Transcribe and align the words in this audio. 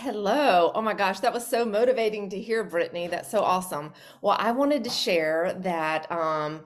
Hello. 0.00 0.70
Oh 0.76 0.80
my 0.80 0.94
gosh, 0.94 1.18
that 1.20 1.32
was 1.32 1.44
so 1.44 1.64
motivating 1.64 2.30
to 2.30 2.40
hear, 2.40 2.62
Brittany. 2.62 3.08
That's 3.08 3.28
so 3.28 3.40
awesome. 3.40 3.92
Well, 4.22 4.36
I 4.38 4.52
wanted 4.52 4.84
to 4.84 4.90
share 4.90 5.54
that 5.62 6.10
um, 6.12 6.60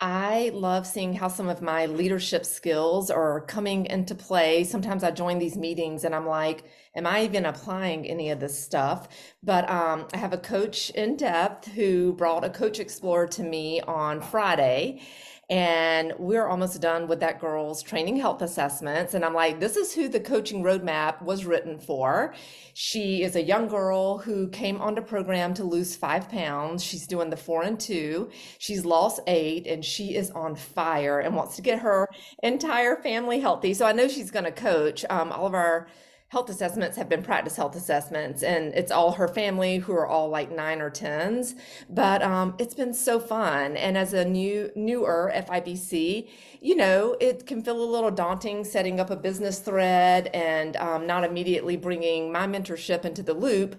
I 0.00 0.50
love 0.54 0.86
seeing 0.86 1.12
how 1.12 1.28
some 1.28 1.50
of 1.50 1.60
my 1.60 1.84
leadership 1.84 2.46
skills 2.46 3.10
are 3.10 3.42
coming 3.42 3.84
into 3.86 4.14
play. 4.14 4.64
Sometimes 4.64 5.04
I 5.04 5.10
join 5.10 5.38
these 5.38 5.58
meetings 5.58 6.04
and 6.04 6.14
I'm 6.14 6.26
like, 6.26 6.64
am 6.96 7.06
I 7.06 7.24
even 7.24 7.44
applying 7.44 8.06
any 8.06 8.30
of 8.30 8.40
this 8.40 8.58
stuff? 8.58 9.08
But 9.42 9.68
um, 9.68 10.06
I 10.14 10.16
have 10.16 10.32
a 10.32 10.38
coach 10.38 10.88
in 10.90 11.16
depth 11.16 11.66
who 11.66 12.14
brought 12.14 12.42
a 12.42 12.48
Coach 12.48 12.78
Explorer 12.78 13.26
to 13.28 13.42
me 13.42 13.82
on 13.82 14.22
Friday. 14.22 15.02
And 15.50 16.12
we're 16.18 16.46
almost 16.46 16.78
done 16.82 17.08
with 17.08 17.20
that 17.20 17.40
girl's 17.40 17.82
training 17.82 18.18
health 18.18 18.42
assessments. 18.42 19.14
And 19.14 19.24
I'm 19.24 19.32
like, 19.32 19.60
this 19.60 19.76
is 19.76 19.94
who 19.94 20.06
the 20.06 20.20
coaching 20.20 20.62
roadmap 20.62 21.22
was 21.22 21.46
written 21.46 21.78
for. 21.78 22.34
She 22.74 23.22
is 23.22 23.34
a 23.34 23.42
young 23.42 23.66
girl 23.66 24.18
who 24.18 24.48
came 24.48 24.78
onto 24.80 25.00
the 25.00 25.06
program 25.06 25.54
to 25.54 25.64
lose 25.64 25.96
five 25.96 26.28
pounds. 26.28 26.84
She's 26.84 27.06
doing 27.06 27.30
the 27.30 27.36
four 27.36 27.62
and 27.62 27.80
two. 27.80 28.30
She's 28.58 28.84
lost 28.84 29.20
eight 29.26 29.66
and 29.66 29.82
she 29.82 30.14
is 30.16 30.30
on 30.32 30.54
fire 30.54 31.20
and 31.20 31.34
wants 31.34 31.56
to 31.56 31.62
get 31.62 31.78
her 31.78 32.08
entire 32.42 32.96
family 32.96 33.40
healthy. 33.40 33.72
So 33.72 33.86
I 33.86 33.92
know 33.92 34.06
she's 34.06 34.30
going 34.30 34.44
to 34.44 34.52
coach. 34.52 35.04
Um, 35.08 35.32
all 35.32 35.46
of 35.46 35.54
our 35.54 35.88
health 36.28 36.50
assessments 36.50 36.96
have 36.96 37.08
been 37.08 37.22
practice 37.22 37.56
health 37.56 37.74
assessments 37.74 38.42
and 38.42 38.74
it's 38.74 38.92
all 38.92 39.12
her 39.12 39.28
family 39.28 39.78
who 39.78 39.92
are 39.92 40.06
all 40.06 40.28
like 40.28 40.50
nine 40.50 40.80
or 40.80 40.90
tens. 40.90 41.54
But 41.88 42.22
um, 42.22 42.54
it's 42.58 42.74
been 42.74 42.92
so 42.92 43.18
fun. 43.18 43.76
And 43.76 43.96
as 43.96 44.12
a 44.12 44.24
new 44.24 44.70
newer 44.76 45.32
fibc 45.34 46.28
you 46.60 46.76
know 46.76 47.16
it 47.20 47.46
can 47.46 47.62
feel 47.62 47.82
a 47.82 47.84
little 47.84 48.10
daunting 48.10 48.64
setting 48.64 49.00
up 49.00 49.10
a 49.10 49.16
business 49.16 49.58
thread 49.58 50.26
and 50.28 50.76
um, 50.76 51.06
not 51.06 51.24
immediately 51.24 51.76
bringing 51.76 52.32
my 52.32 52.46
mentorship 52.46 53.04
into 53.04 53.22
the 53.22 53.34
loop 53.34 53.76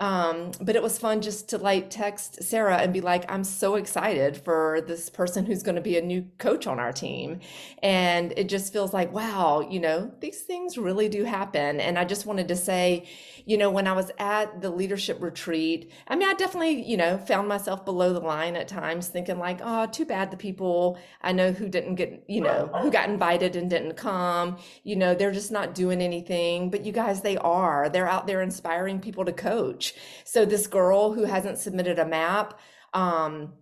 um, 0.00 0.52
but 0.62 0.76
it 0.76 0.82
was 0.82 0.98
fun 0.98 1.20
just 1.20 1.50
to 1.50 1.58
like 1.58 1.90
text 1.90 2.42
Sarah 2.42 2.78
and 2.78 2.90
be 2.90 3.02
like, 3.02 3.30
I'm 3.30 3.44
so 3.44 3.74
excited 3.74 4.34
for 4.38 4.80
this 4.86 5.10
person 5.10 5.44
who's 5.44 5.62
going 5.62 5.74
to 5.74 5.82
be 5.82 5.98
a 5.98 6.02
new 6.02 6.26
coach 6.38 6.66
on 6.66 6.80
our 6.80 6.90
team. 6.90 7.40
And 7.82 8.32
it 8.38 8.48
just 8.48 8.72
feels 8.72 8.94
like, 8.94 9.12
wow, 9.12 9.60
you 9.60 9.78
know, 9.78 10.10
these 10.20 10.40
things 10.40 10.78
really 10.78 11.10
do 11.10 11.24
happen. 11.24 11.80
And 11.80 11.98
I 11.98 12.04
just 12.06 12.24
wanted 12.24 12.48
to 12.48 12.56
say, 12.56 13.06
you 13.46 13.56
know, 13.58 13.70
when 13.70 13.86
I 13.86 13.92
was 13.92 14.10
at 14.18 14.60
the 14.60 14.70
leadership 14.70 15.18
retreat, 15.20 15.90
I 16.08 16.16
mean, 16.16 16.28
I 16.28 16.34
definitely, 16.34 16.82
you 16.82 16.96
know, 16.96 17.18
found 17.18 17.48
myself 17.48 17.84
below 17.84 18.12
the 18.12 18.20
line 18.20 18.56
at 18.56 18.68
times 18.68 19.08
thinking 19.08 19.38
like, 19.38 19.60
oh, 19.62 19.86
too 19.86 20.04
bad 20.04 20.30
the 20.30 20.36
people 20.36 20.98
I 21.20 21.32
know 21.32 21.52
who 21.52 21.68
didn't 21.68 21.96
get, 21.96 22.24
you 22.28 22.40
know, 22.40 22.70
who 22.80 22.90
got 22.90 23.08
invited 23.08 23.56
and 23.56 23.68
didn't 23.68 23.96
come, 23.96 24.58
you 24.82 24.96
know, 24.96 25.14
they're 25.14 25.32
just 25.32 25.52
not 25.52 25.74
doing 25.74 26.00
anything. 26.00 26.70
But 26.70 26.84
you 26.84 26.92
guys, 26.92 27.20
they 27.22 27.36
are. 27.38 27.88
They're 27.88 28.08
out 28.08 28.26
there 28.26 28.42
inspiring 28.42 29.00
people 29.00 29.24
to 29.24 29.32
coach. 29.32 29.94
So 30.24 30.44
this 30.44 30.66
girl 30.66 31.12
who 31.12 31.24
hasn't 31.24 31.58
submitted 31.58 31.98
a 31.98 32.06
map, 32.06 32.58
um, 32.94 33.54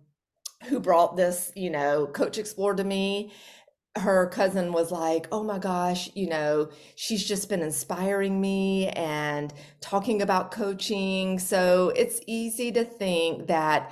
who 0.65 0.79
brought 0.79 1.15
this, 1.15 1.51
you 1.55 1.69
know, 1.69 2.05
Coach 2.07 2.37
Explorer 2.37 2.75
to 2.75 2.83
me, 2.83 3.31
her 3.97 4.27
cousin 4.27 4.71
was 4.71 4.91
like, 4.91 5.27
Oh 5.31 5.43
my 5.43 5.59
gosh, 5.59 6.09
you 6.15 6.29
know, 6.29 6.69
she's 6.95 7.25
just 7.25 7.49
been 7.49 7.61
inspiring 7.61 8.39
me 8.39 8.89
and 8.89 9.53
talking 9.81 10.21
about 10.21 10.51
coaching. 10.51 11.39
So 11.39 11.91
it's 11.95 12.21
easy 12.27 12.71
to 12.73 12.83
think 12.85 13.47
that 13.47 13.91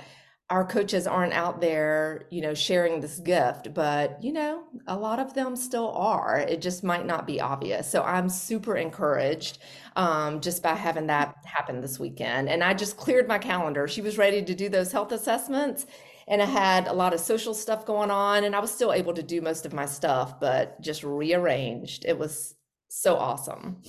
our 0.50 0.64
coaches 0.64 1.06
aren't 1.06 1.34
out 1.34 1.60
there, 1.60 2.24
you 2.30 2.40
know, 2.40 2.54
sharing 2.54 3.00
this 3.00 3.18
gift, 3.18 3.74
but 3.74 4.22
you 4.24 4.32
know, 4.32 4.62
a 4.86 4.96
lot 4.96 5.18
of 5.18 5.34
them 5.34 5.54
still 5.54 5.90
are. 5.92 6.38
It 6.38 6.62
just 6.62 6.82
might 6.82 7.04
not 7.04 7.26
be 7.26 7.38
obvious. 7.38 7.90
So 7.90 8.02
I'm 8.02 8.30
super 8.30 8.74
encouraged 8.76 9.58
um, 9.96 10.40
just 10.40 10.62
by 10.62 10.74
having 10.74 11.06
that 11.08 11.34
happen 11.44 11.82
this 11.82 11.98
weekend. 11.98 12.48
And 12.48 12.64
I 12.64 12.72
just 12.72 12.96
cleared 12.96 13.28
my 13.28 13.36
calendar. 13.36 13.86
She 13.86 14.00
was 14.00 14.16
ready 14.16 14.42
to 14.42 14.54
do 14.54 14.70
those 14.70 14.90
health 14.90 15.12
assessments, 15.12 15.86
and 16.28 16.42
I 16.42 16.46
had 16.46 16.86
a 16.86 16.92
lot 16.92 17.14
of 17.14 17.20
social 17.20 17.54
stuff 17.54 17.86
going 17.86 18.10
on, 18.10 18.44
and 18.44 18.54
I 18.54 18.60
was 18.60 18.70
still 18.70 18.92
able 18.92 19.14
to 19.14 19.22
do 19.22 19.40
most 19.40 19.66
of 19.66 19.72
my 19.72 19.86
stuff, 19.86 20.38
but 20.40 20.80
just 20.80 21.02
rearranged. 21.02 22.04
It 22.04 22.18
was 22.18 22.54
so 22.88 23.16
awesome. 23.16 23.82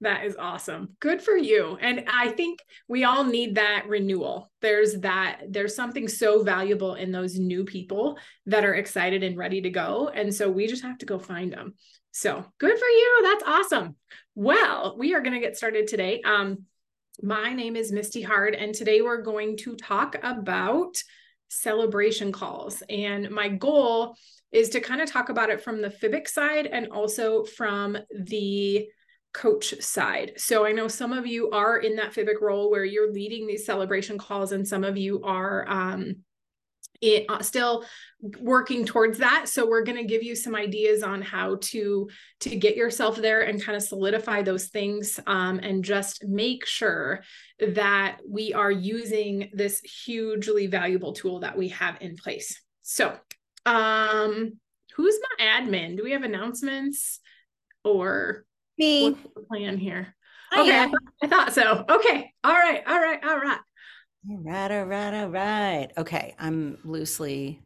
That 0.00 0.24
is 0.24 0.36
awesome. 0.38 0.96
Good 1.00 1.22
for 1.22 1.36
you. 1.36 1.78
And 1.80 2.04
I 2.08 2.28
think 2.28 2.60
we 2.88 3.04
all 3.04 3.24
need 3.24 3.54
that 3.54 3.86
renewal. 3.88 4.50
There's 4.60 5.00
that, 5.00 5.40
there's 5.48 5.74
something 5.74 6.08
so 6.08 6.42
valuable 6.42 6.94
in 6.94 7.10
those 7.10 7.38
new 7.38 7.64
people 7.64 8.18
that 8.46 8.64
are 8.64 8.74
excited 8.74 9.22
and 9.22 9.38
ready 9.38 9.62
to 9.62 9.70
go. 9.70 10.08
And 10.08 10.34
so 10.34 10.50
we 10.50 10.66
just 10.66 10.82
have 10.82 10.98
to 10.98 11.06
go 11.06 11.18
find 11.18 11.52
them. 11.52 11.74
So 12.10 12.44
good 12.58 12.78
for 12.78 12.86
you. 12.86 13.20
That's 13.22 13.44
awesome. 13.46 13.96
Well, 14.34 14.96
we 14.98 15.14
are 15.14 15.20
going 15.20 15.34
to 15.34 15.40
get 15.40 15.56
started 15.56 15.86
today. 15.86 16.20
Um, 16.22 16.64
my 17.22 17.52
name 17.54 17.76
is 17.76 17.92
Misti 17.92 18.24
Hard, 18.24 18.54
and 18.54 18.74
today 18.74 19.00
we're 19.00 19.22
going 19.22 19.56
to 19.58 19.76
talk 19.76 20.16
about 20.22 21.02
celebration 21.60 22.32
calls. 22.32 22.82
And 22.88 23.30
my 23.30 23.48
goal 23.48 24.16
is 24.52 24.68
to 24.70 24.80
kind 24.80 25.00
of 25.00 25.10
talk 25.10 25.28
about 25.28 25.50
it 25.50 25.62
from 25.62 25.82
the 25.82 25.90
FIBIC 25.90 26.28
side 26.28 26.66
and 26.66 26.88
also 26.88 27.44
from 27.44 27.98
the 28.16 28.86
coach 29.32 29.74
side. 29.80 30.32
So 30.36 30.64
I 30.64 30.72
know 30.72 30.86
some 30.86 31.12
of 31.12 31.26
you 31.26 31.50
are 31.50 31.78
in 31.78 31.96
that 31.96 32.14
FIBIC 32.14 32.40
role 32.40 32.70
where 32.70 32.84
you're 32.84 33.12
leading 33.12 33.46
these 33.46 33.66
celebration 33.66 34.16
calls, 34.16 34.52
and 34.52 34.66
some 34.66 34.84
of 34.84 34.96
you 34.96 35.22
are 35.24 35.68
um, 35.68 36.16
it, 37.00 37.26
uh, 37.28 37.42
still 37.42 37.84
working 38.40 38.84
towards 38.86 39.18
that. 39.18 39.48
So 39.48 39.68
we're 39.68 39.84
going 39.84 39.98
to 39.98 40.04
give 40.04 40.22
you 40.22 40.34
some 40.34 40.54
ideas 40.54 41.02
on 41.02 41.20
how 41.20 41.56
to 41.60 42.08
to 42.40 42.56
get 42.56 42.76
yourself 42.76 43.16
there 43.16 43.42
and 43.42 43.62
kind 43.62 43.76
of 43.76 43.82
solidify 43.82 44.42
those 44.42 44.66
things, 44.68 45.20
um, 45.26 45.58
and 45.58 45.84
just 45.84 46.24
make 46.24 46.66
sure 46.66 47.22
that 47.60 48.18
we 48.28 48.52
are 48.52 48.70
using 48.70 49.50
this 49.52 49.80
hugely 49.80 50.66
valuable 50.66 51.12
tool 51.12 51.40
that 51.40 51.56
we 51.56 51.68
have 51.68 51.98
in 52.00 52.16
place. 52.16 52.60
So, 52.82 53.16
um, 53.66 54.52
who's 54.96 55.18
my 55.38 55.46
admin? 55.46 55.96
Do 55.96 56.04
we 56.04 56.12
have 56.12 56.22
announcements 56.22 57.20
or 57.84 58.44
me. 58.78 59.10
What's 59.10 59.22
the 59.34 59.40
plan 59.42 59.78
here? 59.78 60.14
Okay, 60.56 60.78
I, 60.78 60.92
I 61.22 61.26
thought 61.26 61.52
so. 61.52 61.84
Okay, 61.88 62.32
all 62.44 62.52
right, 62.52 62.82
all 62.86 62.98
right, 62.98 63.24
all 63.24 63.38
right. 63.38 63.58
All 64.30 64.38
right, 64.38 64.70
all 64.70 64.84
right, 64.84 65.14
all 65.14 65.28
right. 65.28 65.88
Okay, 65.98 66.34
I'm 66.38 66.78
loosely 66.82 67.60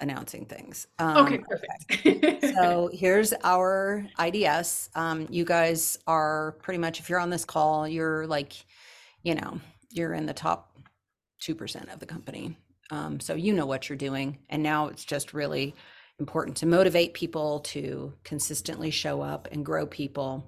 announcing 0.00 0.44
things. 0.44 0.88
Um, 0.98 1.18
okay, 1.18 1.38
perfect. 1.38 2.44
So 2.56 2.90
here's 2.92 3.32
our 3.44 4.04
IDS. 4.18 4.90
Um, 4.96 5.28
you 5.30 5.44
guys 5.44 5.96
are 6.08 6.56
pretty 6.62 6.78
much, 6.78 6.98
if 6.98 7.08
you're 7.08 7.20
on 7.20 7.30
this 7.30 7.44
call, 7.44 7.86
you're 7.86 8.26
like, 8.26 8.52
you 9.22 9.36
know, 9.36 9.60
you're 9.90 10.12
in 10.14 10.26
the 10.26 10.34
top 10.34 10.76
2% 11.42 11.92
of 11.92 12.00
the 12.00 12.06
company. 12.06 12.56
Um, 12.90 13.20
so 13.20 13.34
you 13.34 13.52
know 13.52 13.66
what 13.66 13.88
you're 13.88 13.96
doing. 13.96 14.38
And 14.48 14.64
now 14.64 14.88
it's 14.88 15.04
just 15.04 15.34
really 15.34 15.72
important 16.18 16.56
to 16.58 16.66
motivate 16.66 17.14
people 17.14 17.60
to 17.60 18.12
consistently 18.24 18.90
show 18.90 19.20
up 19.20 19.48
and 19.52 19.64
grow 19.64 19.86
people 19.86 20.44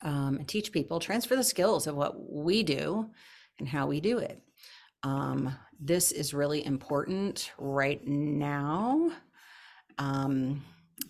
um, 0.00 0.36
and 0.38 0.48
teach 0.48 0.72
people 0.72 0.98
transfer 0.98 1.36
the 1.36 1.44
skills 1.44 1.86
of 1.86 1.96
what 1.96 2.32
we 2.32 2.62
do 2.62 3.10
and 3.58 3.68
how 3.68 3.86
we 3.86 4.00
do 4.00 4.18
it 4.18 4.40
um, 5.02 5.54
this 5.80 6.10
is 6.10 6.34
really 6.34 6.64
important 6.66 7.52
right 7.58 8.04
now 8.06 9.10
um, 9.98 10.62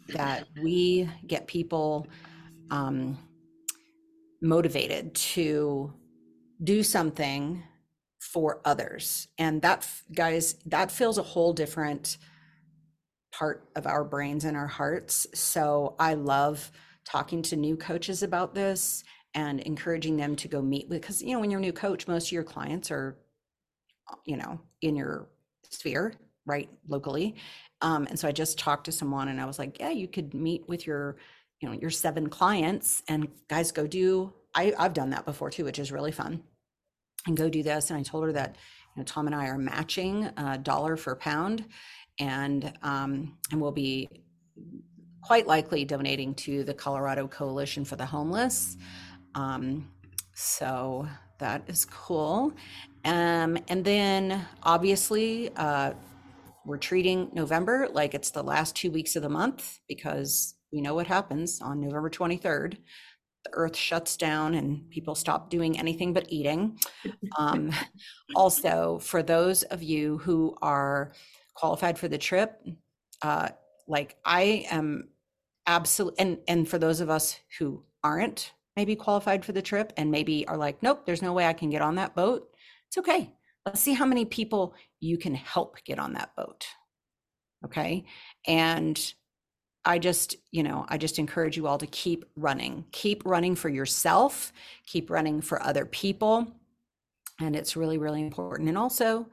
that 0.08 0.46
we 0.62 1.08
get 1.26 1.46
people 1.46 2.06
um, 2.70 3.18
motivated 4.42 5.14
to 5.14 5.92
do 6.62 6.82
something 6.82 7.62
for 8.20 8.60
others 8.64 9.28
and 9.38 9.62
that 9.62 9.88
guys 10.14 10.56
that 10.66 10.90
feels 10.90 11.18
a 11.18 11.22
whole 11.22 11.52
different 11.52 12.18
part 13.32 13.68
of 13.76 13.86
our 13.86 14.04
brains 14.04 14.44
and 14.44 14.56
our 14.56 14.66
hearts. 14.66 15.26
So 15.34 15.94
I 15.98 16.14
love 16.14 16.70
talking 17.04 17.42
to 17.42 17.56
new 17.56 17.76
coaches 17.76 18.22
about 18.22 18.54
this 18.54 19.04
and 19.38 19.60
encouraging 19.60 20.16
them 20.16 20.34
to 20.34 20.48
go 20.48 20.60
meet 20.60 20.88
with 20.88 21.00
because 21.00 21.22
you 21.22 21.32
know 21.32 21.38
when 21.38 21.48
you're 21.50 21.60
a 21.60 21.68
new 21.68 21.72
coach 21.72 22.08
most 22.08 22.26
of 22.26 22.32
your 22.32 22.42
clients 22.42 22.90
are 22.90 23.16
you 24.24 24.36
know 24.36 24.60
in 24.82 24.96
your 24.96 25.28
sphere 25.70 26.12
right 26.44 26.68
locally. 26.88 27.36
Um, 27.82 28.06
and 28.08 28.18
so 28.18 28.26
i 28.26 28.32
just 28.32 28.58
talked 28.58 28.86
to 28.86 28.92
someone 28.92 29.28
and 29.28 29.40
i 29.40 29.44
was 29.44 29.58
like 29.58 29.78
yeah 29.78 29.90
you 29.90 30.08
could 30.08 30.34
meet 30.34 30.68
with 30.68 30.86
your 30.86 31.16
you 31.60 31.68
know 31.68 31.74
your 31.74 31.90
seven 31.90 32.28
clients 32.28 33.04
and 33.08 33.28
guys 33.48 33.70
go 33.70 33.86
do 33.86 34.32
I, 34.54 34.74
i've 34.78 34.94
done 34.94 35.10
that 35.10 35.24
before 35.24 35.50
too 35.50 35.64
which 35.64 35.78
is 35.78 35.92
really 35.92 36.12
fun. 36.12 36.42
And 37.26 37.36
go 37.36 37.48
do 37.48 37.62
this. 37.62 37.90
And 37.90 37.98
i 37.98 38.02
told 38.02 38.24
her 38.24 38.32
that 38.32 38.56
you 38.96 39.00
know 39.00 39.04
tom 39.04 39.26
and 39.26 39.36
i 39.36 39.46
are 39.46 39.58
matching 39.58 40.24
a 40.36 40.58
dollar 40.58 40.96
for 40.96 41.14
pound 41.14 41.64
and 42.18 42.72
um, 42.82 43.38
and 43.52 43.60
we'll 43.60 43.70
be 43.70 44.08
quite 45.28 45.46
likely 45.46 45.84
donating 45.84 46.34
to 46.34 46.64
the 46.64 46.72
Colorado 46.72 47.28
Coalition 47.28 47.84
for 47.84 47.96
the 47.96 48.06
Homeless. 48.06 48.78
Um, 49.34 49.90
so 50.34 51.06
that 51.38 51.62
is 51.68 51.84
cool. 51.84 52.52
Um, 53.04 53.58
and 53.68 53.84
then 53.84 54.46
obviously, 54.62 55.50
uh, 55.56 55.92
we're 56.64 56.76
treating 56.76 57.30
November 57.32 57.88
like 57.92 58.14
it's 58.14 58.30
the 58.30 58.42
last 58.42 58.76
two 58.76 58.90
weeks 58.90 59.16
of 59.16 59.22
the 59.22 59.28
month 59.28 59.80
because 59.88 60.54
we 60.72 60.80
know 60.80 60.94
what 60.94 61.06
happens 61.06 61.60
on 61.62 61.80
November 61.80 62.10
23rd. 62.10 62.76
the 63.44 63.50
earth 63.52 63.76
shuts 63.76 64.16
down 64.16 64.54
and 64.54 64.90
people 64.90 65.14
stop 65.14 65.48
doing 65.48 65.78
anything 65.78 66.12
but 66.12 66.26
eating. 66.28 66.78
Um, 67.38 67.70
also, 68.34 68.98
for 68.98 69.22
those 69.22 69.62
of 69.64 69.82
you 69.82 70.18
who 70.18 70.56
are 70.60 71.12
qualified 71.54 71.98
for 71.98 72.08
the 72.08 72.18
trip, 72.18 72.60
uh, 73.22 73.48
like 73.86 74.16
I 74.24 74.66
am 74.70 75.08
absolutely, 75.66 76.18
and, 76.20 76.38
and 76.48 76.68
for 76.68 76.78
those 76.78 77.00
of 77.00 77.08
us 77.08 77.38
who 77.58 77.82
aren't 78.04 78.52
maybe 78.78 78.94
qualified 78.94 79.44
for 79.44 79.50
the 79.50 79.60
trip 79.60 79.92
and 79.96 80.08
maybe 80.08 80.46
are 80.46 80.56
like, 80.56 80.80
nope, 80.84 81.04
there's 81.04 81.20
no 81.20 81.32
way 81.32 81.44
I 81.46 81.52
can 81.52 81.68
get 81.68 81.82
on 81.82 81.96
that 81.96 82.14
boat, 82.14 82.48
it's 82.86 82.96
okay. 82.96 83.32
Let's 83.66 83.80
see 83.80 83.92
how 83.92 84.06
many 84.06 84.24
people 84.24 84.72
you 85.00 85.18
can 85.18 85.34
help 85.34 85.82
get 85.82 85.98
on 85.98 86.12
that 86.12 86.30
boat. 86.36 86.64
Okay. 87.64 88.04
And 88.46 88.96
I 89.84 89.98
just, 89.98 90.36
you 90.52 90.62
know, 90.62 90.86
I 90.88 90.96
just 90.96 91.18
encourage 91.18 91.56
you 91.56 91.66
all 91.66 91.78
to 91.78 91.88
keep 91.88 92.24
running, 92.36 92.84
keep 92.92 93.24
running 93.26 93.56
for 93.56 93.68
yourself, 93.68 94.52
keep 94.86 95.10
running 95.10 95.40
for 95.40 95.60
other 95.60 95.84
people. 95.84 96.46
And 97.40 97.56
it's 97.56 97.76
really, 97.76 97.98
really 97.98 98.22
important. 98.22 98.68
And 98.68 98.78
also 98.78 99.26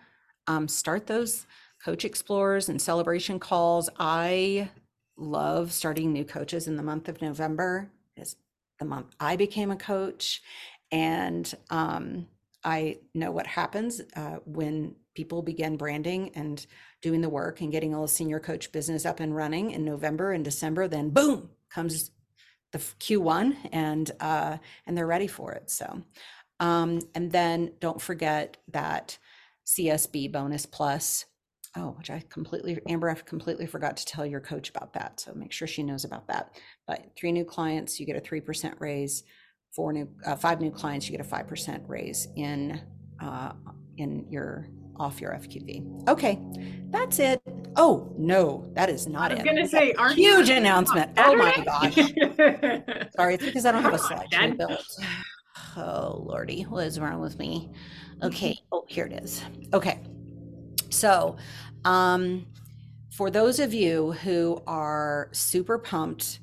um, 0.48 0.68
start 0.68 1.06
those 1.06 1.46
coach 1.84 2.04
explorers 2.04 2.68
and 2.68 2.82
celebration 2.82 3.38
calls. 3.38 3.92
I 4.00 4.72
love 5.18 5.72
starting 5.72 6.12
new 6.12 6.26
coaches 6.26 6.68
in 6.68 6.78
the 6.78 6.84
month 6.84 7.10
of 7.10 7.22
November. 7.22 7.92
The 8.80 8.86
month 8.86 9.08
I 9.20 9.36
became 9.36 9.72
a 9.72 9.76
coach. 9.78 10.42
And 10.92 11.52
um, 11.70 12.28
I 12.64 12.98
know 13.14 13.32
what 13.32 13.48
happens 13.48 14.02
uh, 14.16 14.38
when 14.46 14.96
people 15.16 15.42
begin 15.42 15.78
branding 15.78 16.32
and 16.36 16.66
doing 17.02 17.22
the 17.22 17.30
work 17.30 17.62
and 17.62 17.72
getting 17.72 17.94
all 17.94 18.04
the 18.04 18.08
senior 18.08 18.40
coach 18.40 18.72
business 18.72 19.06
up 19.06 19.20
and 19.20 19.36
running 19.36 19.72
in 19.72 19.86
November 19.86 20.32
and 20.32 20.44
December, 20.44 20.88
then 20.88 21.10
boom 21.10 21.50
comes 21.70 22.12
the 22.72 22.80
Q1 22.80 23.56
and 23.72 24.12
uh, 24.20 24.58
and 24.86 24.98
they're 24.98 25.08
ready 25.08 25.28
for 25.28 25.54
it. 25.54 25.70
So, 25.70 26.02
um, 26.60 27.00
and 27.14 27.32
then 27.32 27.74
don't 27.80 28.02
forget 28.02 28.58
that 28.72 29.18
CSB 29.66 30.32
bonus 30.32 30.66
plus. 30.66 31.26
Oh, 31.78 31.94
which 31.98 32.10
I 32.10 32.24
completely, 32.30 32.80
Amber, 32.88 33.10
I 33.10 33.16
completely 33.16 33.66
forgot 33.66 33.98
to 33.98 34.06
tell 34.06 34.26
your 34.26 34.40
coach 34.40 34.70
about 34.70 34.94
that. 34.94 35.20
So 35.20 35.34
make 35.34 35.52
sure 35.52 35.68
she 35.68 35.84
knows 35.84 36.06
about 36.06 36.28
that. 36.30 36.58
But 36.88 37.06
three 37.18 37.32
new 37.32 37.46
clients, 37.46 38.00
you 38.00 38.06
get 38.06 38.16
a 38.16 38.22
3% 38.22 38.80
raise. 38.80 39.24
Four 39.76 39.92
new, 39.92 40.08
uh, 40.26 40.36
five 40.36 40.62
new 40.62 40.72
clients, 40.72 41.10
you 41.10 41.18
get 41.18 41.26
a 41.26 41.30
5% 41.30 41.84
raise 41.88 42.28
in, 42.36 42.82
uh, 43.22 43.54
in 43.98 44.26
your 44.30 44.68
off 44.98 45.20
your 45.20 45.32
FQV. 45.32 46.08
Okay, 46.08 46.40
that's 46.90 47.20
it. 47.20 47.42
Oh 47.76 48.14
no, 48.18 48.70
that 48.74 48.90
is 48.90 49.08
not 49.08 49.32
it. 49.32 49.40
I 49.40 49.44
was 49.44 49.44
it. 49.44 49.56
gonna 49.56 49.68
say, 49.68 49.94
aren't 49.94 50.16
Huge 50.16 50.50
announcement. 50.50 51.12
Oh 51.18 51.36
my 51.36 51.56
gosh. 51.66 51.96
Sorry, 53.16 53.36
it's 53.36 53.46
because 53.46 53.66
I 53.66 53.72
don't 53.72 53.84
have 53.84 53.94
a 53.94 53.98
slideshow 53.98 54.58
built. 54.58 54.86
Oh 55.78 56.24
lordy, 56.26 56.64
what 56.64 56.86
is 56.86 57.02
wrong 57.02 57.20
with 57.20 57.38
me? 57.38 57.70
Okay, 58.24 58.58
oh 58.72 58.86
here 58.88 59.06
it 59.06 59.12
is. 59.12 59.44
Okay, 59.74 60.00
so 60.90 61.36
um, 61.84 62.46
for 63.12 63.30
those 63.30 63.60
of 63.60 63.74
you 63.74 64.14
who 64.14 64.62
are 64.68 65.28
super 65.34 65.78
pumped 65.78 66.40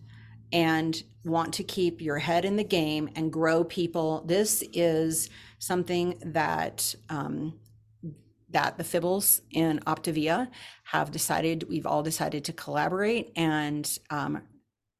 and 0.52 1.02
want 1.25 1.54
to 1.54 1.64
keep 1.64 2.00
your 2.00 2.19
head 2.19 2.44
in 2.44 2.56
the 2.56 2.64
game 2.64 3.08
and 3.16 3.32
grow 3.32 3.64
people, 3.64 4.22
this 4.26 4.62
is 4.72 5.31
something 5.58 6.19
that 6.25 6.94
um, 7.08 7.54
that 8.50 8.76
the 8.76 8.84
Fibbles 8.84 9.40
in 9.52 9.81
Optavia 9.81 10.49
have 10.84 11.10
decided. 11.10 11.69
We've 11.69 11.87
all 11.87 12.02
decided 12.02 12.44
to 12.44 12.52
collaborate 12.52 13.32
and 13.37 13.99
um, 14.10 14.43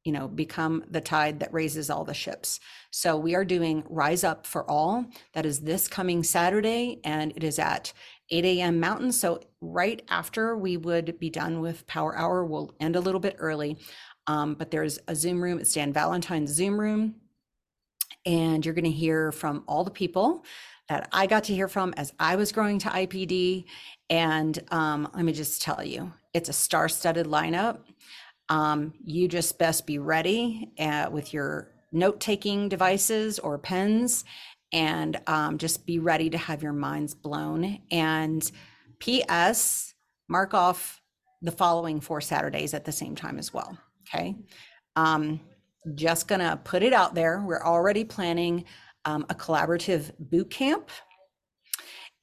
you 0.04 0.12
know 0.12 0.26
become 0.26 0.84
the 0.90 1.00
tide 1.00 1.40
that 1.40 1.52
raises 1.52 1.90
all 1.90 2.04
the 2.04 2.14
ships. 2.14 2.60
So 2.90 3.16
we 3.16 3.34
are 3.34 3.44
doing 3.44 3.84
Rise 3.88 4.25
Up 4.25 4.46
for 4.46 4.69
All. 4.70 5.04
That 5.34 5.46
is 5.46 5.60
this 5.60 5.88
coming 5.88 6.22
Saturday, 6.22 7.00
and 7.04 7.32
it 7.37 7.44
is 7.44 7.58
at 7.58 7.93
8 8.31 8.44
a.m. 8.44 8.81
Mountain. 8.81 9.12
So 9.12 9.40
right 9.60 10.02
after 10.08 10.56
we 10.56 10.76
would 10.78 11.19
be 11.19 11.28
done 11.28 11.60
with 11.60 11.87
Power 11.87 12.16
Hour, 12.16 12.44
we'll 12.44 12.75
end 12.81 12.96
a 12.96 13.00
little 13.00 13.20
bit 13.20 13.37
early. 13.38 13.76
Um, 14.26 14.54
but 14.54 14.70
there's 14.70 14.98
a 15.08 15.14
Zoom 15.14 15.42
room. 15.42 15.58
It's 15.58 15.74
Dan 15.74 15.92
Valentine's 15.92 16.50
Zoom 16.50 16.80
room. 16.80 17.16
And 18.24 18.64
you're 18.64 18.74
going 18.74 18.84
to 18.84 18.90
hear 18.90 19.32
from 19.32 19.64
all 19.66 19.84
the 19.84 19.90
people 19.90 20.44
that 20.88 21.08
I 21.12 21.26
got 21.26 21.44
to 21.44 21.54
hear 21.54 21.69
from 21.69 21.94
as 21.96 22.12
I 22.19 22.36
was 22.36 22.52
growing 22.52 22.78
to 22.80 22.88
IPD. 22.88 23.64
And 24.10 24.58
um, 24.70 25.08
let 25.14 25.24
me 25.24 25.32
just 25.32 25.62
tell 25.62 25.82
you, 25.82 26.12
it's 26.34 26.48
a 26.48 26.52
star 26.52 26.88
studded 26.88 27.26
lineup. 27.26 27.78
Um, 28.48 28.92
you 29.04 29.28
just 29.28 29.58
best 29.58 29.86
be 29.86 29.98
ready 29.98 30.70
uh, 30.78 31.08
with 31.10 31.32
your 31.32 31.68
note 31.92 32.20
taking 32.20 32.68
devices 32.68 33.38
or 33.38 33.58
pens 33.58 34.25
and 34.72 35.20
um, 35.26 35.58
just 35.58 35.86
be 35.86 35.98
ready 35.98 36.30
to 36.30 36.38
have 36.38 36.62
your 36.62 36.72
minds 36.72 37.14
blown. 37.14 37.80
And 37.90 38.50
P.S., 38.98 39.94
mark 40.28 40.54
off 40.54 41.00
the 41.42 41.52
following 41.52 42.00
four 42.00 42.20
Saturdays 42.20 42.72
at 42.72 42.84
the 42.84 42.92
same 42.92 43.14
time 43.14 43.38
as 43.38 43.52
well. 43.52 43.78
Okay. 44.12 44.37
Um, 44.97 45.41
just 45.94 46.29
gonna 46.29 46.61
put 46.64 46.82
it 46.82 46.93
out 46.93 47.14
there. 47.14 47.41
We're 47.41 47.64
already 47.64 48.05
planning 48.05 48.64
um, 49.05 49.26
a 49.29 49.35
collaborative 49.35 50.12
boot 50.19 50.50
camp 50.50 50.91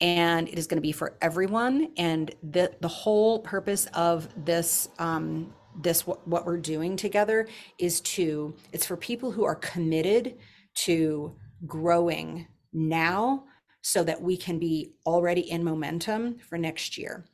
and 0.01 0.47
it 0.47 0.57
is 0.57 0.67
going 0.67 0.77
to 0.77 0.81
be 0.81 0.91
for 0.91 1.17
everyone 1.21 1.89
and 1.97 2.33
the 2.51 2.71
the 2.81 2.87
whole 2.87 3.39
purpose 3.39 3.85
of 3.93 4.27
this 4.45 4.89
um, 4.97 5.53
this 5.81 6.07
what, 6.07 6.25
what 6.27 6.45
we're 6.45 6.57
doing 6.57 6.95
together 6.95 7.47
is 7.77 8.01
to 8.01 8.55
it's 8.71 8.85
for 8.85 8.97
people 8.97 9.31
who 9.31 9.43
are 9.43 9.55
committed 9.55 10.35
to 10.73 11.35
growing 11.65 12.47
now 12.71 13.43
so 13.81 14.03
that 14.03 14.21
we 14.21 14.37
can 14.37 14.59
be 14.59 14.93
already 15.05 15.41
in 15.51 15.63
momentum 15.63 16.37
for 16.37 16.57
next 16.57 16.97
year 16.97 17.25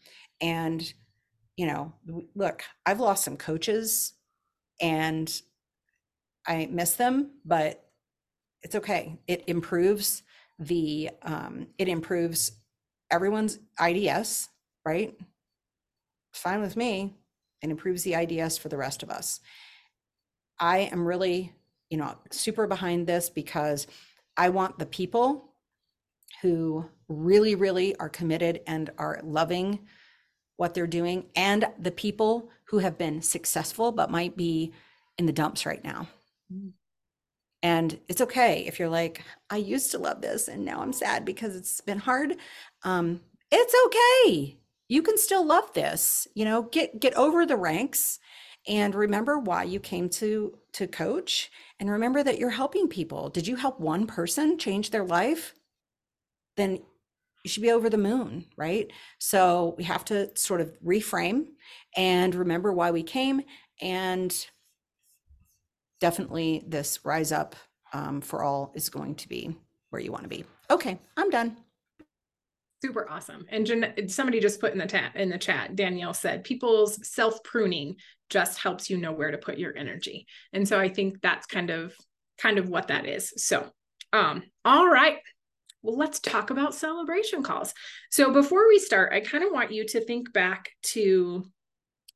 and 0.42 0.94
you 1.58 1.66
know 1.66 1.94
look 2.36 2.64
i've 2.86 3.00
lost 3.00 3.24
some 3.24 3.38
coaches 3.38 4.14
and 4.82 5.42
i 6.48 6.68
miss 6.72 6.94
them 6.94 7.32
but 7.46 7.86
it's 8.66 8.74
okay. 8.74 9.20
It 9.28 9.44
improves 9.46 10.24
the 10.58 11.12
um, 11.22 11.68
it 11.78 11.88
improves 11.88 12.54
everyone's 13.12 13.60
ids 13.80 14.50
right? 14.84 15.14
It's 16.32 16.40
fine 16.42 16.62
with 16.62 16.76
me. 16.76 17.14
It 17.62 17.70
improves 17.70 18.02
the 18.02 18.14
ids 18.14 18.58
for 18.58 18.70
the 18.70 18.78
rest 18.78 19.04
of 19.04 19.12
us. 19.12 19.40
I 20.60 20.90
am 20.92 21.06
really 21.06 21.54
you 21.92 21.98
know 21.98 22.16
super 22.32 22.66
behind 22.66 23.06
this 23.06 23.30
because 23.30 23.86
i 24.38 24.50
want 24.50 24.80
the 24.80 24.88
people 24.88 25.52
who 26.42 26.84
really 27.08 27.54
really 27.54 27.96
are 27.98 28.10
committed 28.10 28.60
and 28.66 28.90
are 28.98 29.22
loving 29.24 29.80
what 30.58 30.74
they're 30.74 30.88
doing 30.88 31.28
and 31.36 31.68
the 31.78 31.92
people 31.92 32.50
who 32.66 32.80
have 32.80 32.98
been 32.98 33.22
successful 33.22 33.92
but 33.92 34.12
might 34.12 34.36
be 34.36 34.74
in 35.18 35.26
the 35.26 35.34
dumps 35.34 35.66
right 35.66 35.84
now. 35.84 36.08
Mm. 36.54 36.74
and 37.64 38.00
it's 38.08 38.22
okay 38.22 38.66
if 38.68 38.78
you're 38.78 38.88
like 38.88 39.24
i 39.50 39.58
used 39.58 39.90
to 39.90 39.98
love 39.98 40.22
this 40.22 40.48
and 40.48 40.64
now 40.64 40.80
i'm 40.80 40.94
sad 40.94 41.26
because 41.26 41.56
it's 41.56 41.82
been 41.82 41.98
hard. 41.98 42.36
Um, 42.84 43.22
it's 43.52 43.74
okay. 43.88 44.58
You 44.88 45.02
can 45.02 45.18
still 45.18 45.44
love 45.46 45.74
this 45.74 46.28
you 46.36 46.46
know 46.46 46.64
get 46.64 47.00
get 47.00 47.16
over 47.16 47.46
the 47.46 47.58
ranks 47.58 48.20
and 48.68 48.96
remember 48.96 49.38
why 49.40 49.64
you 49.64 49.80
came 49.80 50.10
to 50.10 50.58
to 50.74 50.88
coach 50.88 51.52
and 51.80 51.90
remember 51.90 52.24
that 52.24 52.38
you're 52.38 52.50
helping 52.50 52.88
people. 52.88 53.30
Did 53.30 53.48
you 53.48 53.56
help 53.56 53.80
one 53.80 54.08
person 54.08 54.58
change 54.58 54.90
their 54.90 55.06
life? 55.06 55.54
Then 56.58 56.80
you 57.46 57.50
should 57.50 57.64
be 57.64 57.72
over 57.72 57.90
the 57.90 57.98
moon 57.98 58.44
right 58.58 58.92
so 59.20 59.76
we 59.78 59.84
have 59.84 60.04
to 60.04 60.36
sort 60.36 60.60
of 60.62 60.76
reframe 60.84 61.46
and 61.96 62.34
remember 62.34 62.74
why 62.74 62.92
we 62.92 63.04
came 63.04 63.42
and 63.82 64.48
definitely 66.02 66.64
this 66.68 67.00
rise 67.06 67.32
up 67.32 67.56
um, 67.94 68.20
for 68.20 68.44
all 68.44 68.74
is 68.76 68.90
going 68.90 69.14
to 69.16 69.30
be 69.30 69.56
where 69.92 70.02
you 70.02 70.12
want 70.12 70.24
to 70.24 70.30
be 70.30 70.44
okay 70.72 71.00
i'm 71.18 71.30
done 71.30 71.56
Super 72.84 73.10
awesome. 73.10 73.48
And 73.50 73.66
Jan- 73.66 74.10
somebody 74.10 74.40
just 74.40 74.60
put 74.60 74.74
in 74.74 74.78
the 74.78 74.86
chat 74.86 75.16
in 75.16 75.30
the 75.30 75.40
chat, 75.40 75.76
Danielle 75.76 76.14
said, 76.14 76.44
people's 76.44 77.08
self 77.08 77.42
pruning 77.44 77.96
just 78.30 78.60
helps 78.60 78.92
you 78.92 78.98
know 78.98 79.12
where 79.12 79.32
to 79.32 79.40
put 79.40 79.58
your 79.58 79.76
energy. 79.76 80.28
And 80.54 80.68
so 80.68 80.80
I 80.80 80.90
think 80.90 81.20
that's 81.22 81.48
kind 81.48 81.72
of 81.72 81.96
kind 82.38 82.60
of 82.60 82.70
what 82.70 82.90
that 82.90 83.08
is. 83.08 83.34
So, 83.38 83.72
um, 84.14 84.44
all 84.64 84.88
right. 84.88 85.18
Well, 85.86 85.98
let's 85.98 86.20
talk 86.20 86.50
about 86.50 86.74
celebration 86.74 87.44
calls. 87.44 87.72
So 88.10 88.34
before 88.34 88.68
we 88.68 88.80
start, 88.80 89.14
I 89.14 89.20
kind 89.20 89.44
of 89.44 89.52
want 89.52 89.72
you 89.72 89.86
to 89.90 90.04
think 90.04 90.34
back 90.34 90.72
to 90.94 91.46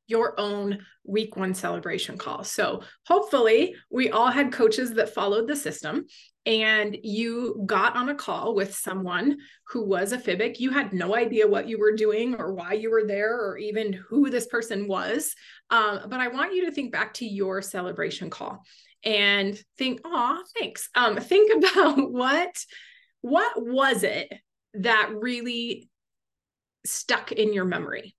your 0.07 0.39
own 0.39 0.79
week 1.03 1.35
one 1.35 1.53
celebration 1.53 2.17
call. 2.17 2.43
So 2.43 2.81
hopefully 3.05 3.75
we 3.91 4.09
all 4.09 4.31
had 4.31 4.51
coaches 4.51 4.95
that 4.95 5.13
followed 5.13 5.47
the 5.47 5.55
system 5.55 6.07
and 6.47 6.97
you 7.03 7.61
got 7.67 7.95
on 7.95 8.09
a 8.09 8.15
call 8.15 8.55
with 8.55 8.73
someone 8.73 9.37
who 9.67 9.85
was 9.85 10.13
a 10.13 10.17
FIBIC. 10.17 10.59
You 10.59 10.71
had 10.71 10.91
no 10.91 11.15
idea 11.15 11.47
what 11.47 11.67
you 11.67 11.77
were 11.77 11.95
doing 11.95 12.33
or 12.33 12.55
why 12.55 12.73
you 12.73 12.89
were 12.89 13.05
there 13.05 13.35
or 13.35 13.59
even 13.59 13.93
who 13.93 14.31
this 14.31 14.47
person 14.47 14.87
was. 14.87 15.35
Um, 15.69 15.99
but 16.07 16.19
I 16.19 16.29
want 16.29 16.55
you 16.55 16.65
to 16.65 16.71
think 16.71 16.91
back 16.91 17.13
to 17.15 17.25
your 17.27 17.61
celebration 17.61 18.31
call 18.31 18.63
and 19.03 19.61
think, 19.77 20.01
oh, 20.05 20.41
thanks. 20.57 20.89
Um, 20.95 21.17
think 21.17 21.51
about 21.63 22.11
what 22.11 22.55
what 23.21 23.53
was 23.57 24.03
it 24.03 24.31
that 24.75 25.09
really 25.13 25.89
stuck 26.85 27.31
in 27.31 27.53
your 27.53 27.65
memory? 27.65 28.15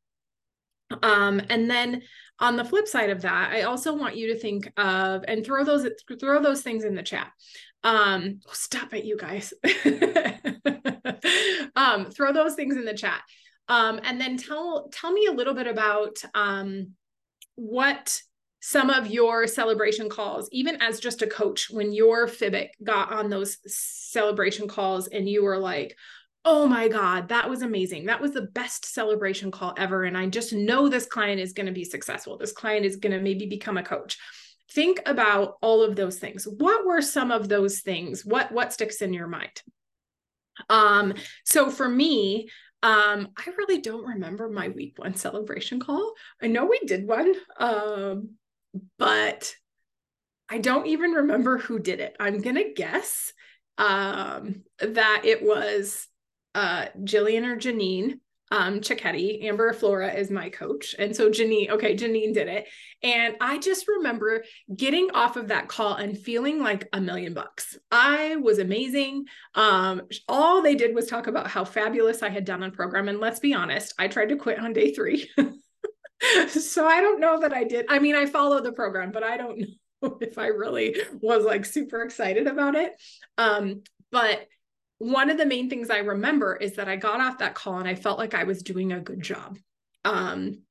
Um, 1.02 1.40
and 1.49 1.71
then 1.71 2.02
on 2.38 2.57
the 2.57 2.64
flip 2.64 2.88
side 2.88 3.11
of 3.11 3.23
that, 3.23 3.52
I 3.52 3.62
also 3.62 3.95
want 3.95 4.16
you 4.16 4.33
to 4.33 4.38
think 4.38 4.73
of 4.76 5.25
and 5.28 5.45
throw 5.45 5.64
those 5.64 5.87
throw 6.19 6.42
those 6.42 6.62
things 6.62 6.85
in 6.85 6.95
the 6.95 7.02
chat. 7.02 7.30
Um, 7.85 8.40
stop 8.50 8.92
it, 8.95 9.04
you 9.04 9.16
guys. 9.16 9.52
um, 11.76 12.11
throw 12.11 12.33
those 12.33 12.54
things 12.54 12.76
in 12.76 12.85
the 12.85 12.95
chat. 12.95 13.23
Um, 13.69 14.00
and 14.02 14.21
then 14.21 14.37
tell 14.37 14.88
tell 14.92 15.12
me 15.12 15.26
a 15.26 15.33
little 15.33 15.54
bit 15.54 15.66
about 15.66 16.19
um, 16.35 16.95
what 17.54 18.21
some 18.61 18.90
of 18.90 19.07
your 19.07 19.47
celebration 19.47 20.09
calls, 20.09 20.49
even 20.52 20.76
as 20.83 21.00
just 21.00 21.23
a 21.23 21.26
coach, 21.26 21.71
when 21.71 21.93
your 21.93 22.26
FIBIC 22.29 22.69
got 22.85 23.12
on 23.12 23.31
those 23.31 23.57
celebration 23.67 24.69
calls 24.69 25.09
and 25.09 25.29
you 25.29 25.43
were 25.43 25.59
like, 25.59 25.97
oh 26.45 26.67
my 26.67 26.88
God, 26.88 27.29
that 27.29 27.49
was 27.49 27.62
amazing. 27.62 28.07
That 28.07 28.21
was 28.21 28.33
the 28.33 28.43
best 28.43 28.87
celebration 28.87 29.50
call 29.50 29.75
ever. 29.76 30.05
And 30.05 30.17
I 30.17 30.26
just 30.26 30.52
know 30.52 30.88
this 30.88 31.07
client 31.07 31.40
is 31.40 31.52
going 31.52 31.67
to 31.67 31.73
be 31.73 31.85
successful. 31.85 32.38
This 32.38 32.52
client 32.52 32.87
is 32.87 32.97
going 32.97 33.12
to 33.12 33.21
maybe 33.21 33.47
become 33.47 33.76
a 33.76 33.83
coach. 33.83 34.19
Think 34.73 35.00
about 35.05 35.57
all 35.61 35.83
of 35.83 35.97
those 35.97 36.19
things. 36.19 36.47
What 36.47 36.87
were 36.87 37.02
some 37.02 37.31
of 37.31 37.49
those 37.49 37.81
things? 37.81 38.25
What 38.25 38.52
what 38.52 38.73
sticks 38.73 39.02
in 39.02 39.12
your 39.12 39.26
mind? 39.26 39.62
Um, 40.69 41.14
so 41.45 41.71
for 41.71 41.88
me, 41.88 42.49
um, 42.83 43.29
I 43.37 43.50
really 43.59 43.81
don't 43.81 44.07
remember 44.07 44.49
my 44.49 44.69
week 44.69 44.95
one 44.97 45.14
celebration 45.14 45.81
call. 45.81 46.14
I 46.40 46.47
know 46.47 46.67
we 46.67 46.79
did 46.87 47.07
one. 47.07 47.35
Um, 47.59 48.37
but 48.99 49.55
I 50.49 50.59
don't 50.59 50.87
even 50.87 51.12
remember 51.12 51.59
who 51.59 51.79
did 51.79 52.00
it. 52.00 52.17
I'm 52.19 52.41
going 52.41 52.57
to 52.57 52.73
guess 52.75 53.33
um, 53.79 54.62
that 54.81 55.23
it 55.25 55.43
was 55.43 56.07
uh, 56.55 56.87
Jillian 57.05 57.47
or 57.47 57.57
Janine 57.57 58.19
um, 58.50 58.81
Cicchetti. 58.81 59.45
Amber 59.45 59.73
Flora 59.73 60.12
is 60.12 60.31
my 60.31 60.49
coach. 60.49 60.95
And 60.99 61.15
so 61.15 61.31
Janine, 61.31 61.71
okay, 61.71 61.95
Janine 61.95 62.35
did 62.35 62.49
it. 62.49 62.67
And 63.03 63.37
I 63.41 63.59
just 63.59 63.87
remember 63.87 64.45
getting 64.75 65.11
off 65.12 65.37
of 65.37 65.49
that 65.49 65.69
call 65.69 65.95
and 65.95 66.19
feeling 66.19 66.61
like 66.61 66.89
a 66.93 67.00
million 67.00 67.33
bucks. 67.33 67.79
I 67.93 68.37
was 68.37 68.59
amazing. 68.59 69.27
Um, 69.55 70.03
all 70.29 70.62
they 70.62 70.75
did 70.75 70.95
was 70.95 71.07
talk 71.07 71.29
about 71.29 71.47
how 71.47 71.65
fabulous 71.65 72.23
I 72.23 72.29
had 72.29 72.45
done 72.45 72.62
on 72.62 72.73
program. 72.73 73.09
And 73.09 73.21
let's 73.21 73.41
be 73.41 73.55
honest, 73.55 73.95
I 73.99 74.09
tried 74.09 74.31
to 74.31 74.37
quit 74.37 74.59
on 74.59 74.73
day 74.73 74.93
three. 74.93 75.31
so 76.49 76.87
I 76.87 77.00
don't 77.00 77.21
know 77.21 77.41
that 77.41 77.53
I 77.53 77.65
did. 77.65 77.87
I 77.89 77.99
mean, 77.99 78.15
I 78.15 78.27
followed 78.27 78.65
the 78.65 78.73
program, 78.73 79.11
but 79.12 79.23
I 79.23 79.37
don't 79.37 79.61
know 80.03 80.19
if 80.21 80.39
I 80.39 80.49
really 80.49 80.97
was 81.21 81.45
like 81.45 81.65
super 81.65 82.03
excited 82.03 82.47
about 82.47 82.75
it. 82.75 82.93
Um, 83.39 83.83
but 84.11 84.47
one 84.99 85.31
of 85.31 85.39
the 85.39 85.47
main 85.47 85.71
things 85.71 85.89
I 85.89 85.99
remember 85.99 86.57
is 86.57 86.77
that 86.77 86.89
I 86.89 86.97
got 86.97 87.21
off 87.21 87.39
that 87.39 87.55
call 87.55 87.79
and 87.79 87.89
I 87.89 87.95
felt 87.95 88.19
like 88.19 88.35
I 88.35 88.45
was 88.45 88.62
doing 88.62 88.93
a 88.93 89.00
good 89.00 89.23
job. 89.23 89.59
Um, 90.05 90.62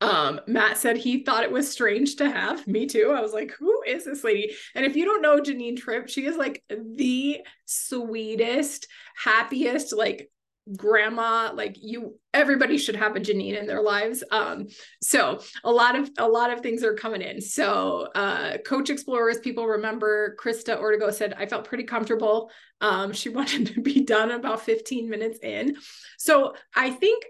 um, 0.00 0.40
Matt 0.46 0.76
said 0.76 0.96
he 0.96 1.24
thought 1.24 1.44
it 1.44 1.50
was 1.50 1.70
strange 1.70 2.16
to 2.16 2.30
have 2.30 2.66
me 2.66 2.86
too. 2.86 3.14
I 3.16 3.20
was 3.20 3.32
like, 3.32 3.52
who 3.52 3.82
is 3.86 4.04
this 4.04 4.22
lady? 4.22 4.54
And 4.74 4.84
if 4.84 4.96
you 4.96 5.04
don't 5.04 5.22
know 5.22 5.40
Janine 5.40 5.76
Tripp, 5.76 6.08
she 6.08 6.26
is 6.26 6.36
like 6.36 6.62
the 6.68 7.40
sweetest, 7.64 8.86
happiest, 9.16 9.94
like 9.96 10.30
grandma 10.76 11.52
like 11.54 11.76
you 11.78 12.18
everybody 12.32 12.78
should 12.78 12.96
have 12.96 13.16
a 13.16 13.20
janine 13.20 13.58
in 13.58 13.66
their 13.66 13.82
lives 13.82 14.24
um 14.30 14.66
so 15.02 15.38
a 15.62 15.70
lot 15.70 15.94
of 15.94 16.08
a 16.16 16.26
lot 16.26 16.50
of 16.50 16.60
things 16.60 16.82
are 16.82 16.94
coming 16.94 17.20
in 17.20 17.38
so 17.38 18.08
uh 18.14 18.56
coach 18.66 18.88
explorers 18.88 19.38
people 19.40 19.66
remember 19.66 20.34
krista 20.42 20.80
ortego 20.80 21.12
said 21.12 21.34
i 21.36 21.44
felt 21.44 21.66
pretty 21.66 21.84
comfortable 21.84 22.50
um 22.80 23.12
she 23.12 23.28
wanted 23.30 23.66
to 23.66 23.82
be 23.82 24.00
done 24.04 24.30
about 24.30 24.62
15 24.62 25.10
minutes 25.10 25.38
in 25.42 25.76
so 26.18 26.54
i 26.74 26.90
think 26.90 27.24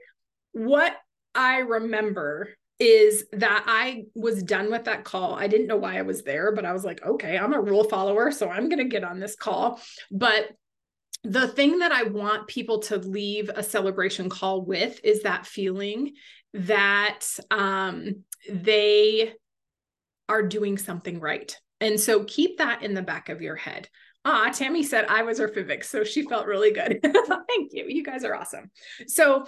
what 0.52 0.96
i 1.34 1.58
remember 1.58 2.50
is 2.80 3.24
that 3.32 3.64
I 3.68 4.06
was 4.16 4.42
done 4.42 4.68
with 4.68 4.84
that 4.86 5.04
call. 5.04 5.34
I 5.34 5.46
didn't 5.46 5.68
know 5.68 5.76
why 5.76 5.96
I 5.96 6.02
was 6.02 6.24
there, 6.24 6.52
but 6.52 6.64
I 6.64 6.72
was 6.72 6.84
like, 6.84 7.04
okay, 7.06 7.38
I'm 7.38 7.52
a 7.52 7.60
rule 7.60 7.84
follower, 7.84 8.32
so 8.32 8.48
I'm 8.48 8.68
going 8.68 8.80
to 8.80 8.84
get 8.84 9.04
on 9.04 9.20
this 9.20 9.36
call. 9.36 9.80
But 10.10 10.48
the 11.24 11.48
thing 11.48 11.78
that 11.78 11.90
I 11.90 12.04
want 12.04 12.46
people 12.46 12.80
to 12.80 12.98
leave 12.98 13.50
a 13.54 13.62
celebration 13.62 14.28
call 14.28 14.62
with 14.62 15.00
is 15.02 15.22
that 15.22 15.46
feeling 15.46 16.12
that 16.52 17.24
um, 17.50 18.24
they 18.48 19.32
are 20.28 20.42
doing 20.42 20.76
something 20.78 21.18
right. 21.18 21.56
And 21.80 21.98
so 21.98 22.24
keep 22.24 22.58
that 22.58 22.82
in 22.82 22.94
the 22.94 23.02
back 23.02 23.30
of 23.30 23.42
your 23.42 23.56
head. 23.56 23.88
Ah, 24.26 24.50
Tammy 24.54 24.82
said 24.82 25.06
I 25.06 25.22
was 25.22 25.38
her 25.38 25.48
FIBIC, 25.48 25.84
so 25.84 26.04
she 26.04 26.22
felt 26.22 26.46
really 26.46 26.72
good. 26.72 27.00
Thank 27.02 27.72
you. 27.72 27.86
You 27.88 28.02
guys 28.02 28.24
are 28.24 28.34
awesome. 28.34 28.70
So 29.06 29.46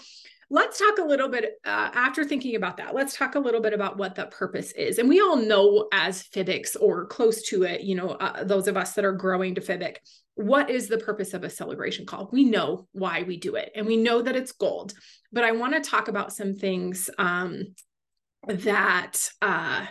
let's 0.51 0.79
talk 0.79 0.99
a 0.99 1.05
little 1.05 1.29
bit 1.29 1.55
uh, 1.65 1.91
after 1.95 2.25
thinking 2.25 2.57
about 2.57 2.77
that. 2.77 2.95
Let's 2.95 3.17
talk 3.17 3.37
a 3.37 3.41
little 3.41 3.61
bit 3.61 3.73
about 3.73 3.97
what 3.97 4.15
the 4.15 4.27
purpose 4.27 4.73
is. 4.73 4.99
And 4.99 5.09
we 5.09 5.21
all 5.21 5.37
know 5.37 5.89
as 5.93 6.25
FIBICs 6.25 6.77
or 6.81 7.07
close 7.07 7.43
to 7.49 7.63
it, 7.63 7.83
you 7.83 7.95
know, 7.95 8.11
uh, 8.11 8.45
those 8.45 8.69
of 8.69 8.77
us 8.77 8.93
that 8.95 9.05
are 9.05 9.13
growing 9.13 9.55
to 9.55 9.61
FIBIC, 9.61 9.97
what 10.37 10.71
is 10.71 10.87
the 10.87 10.99
purpose 10.99 11.35
of 11.35 11.45
a 11.45 11.51
celebration 11.51 12.07
call? 12.07 12.29
We 12.31 12.45
know 12.45 12.87
why 12.93 13.23
we 13.23 13.39
do 13.39 13.57
it 13.57 13.73
and 13.75 13.87
we 13.87 13.97
know 13.97 14.23
that 14.23 14.37
it's 14.37 14.53
gold. 14.53 14.93
But 15.33 15.45
I 15.45 15.53
want 15.53 15.75
to 15.75 15.91
talk 15.91 16.09
about 16.09 16.33
some 16.33 16.55
things 16.55 17.11
um, 17.19 17.75
that 18.47 19.29
uh, 19.43 19.87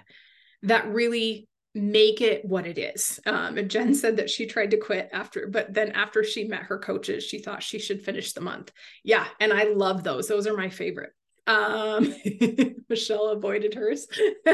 that 0.62 0.88
really 0.88 1.48
make 1.74 2.22
it 2.22 2.46
what 2.46 2.66
it 2.66 2.78
is. 2.78 3.20
Um, 3.26 3.58
and 3.58 3.70
Jen 3.70 3.94
said 3.96 4.18
that 4.18 4.30
she 4.30 4.46
tried 4.46 4.72
to 4.72 4.78
quit 4.78 5.10
after, 5.12 5.48
but 5.48 5.74
then 5.74 5.92
after 5.92 6.24
she 6.24 6.46
met 6.46 6.64
her 6.64 6.78
coaches, 6.78 7.24
she 7.24 7.40
thought 7.40 7.64
she 7.64 7.80
should 7.80 8.06
finish 8.06 8.32
the 8.32 8.42
month. 8.42 8.72
Yeah, 9.04 9.26
and 9.40 9.52
I 9.52 9.66
love 9.66 10.04
those. 10.04 10.28
Those 10.28 10.48
are 10.48 10.56
my 10.56 10.70
favorite. 10.70 11.12
Um, 11.48 12.14
Michelle 12.90 13.30
avoided 13.30 13.74
hers. 13.74 14.08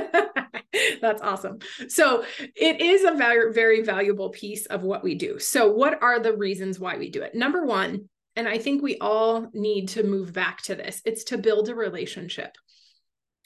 That's 1.02 1.22
awesome. 1.22 1.60
So 1.88 2.24
it 2.56 2.82
is 2.82 3.04
a 3.04 3.16
very, 3.16 3.54
very 3.54 3.82
valuable 3.82 4.30
piece 4.30 4.66
of 4.66 4.84
what 4.84 5.04
we 5.04 5.16
do. 5.16 5.40
So, 5.40 5.72
what 5.72 6.02
are 6.02 6.20
the 6.20 6.36
reasons 6.36 6.80
why 6.80 6.98
we 6.98 7.10
do 7.10 7.22
it? 7.22 7.36
Number 7.36 7.66
one, 7.66 8.10
and 8.36 8.48
I 8.48 8.58
think 8.58 8.82
we 8.82 8.98
all 9.00 9.50
need 9.54 9.90
to 9.90 10.04
move 10.04 10.34
back 10.34 10.62
to 10.64 10.76
this, 10.76 11.02
it's 11.06 11.26
to 11.26 11.38
build 11.38 11.70
a 11.70 11.76
relationship. 11.76 12.56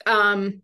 Um, 0.05 0.61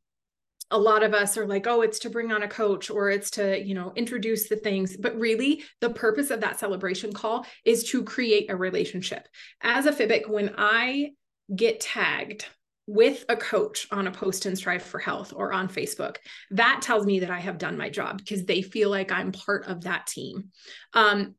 a 0.70 0.78
lot 0.78 1.04
of 1.04 1.14
us 1.14 1.38
are 1.38 1.46
like, 1.46 1.68
oh, 1.68 1.82
it's 1.82 2.00
to 2.00 2.10
bring 2.10 2.32
on 2.32 2.44
a 2.44 2.48
coach 2.48 2.90
or 2.90 3.10
it's 3.10 3.32
to, 3.32 3.62
you 3.62 3.74
know, 3.74 3.92
introduce 3.96 4.48
the 4.48 4.56
things. 4.56 4.96
But 4.96 5.20
really, 5.20 5.64
the 5.82 5.90
purpose 5.90 6.32
of 6.32 6.42
that 6.42 6.60
celebration 6.60 7.12
call 7.12 7.46
is 7.66 7.84
to 7.86 8.04
create 8.04 8.50
a 8.50 8.56
relationship. 8.56 9.28
As 9.62 9.86
a 9.86 9.92
FIBIC, 9.92 10.30
when 10.30 10.54
I 10.58 11.12
get 11.54 11.82
tagged 11.82 12.46
with 12.88 13.26
a 13.30 13.38
coach 13.38 13.88
on 13.92 14.08
a 14.08 14.12
post 14.12 14.46
in 14.46 14.56
Strive 14.56 14.84
for 14.84 15.00
Health 15.00 15.34
or 15.36 15.54
on 15.54 15.68
Facebook, 15.68 16.18
that 16.52 16.82
tells 16.82 17.06
me 17.06 17.20
that 17.20 17.32
I 17.32 17.40
have 17.40 17.58
done 17.58 17.78
my 17.78 17.90
job 17.90 18.18
because 18.18 18.46
they 18.46 18.62
feel 18.62 18.90
like 18.90 19.12
I'm 19.12 19.32
part 19.32 19.68
of 19.68 19.82
that 19.82 20.08
team. 20.08 20.50
Um, 20.94 21.36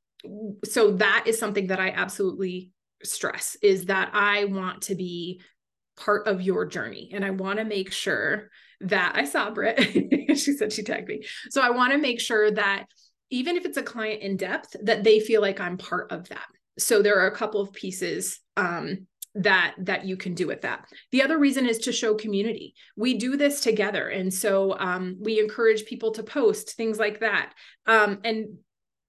so 0.64 0.92
that 0.92 1.24
is 1.26 1.38
something 1.38 1.66
that 1.68 1.80
I 1.80 1.90
absolutely 1.90 2.70
stress 3.02 3.56
is 3.62 3.86
that 3.86 4.10
I 4.12 4.44
want 4.44 4.82
to 4.82 4.94
be 4.94 5.40
part 5.96 6.26
of 6.26 6.40
your 6.40 6.64
journey 6.64 7.10
and 7.12 7.24
I 7.24 7.30
want 7.30 7.58
to 7.58 7.64
make 7.64 7.92
sure 7.92 8.48
that 8.80 9.12
I 9.14 9.24
saw 9.24 9.50
Britt. 9.50 9.80
she 10.38 10.52
said 10.52 10.72
she 10.72 10.82
tagged 10.82 11.08
me. 11.08 11.22
So 11.50 11.60
I 11.60 11.70
want 11.70 11.92
to 11.92 11.98
make 11.98 12.20
sure 12.20 12.50
that 12.50 12.86
even 13.30 13.56
if 13.56 13.64
it's 13.64 13.78
a 13.78 13.82
client 13.82 14.22
in 14.22 14.36
depth, 14.36 14.76
that 14.82 15.04
they 15.04 15.20
feel 15.20 15.40
like 15.40 15.60
I'm 15.60 15.78
part 15.78 16.12
of 16.12 16.28
that. 16.28 16.46
So 16.78 17.02
there 17.02 17.20
are 17.20 17.26
a 17.26 17.36
couple 17.36 17.60
of 17.60 17.72
pieces 17.72 18.40
um, 18.56 19.06
that 19.34 19.74
that 19.78 20.04
you 20.04 20.16
can 20.16 20.34
do 20.34 20.46
with 20.46 20.62
that. 20.62 20.86
The 21.10 21.22
other 21.22 21.38
reason 21.38 21.66
is 21.66 21.78
to 21.78 21.92
show 21.92 22.14
community. 22.14 22.74
We 22.96 23.14
do 23.14 23.36
this 23.36 23.60
together. 23.60 24.08
And 24.08 24.32
so 24.32 24.78
um, 24.78 25.16
we 25.20 25.40
encourage 25.40 25.86
people 25.86 26.12
to 26.12 26.22
post 26.22 26.72
things 26.76 26.98
like 26.98 27.20
that. 27.20 27.52
Um, 27.86 28.20
and 28.24 28.58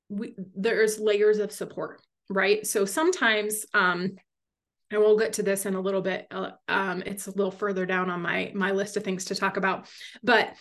we, 0.10 0.36
there's 0.56 1.00
layers 1.00 1.40
of 1.40 1.52
support 1.52 2.02
right? 2.30 2.66
So 2.66 2.86
sometimes 2.86 3.66
um, 3.74 4.12
and 4.92 5.02
we'll 5.02 5.18
get 5.18 5.34
to 5.34 5.44
this 5.44 5.66
in 5.66 5.74
a 5.74 5.82
little 5.82 6.02
bit 6.02 6.28
uh, 6.32 6.52
um, 6.68 7.04
it's 7.06 7.28
a 7.28 7.32
little 7.32 7.52
further 7.52 7.86
down 7.86 8.10
on 8.10 8.22
my 8.22 8.52
my 8.54 8.72
list 8.72 8.98
of 8.98 9.04
things 9.04 9.26
to 9.26 9.36
talk 9.36 9.58
about. 9.58 9.88
But 10.22 10.54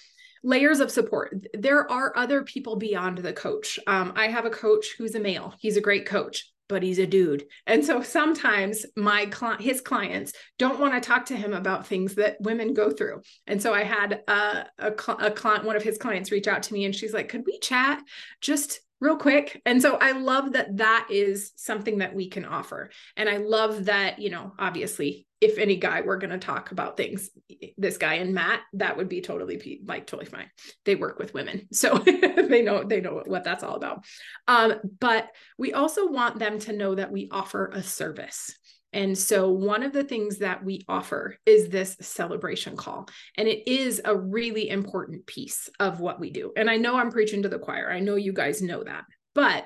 layers 0.43 0.81
of 0.81 0.91
support 0.91 1.47
there 1.55 1.91
are 1.91 2.17
other 2.17 2.43
people 2.43 2.77
beyond 2.77 3.19
the 3.19 3.33
coach. 3.33 3.79
Um, 3.87 4.13
i 4.17 4.29
have 4.29 4.45
a 4.45 4.51
coach 4.51 4.95
who's 4.97 5.15
a 5.15 5.21
male. 5.21 5.55
He's 5.59 5.77
a 5.77 5.83
great 5.83 6.07
coach 6.07 6.51
but 6.73 6.83
he's 6.83 6.99
a 6.99 7.07
dude. 7.07 7.45
And 7.67 7.85
so 7.85 8.03
sometimes 8.03 8.87
my 8.97 9.31
his 9.61 9.83
clients 9.83 10.33
don't 10.59 10.81
want 10.81 10.95
to 10.95 11.07
talk 11.07 11.27
to 11.27 11.37
him 11.37 11.53
about 11.53 11.87
things 11.87 12.15
that 12.15 12.41
women 12.41 12.73
go 12.73 12.91
through. 12.91 13.21
And 13.47 13.61
so 13.61 13.75
I 13.75 13.85
had 13.85 14.23
a, 14.27 14.65
a, 14.79 14.93
a 15.19 15.31
client, 15.31 15.65
one 15.65 15.77
of 15.77 15.83
his 15.83 15.99
clients 15.99 16.33
reach 16.33 16.49
out 16.49 16.63
to 16.65 16.73
me 16.73 16.87
and 16.87 16.97
she's 16.97 17.13
like, 17.13 17.29
could 17.29 17.45
we 17.45 17.59
chat 17.59 18.03
just 18.41 18.81
real 19.01 19.17
quick. 19.17 19.61
And 19.67 19.83
so 19.83 19.99
I 20.01 20.13
love 20.13 20.53
that 20.53 20.79
that 20.79 21.09
is 21.11 21.53
something 21.57 21.99
that 21.99 22.15
we 22.15 22.31
can 22.31 22.47
offer. 22.47 22.91
And 23.19 23.29
I 23.29 23.37
love 23.37 23.85
that, 23.85 24.19
you 24.19 24.31
know, 24.31 24.55
obviously, 24.59 25.27
if 25.43 25.59
any 25.59 25.77
guy 25.77 26.01
we're 26.01 26.19
going 26.19 26.31
to 26.31 26.39
talk 26.39 26.71
about 26.71 26.97
things, 26.97 27.31
this 27.77 27.99
guy 27.99 28.15
and 28.15 28.33
Matt, 28.33 28.61
that 28.75 28.97
would 28.97 29.09
be 29.09 29.21
totally 29.21 29.83
like 29.85 30.07
totally 30.07 30.31
fine. 30.31 30.49
They 30.85 30.95
work 30.95 31.19
with 31.19 31.35
women. 31.35 31.69
So 31.83 31.99
they 31.99 32.63
know 32.63 32.85
they 32.85 33.01
know 33.01 33.23
what 33.27 33.43
that's 33.43 33.65
all 33.65 33.75
about. 33.75 34.05
Um, 34.47 34.75
but 35.01 35.29
we 35.59 35.73
also 35.73 36.09
want 36.09 36.39
them 36.39 36.61
to 36.61 36.73
know 36.73 36.95
that 36.95 37.11
we 37.11 37.29
offer 37.33 37.71
a 37.75 37.83
service. 37.83 38.57
And 38.93 39.17
so, 39.19 39.51
one 39.51 39.83
of 39.83 39.93
the 39.93 40.05
things 40.05 40.39
that 40.39 40.65
we 40.65 40.85
offer 40.87 41.39
is 41.47 41.69
this 41.69 41.97
celebration 42.01 42.77
call. 42.77 43.09
And 43.37 43.49
it 43.49 43.69
is 43.69 44.01
a 44.05 44.17
really 44.17 44.69
important 44.69 45.27
piece 45.27 45.69
of 45.81 45.99
what 45.99 46.21
we 46.21 46.31
do. 46.31 46.53
And 46.57 46.71
I 46.71 46.77
know 46.77 46.97
I'm 46.97 47.11
preaching 47.11 47.43
to 47.43 47.49
the 47.49 47.59
choir, 47.59 47.91
I 47.91 48.01
know 48.01 48.17
you 48.17 48.33
guys 48.33 48.63
know 48.63 48.85
that. 48.85 49.05
But 49.35 49.65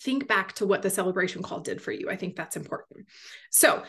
think 0.00 0.26
back 0.26 0.54
to 0.54 0.66
what 0.66 0.82
the 0.82 0.90
celebration 0.90 1.42
call 1.42 1.60
did 1.60 1.82
for 1.82 1.92
you. 1.92 2.10
I 2.10 2.16
think 2.16 2.36
that's 2.36 2.56
important. 2.56 3.06
So, 3.50 3.84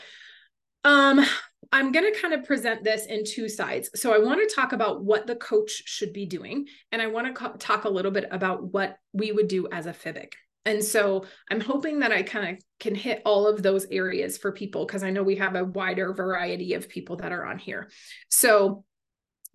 um, 0.83 1.25
I'm 1.71 1.91
going 1.91 2.11
to 2.11 2.19
kind 2.19 2.33
of 2.33 2.45
present 2.45 2.83
this 2.83 3.05
in 3.05 3.23
two 3.25 3.47
sides. 3.47 3.89
So, 3.95 4.13
I 4.13 4.19
want 4.19 4.47
to 4.47 4.55
talk 4.55 4.73
about 4.73 5.03
what 5.03 5.27
the 5.27 5.35
coach 5.35 5.83
should 5.85 6.13
be 6.13 6.25
doing, 6.25 6.67
and 6.91 7.01
I 7.01 7.07
want 7.07 7.27
to 7.27 7.33
co- 7.33 7.57
talk 7.57 7.85
a 7.85 7.89
little 7.89 8.11
bit 8.11 8.27
about 8.31 8.63
what 8.73 8.97
we 9.13 9.31
would 9.31 9.47
do 9.47 9.67
as 9.71 9.85
a 9.85 9.93
FIBIC. 9.93 10.33
And 10.65 10.83
so 10.83 11.25
I'm 11.49 11.61
hoping 11.61 11.99
that 11.99 12.11
I 12.11 12.21
kind 12.21 12.55
of 12.55 12.63
can 12.79 12.93
hit 12.93 13.21
all 13.25 13.47
of 13.47 13.63
those 13.63 13.87
areas 13.89 14.37
for 14.37 14.51
people 14.51 14.85
because 14.85 15.03
I 15.03 15.09
know 15.09 15.23
we 15.23 15.37
have 15.37 15.55
a 15.55 15.63
wider 15.63 16.13
variety 16.13 16.73
of 16.73 16.89
people 16.89 17.15
that 17.17 17.31
are 17.31 17.45
on 17.45 17.57
here. 17.57 17.89
So 18.29 18.83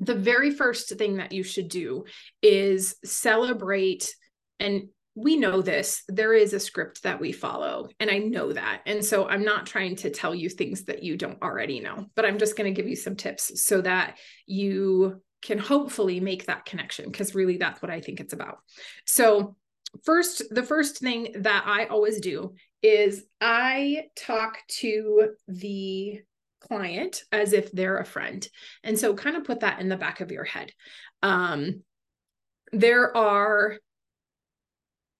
the 0.00 0.14
very 0.14 0.50
first 0.50 0.96
thing 0.96 1.18
that 1.18 1.32
you 1.32 1.42
should 1.42 1.68
do 1.68 2.04
is 2.42 2.96
celebrate 3.04 4.14
and 4.58 4.88
we 5.14 5.36
know 5.36 5.62
this 5.62 6.02
there 6.08 6.34
is 6.34 6.52
a 6.52 6.60
script 6.60 7.02
that 7.02 7.20
we 7.20 7.32
follow 7.32 7.88
and 8.00 8.10
i 8.10 8.18
know 8.18 8.52
that. 8.52 8.82
And 8.86 9.04
so 9.04 9.28
i'm 9.28 9.44
not 9.44 9.66
trying 9.66 9.96
to 9.96 10.10
tell 10.10 10.34
you 10.34 10.48
things 10.48 10.84
that 10.84 11.02
you 11.02 11.16
don't 11.16 11.42
already 11.42 11.80
know 11.80 12.06
but 12.14 12.24
i'm 12.24 12.38
just 12.38 12.56
going 12.56 12.72
to 12.72 12.76
give 12.76 12.88
you 12.88 12.96
some 12.96 13.16
tips 13.16 13.62
so 13.62 13.80
that 13.80 14.18
you 14.46 15.20
can 15.42 15.58
hopefully 15.58 16.20
make 16.20 16.46
that 16.46 16.64
connection 16.64 17.04
because 17.06 17.34
really 17.34 17.58
that's 17.58 17.82
what 17.82 17.90
i 17.90 18.00
think 18.00 18.20
it's 18.20 18.32
about. 18.32 18.58
So 19.06 19.56
first 20.04 20.42
the 20.50 20.62
first 20.62 20.98
thing 20.98 21.34
that 21.38 21.64
i 21.66 21.84
always 21.86 22.20
do 22.20 22.54
is 22.82 23.24
i 23.40 24.06
talk 24.16 24.58
to 24.68 25.28
the 25.46 26.20
client 26.60 27.22
as 27.30 27.52
if 27.52 27.70
they're 27.72 27.98
a 27.98 28.04
friend. 28.04 28.46
And 28.82 28.98
so 28.98 29.14
kind 29.14 29.36
of 29.36 29.44
put 29.44 29.60
that 29.60 29.80
in 29.80 29.88
the 29.88 29.96
back 29.96 30.20
of 30.20 30.30
your 30.30 30.44
head. 30.44 30.72
Um, 31.22 31.82
there 32.72 33.16
are 33.16 33.78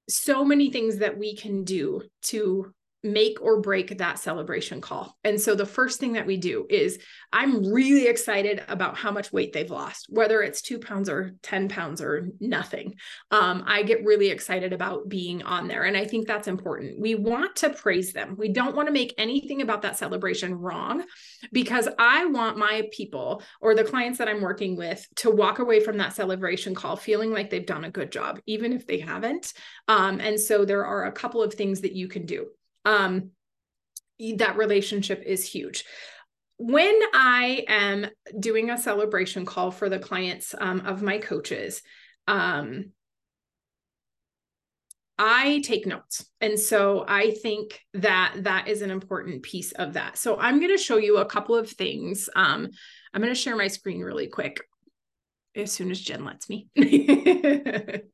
so 0.08 0.44
many 0.44 0.70
things 0.70 0.98
that 0.98 1.18
we 1.18 1.34
can 1.34 1.64
do 1.64 2.02
to 2.22 2.72
make 3.04 3.40
or 3.42 3.60
break 3.60 3.98
that 3.98 4.18
celebration 4.18 4.80
call. 4.80 5.16
And 5.22 5.40
so 5.40 5.54
the 5.54 5.66
first 5.66 6.00
thing 6.00 6.14
that 6.14 6.26
we 6.26 6.38
do 6.38 6.66
is 6.70 6.98
I'm 7.32 7.72
really 7.72 8.06
excited 8.06 8.62
about 8.66 8.96
how 8.96 9.12
much 9.12 9.32
weight 9.32 9.52
they've 9.52 9.70
lost, 9.70 10.06
whether 10.08 10.42
it's 10.42 10.62
two 10.62 10.78
pounds 10.78 11.08
or 11.08 11.34
10 11.42 11.68
pounds 11.68 12.00
or 12.00 12.30
nothing. 12.40 12.94
Um, 13.30 13.62
I 13.66 13.82
get 13.82 14.04
really 14.04 14.30
excited 14.30 14.72
about 14.72 15.08
being 15.08 15.42
on 15.42 15.68
there. 15.68 15.84
And 15.84 15.96
I 15.96 16.06
think 16.06 16.26
that's 16.26 16.48
important. 16.48 16.98
We 16.98 17.14
want 17.14 17.56
to 17.56 17.70
praise 17.70 18.12
them. 18.12 18.36
We 18.38 18.48
don't 18.48 18.74
want 18.74 18.88
to 18.88 18.92
make 18.92 19.14
anything 19.18 19.60
about 19.60 19.82
that 19.82 19.98
celebration 19.98 20.54
wrong 20.54 21.04
because 21.52 21.88
I 21.98 22.24
want 22.26 22.56
my 22.56 22.88
people 22.90 23.42
or 23.60 23.74
the 23.74 23.84
clients 23.84 24.18
that 24.18 24.28
I'm 24.28 24.40
working 24.40 24.76
with 24.76 25.06
to 25.16 25.30
walk 25.30 25.58
away 25.58 25.80
from 25.80 25.98
that 25.98 26.14
celebration 26.14 26.74
call 26.74 26.96
feeling 26.96 27.32
like 27.32 27.50
they've 27.50 27.66
done 27.66 27.84
a 27.84 27.90
good 27.90 28.10
job, 28.10 28.40
even 28.46 28.72
if 28.72 28.86
they 28.86 29.00
haven't. 29.00 29.52
Um, 29.88 30.20
and 30.20 30.40
so 30.40 30.64
there 30.64 30.86
are 30.86 31.04
a 31.04 31.12
couple 31.12 31.42
of 31.42 31.52
things 31.52 31.82
that 31.82 31.92
you 31.92 32.08
can 32.08 32.24
do 32.24 32.46
um, 32.84 33.30
that 34.36 34.56
relationship 34.56 35.22
is 35.24 35.46
huge. 35.46 35.84
When 36.56 36.98
I 37.12 37.64
am 37.68 38.06
doing 38.38 38.70
a 38.70 38.78
celebration 38.78 39.44
call 39.44 39.70
for 39.70 39.88
the 39.88 39.98
clients 39.98 40.54
um, 40.58 40.80
of 40.80 41.02
my 41.02 41.18
coaches, 41.18 41.82
um, 42.28 42.92
I 45.18 45.60
take 45.64 45.86
notes. 45.86 46.24
And 46.40 46.58
so 46.58 47.04
I 47.06 47.32
think 47.32 47.80
that 47.94 48.34
that 48.38 48.68
is 48.68 48.82
an 48.82 48.90
important 48.90 49.42
piece 49.42 49.72
of 49.72 49.92
that. 49.92 50.18
So 50.18 50.36
I'm 50.38 50.58
going 50.58 50.76
to 50.76 50.82
show 50.82 50.96
you 50.96 51.18
a 51.18 51.26
couple 51.26 51.54
of 51.54 51.70
things. 51.70 52.28
Um, 52.34 52.68
I'm 53.12 53.20
going 53.20 53.32
to 53.32 53.40
share 53.40 53.56
my 53.56 53.68
screen 53.68 54.00
really 54.00 54.26
quick 54.26 54.60
as 55.56 55.72
soon 55.72 55.90
as 55.90 56.00
Jen 56.00 56.24
lets 56.24 56.48
me. 56.48 56.68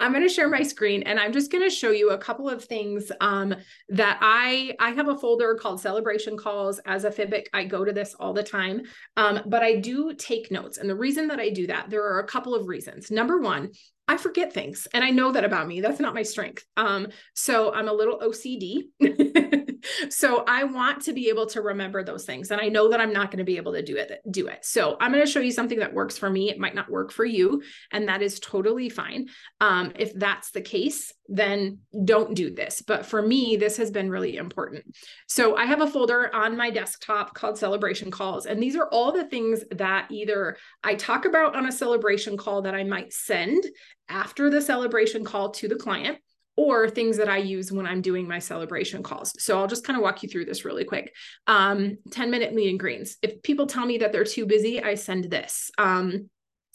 I'm 0.00 0.12
going 0.12 0.26
to 0.26 0.32
share 0.32 0.48
my 0.48 0.62
screen 0.62 1.02
and 1.02 1.20
I'm 1.20 1.32
just 1.32 1.52
going 1.52 1.62
to 1.62 1.74
show 1.74 1.90
you 1.90 2.10
a 2.10 2.18
couple 2.18 2.48
of 2.48 2.64
things 2.64 3.12
um, 3.20 3.54
that 3.90 4.18
I 4.22 4.74
I 4.80 4.90
have 4.90 5.08
a 5.08 5.16
folder 5.16 5.54
called 5.54 5.80
celebration 5.80 6.38
calls 6.38 6.80
as 6.86 7.04
a 7.04 7.10
FIBIC. 7.10 7.46
I 7.52 7.64
go 7.64 7.84
to 7.84 7.92
this 7.92 8.14
all 8.14 8.32
the 8.32 8.42
time, 8.42 8.80
um, 9.18 9.42
but 9.46 9.62
I 9.62 9.76
do 9.76 10.14
take 10.14 10.50
notes. 10.50 10.78
And 10.78 10.88
the 10.88 10.96
reason 10.96 11.28
that 11.28 11.38
I 11.38 11.50
do 11.50 11.66
that, 11.66 11.90
there 11.90 12.02
are 12.02 12.20
a 12.20 12.26
couple 12.26 12.54
of 12.54 12.66
reasons. 12.66 13.10
Number 13.10 13.40
one, 13.40 13.72
I 14.08 14.16
forget 14.16 14.52
things 14.52 14.88
and 14.94 15.04
I 15.04 15.10
know 15.10 15.32
that 15.32 15.44
about 15.44 15.68
me. 15.68 15.82
That's 15.82 16.00
not 16.00 16.14
my 16.14 16.22
strength. 16.22 16.64
Um, 16.78 17.08
so 17.34 17.72
I'm 17.72 17.88
a 17.88 17.92
little 17.92 18.18
OCD. 18.18 18.88
so 20.08 20.44
I 20.46 20.64
want 20.64 21.02
to 21.02 21.12
be 21.12 21.28
able 21.28 21.46
to 21.46 21.62
remember 21.62 22.02
those 22.02 22.24
things. 22.24 22.50
And 22.50 22.60
I 22.60 22.68
know 22.68 22.88
that 22.88 23.00
I'm 23.00 23.12
not 23.12 23.30
going 23.30 23.38
to 23.38 23.44
be 23.44 23.56
able 23.56 23.72
to 23.72 23.82
do 23.82 23.96
it, 23.96 24.20
do 24.30 24.48
it. 24.48 24.64
So 24.64 24.96
I'm 25.00 25.12
going 25.12 25.24
to 25.24 25.30
show 25.30 25.40
you 25.40 25.52
something 25.52 25.78
that 25.78 25.94
works 25.94 26.18
for 26.18 26.30
me. 26.30 26.50
It 26.50 26.58
might 26.58 26.74
not 26.74 26.90
work 26.90 27.12
for 27.12 27.24
you. 27.24 27.62
And 27.90 28.08
that 28.08 28.22
is 28.22 28.40
totally 28.40 28.88
fine. 28.88 29.28
Um, 29.60 29.92
if 29.96 30.12
that's 30.14 30.50
the 30.50 30.60
case, 30.60 31.12
then 31.28 31.78
don't 32.04 32.34
do 32.34 32.52
this. 32.52 32.82
But 32.82 33.06
for 33.06 33.22
me, 33.22 33.56
this 33.56 33.76
has 33.76 33.90
been 33.90 34.10
really 34.10 34.36
important. 34.36 34.84
So 35.28 35.56
I 35.56 35.64
have 35.66 35.80
a 35.80 35.86
folder 35.86 36.34
on 36.34 36.56
my 36.56 36.70
desktop 36.70 37.34
called 37.34 37.58
celebration 37.58 38.10
calls. 38.10 38.46
And 38.46 38.62
these 38.62 38.76
are 38.76 38.88
all 38.88 39.12
the 39.12 39.28
things 39.28 39.62
that 39.72 40.08
either 40.10 40.56
I 40.82 40.96
talk 40.96 41.24
about 41.24 41.54
on 41.54 41.66
a 41.66 41.72
celebration 41.72 42.36
call 42.36 42.62
that 42.62 42.74
I 42.74 42.84
might 42.84 43.12
send 43.12 43.64
after 44.08 44.50
the 44.50 44.60
celebration 44.60 45.24
call 45.24 45.50
to 45.50 45.68
the 45.68 45.76
client 45.76 46.18
or 46.60 46.90
things 46.90 47.16
that 47.16 47.30
I 47.30 47.38
use 47.38 47.72
when 47.72 47.86
I'm 47.86 48.02
doing 48.02 48.28
my 48.28 48.38
celebration 48.38 49.02
calls. 49.02 49.32
So 49.42 49.58
I'll 49.58 49.66
just 49.66 49.82
kind 49.82 49.96
of 49.96 50.02
walk 50.02 50.22
you 50.22 50.28
through 50.28 50.44
this 50.44 50.62
really 50.62 50.84
quick. 50.84 51.10
Um, 51.46 51.96
10 52.10 52.30
minute 52.30 52.52
meet 52.52 52.68
and 52.68 52.78
greens. 52.78 53.16
If 53.22 53.42
people 53.42 53.66
tell 53.66 53.86
me 53.86 53.96
that 53.98 54.12
they're 54.12 54.24
too 54.24 54.44
busy, 54.44 54.82
I 54.82 54.94
send 54.94 55.24
this. 55.30 55.70
Um, 55.78 56.28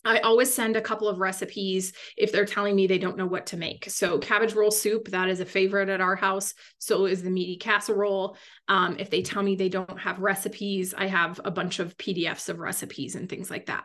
I 0.04 0.20
always 0.20 0.52
send 0.52 0.76
a 0.76 0.82
couple 0.82 1.08
of 1.08 1.20
recipes 1.20 1.94
if 2.18 2.32
they're 2.32 2.46
telling 2.46 2.76
me 2.76 2.88
they 2.88 2.98
don't 2.98 3.16
know 3.18 3.28
what 3.28 3.46
to 3.48 3.58
make. 3.58 3.88
So, 3.88 4.18
cabbage 4.18 4.54
roll 4.54 4.72
soup, 4.72 5.10
that 5.10 5.30
is 5.30 5.40
a 5.40 5.46
favorite 5.46 5.90
at 5.90 6.02
our 6.02 6.16
house. 6.16 6.56
So 6.80 7.06
is 7.06 7.22
the 7.22 7.30
meaty 7.30 7.58
casserole. 7.58 8.38
Um, 8.68 8.98
if 8.98 9.12
they 9.12 9.22
tell 9.22 9.44
me 9.44 9.56
they 9.56 9.70
don't 9.70 10.00
have 10.00 10.20
recipes, 10.20 10.96
I 10.98 11.06
have 11.06 11.40
a 11.46 11.52
bunch 11.52 11.78
of 11.78 11.96
PDFs 11.98 12.50
of 12.50 12.58
recipes 12.58 13.14
and 13.14 13.30
things 13.30 13.52
like 13.52 13.68
that. 13.68 13.84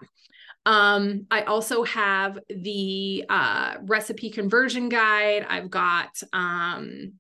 Um, 0.67 1.27
I 1.31 1.43
also 1.43 1.85
have 1.85 2.39
the 2.49 3.25
uh, 3.29 3.75
recipe 3.83 4.31
conversion 4.31 4.89
guide. 4.89 5.47
I've 5.49 5.71
got 5.71 6.21
um, 6.33 7.15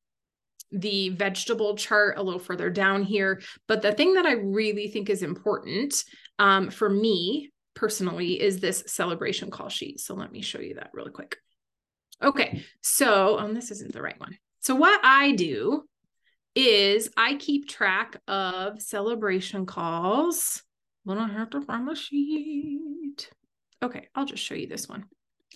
the 0.70 1.10
vegetable 1.10 1.76
chart 1.76 2.18
a 2.18 2.22
little 2.22 2.40
further 2.40 2.70
down 2.70 3.02
here. 3.02 3.40
But 3.66 3.82
the 3.82 3.92
thing 3.92 4.14
that 4.14 4.26
I 4.26 4.32
really 4.32 4.88
think 4.88 5.10
is 5.10 5.22
important 5.22 6.04
um, 6.38 6.70
for 6.70 6.88
me 6.88 7.50
personally 7.74 8.40
is 8.40 8.60
this 8.60 8.84
celebration 8.86 9.50
call 9.50 9.68
sheet. 9.68 10.00
So 10.00 10.14
let 10.14 10.32
me 10.32 10.42
show 10.42 10.60
you 10.60 10.74
that 10.74 10.90
really 10.92 11.10
quick. 11.10 11.36
Okay, 12.22 12.62
so 12.82 13.38
um, 13.38 13.54
this 13.54 13.70
isn't 13.70 13.92
the 13.92 14.02
right 14.02 14.20
one. 14.20 14.36
So 14.60 14.74
what 14.74 15.00
I 15.02 15.32
do 15.32 15.84
is 16.54 17.08
I 17.16 17.36
keep 17.36 17.68
track 17.68 18.20
of 18.28 18.82
celebration 18.82 19.64
calls. 19.64 20.62
Then 21.04 21.18
I 21.18 21.28
have 21.28 21.50
to 21.50 21.60
find 21.60 21.88
the 21.88 21.94
sheet. 21.94 23.30
Okay, 23.82 24.08
I'll 24.14 24.26
just 24.26 24.42
show 24.42 24.54
you 24.54 24.66
this 24.66 24.88
one. 24.88 25.04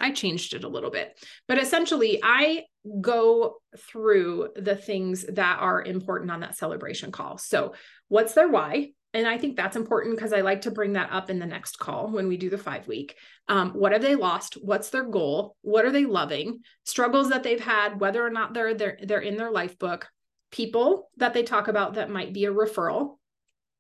I 0.01 0.11
changed 0.11 0.55
it 0.55 0.65
a 0.65 0.69
little 0.69 0.91
bit, 0.91 1.17
but 1.47 1.59
essentially, 1.59 2.19
I 2.23 2.65
go 3.01 3.59
through 3.79 4.49
the 4.57 4.75
things 4.75 5.25
that 5.25 5.59
are 5.61 5.83
important 5.83 6.33
on 6.33 6.41
that 6.41 6.57
celebration 6.57 7.13
call. 7.13 7.39
So, 7.39 7.75
what's 8.09 8.35
their 8.35 8.49
why? 8.49 8.91
And 9.13 9.29
I 9.29 9.39
think 9.39 9.57
that's 9.57 9.77
important 9.77 10.17
because 10.17 10.33
I 10.33 10.41
like 10.41 10.63
to 10.63 10.73
bring 10.73 10.95
that 10.95 11.13
up 11.13 11.31
in 11.31 11.39
the 11.39 11.47
next 11.47 11.79
call 11.79 12.11
when 12.11 12.27
we 12.27 12.37
do 12.37 12.51
the 12.51 12.59
five 12.59 12.89
week. 12.89 13.15
Um, 13.47 13.71
what 13.71 13.93
have 13.93 14.03
they 14.03 14.17
lost? 14.17 14.55
What's 14.61 14.91
their 14.91 15.05
goal? 15.05 15.55
What 15.63 15.85
are 15.85 15.93
they 15.93 16.05
loving? 16.05 16.63
Struggles 16.83 17.29
that 17.29 17.45
they've 17.45 17.61
had, 17.61 18.01
whether 18.01 18.27
or 18.27 18.31
not 18.31 18.53
they're 18.53 18.75
they're, 18.75 18.99
they're 19.01 19.21
in 19.21 19.37
their 19.37 19.53
life 19.53 19.79
book, 19.79 20.09
people 20.51 21.11
that 21.19 21.35
they 21.35 21.45
talk 21.45 21.69
about 21.69 21.95
that 21.95 22.11
might 22.11 22.33
be 22.33 22.47
a 22.47 22.53
referral, 22.53 23.19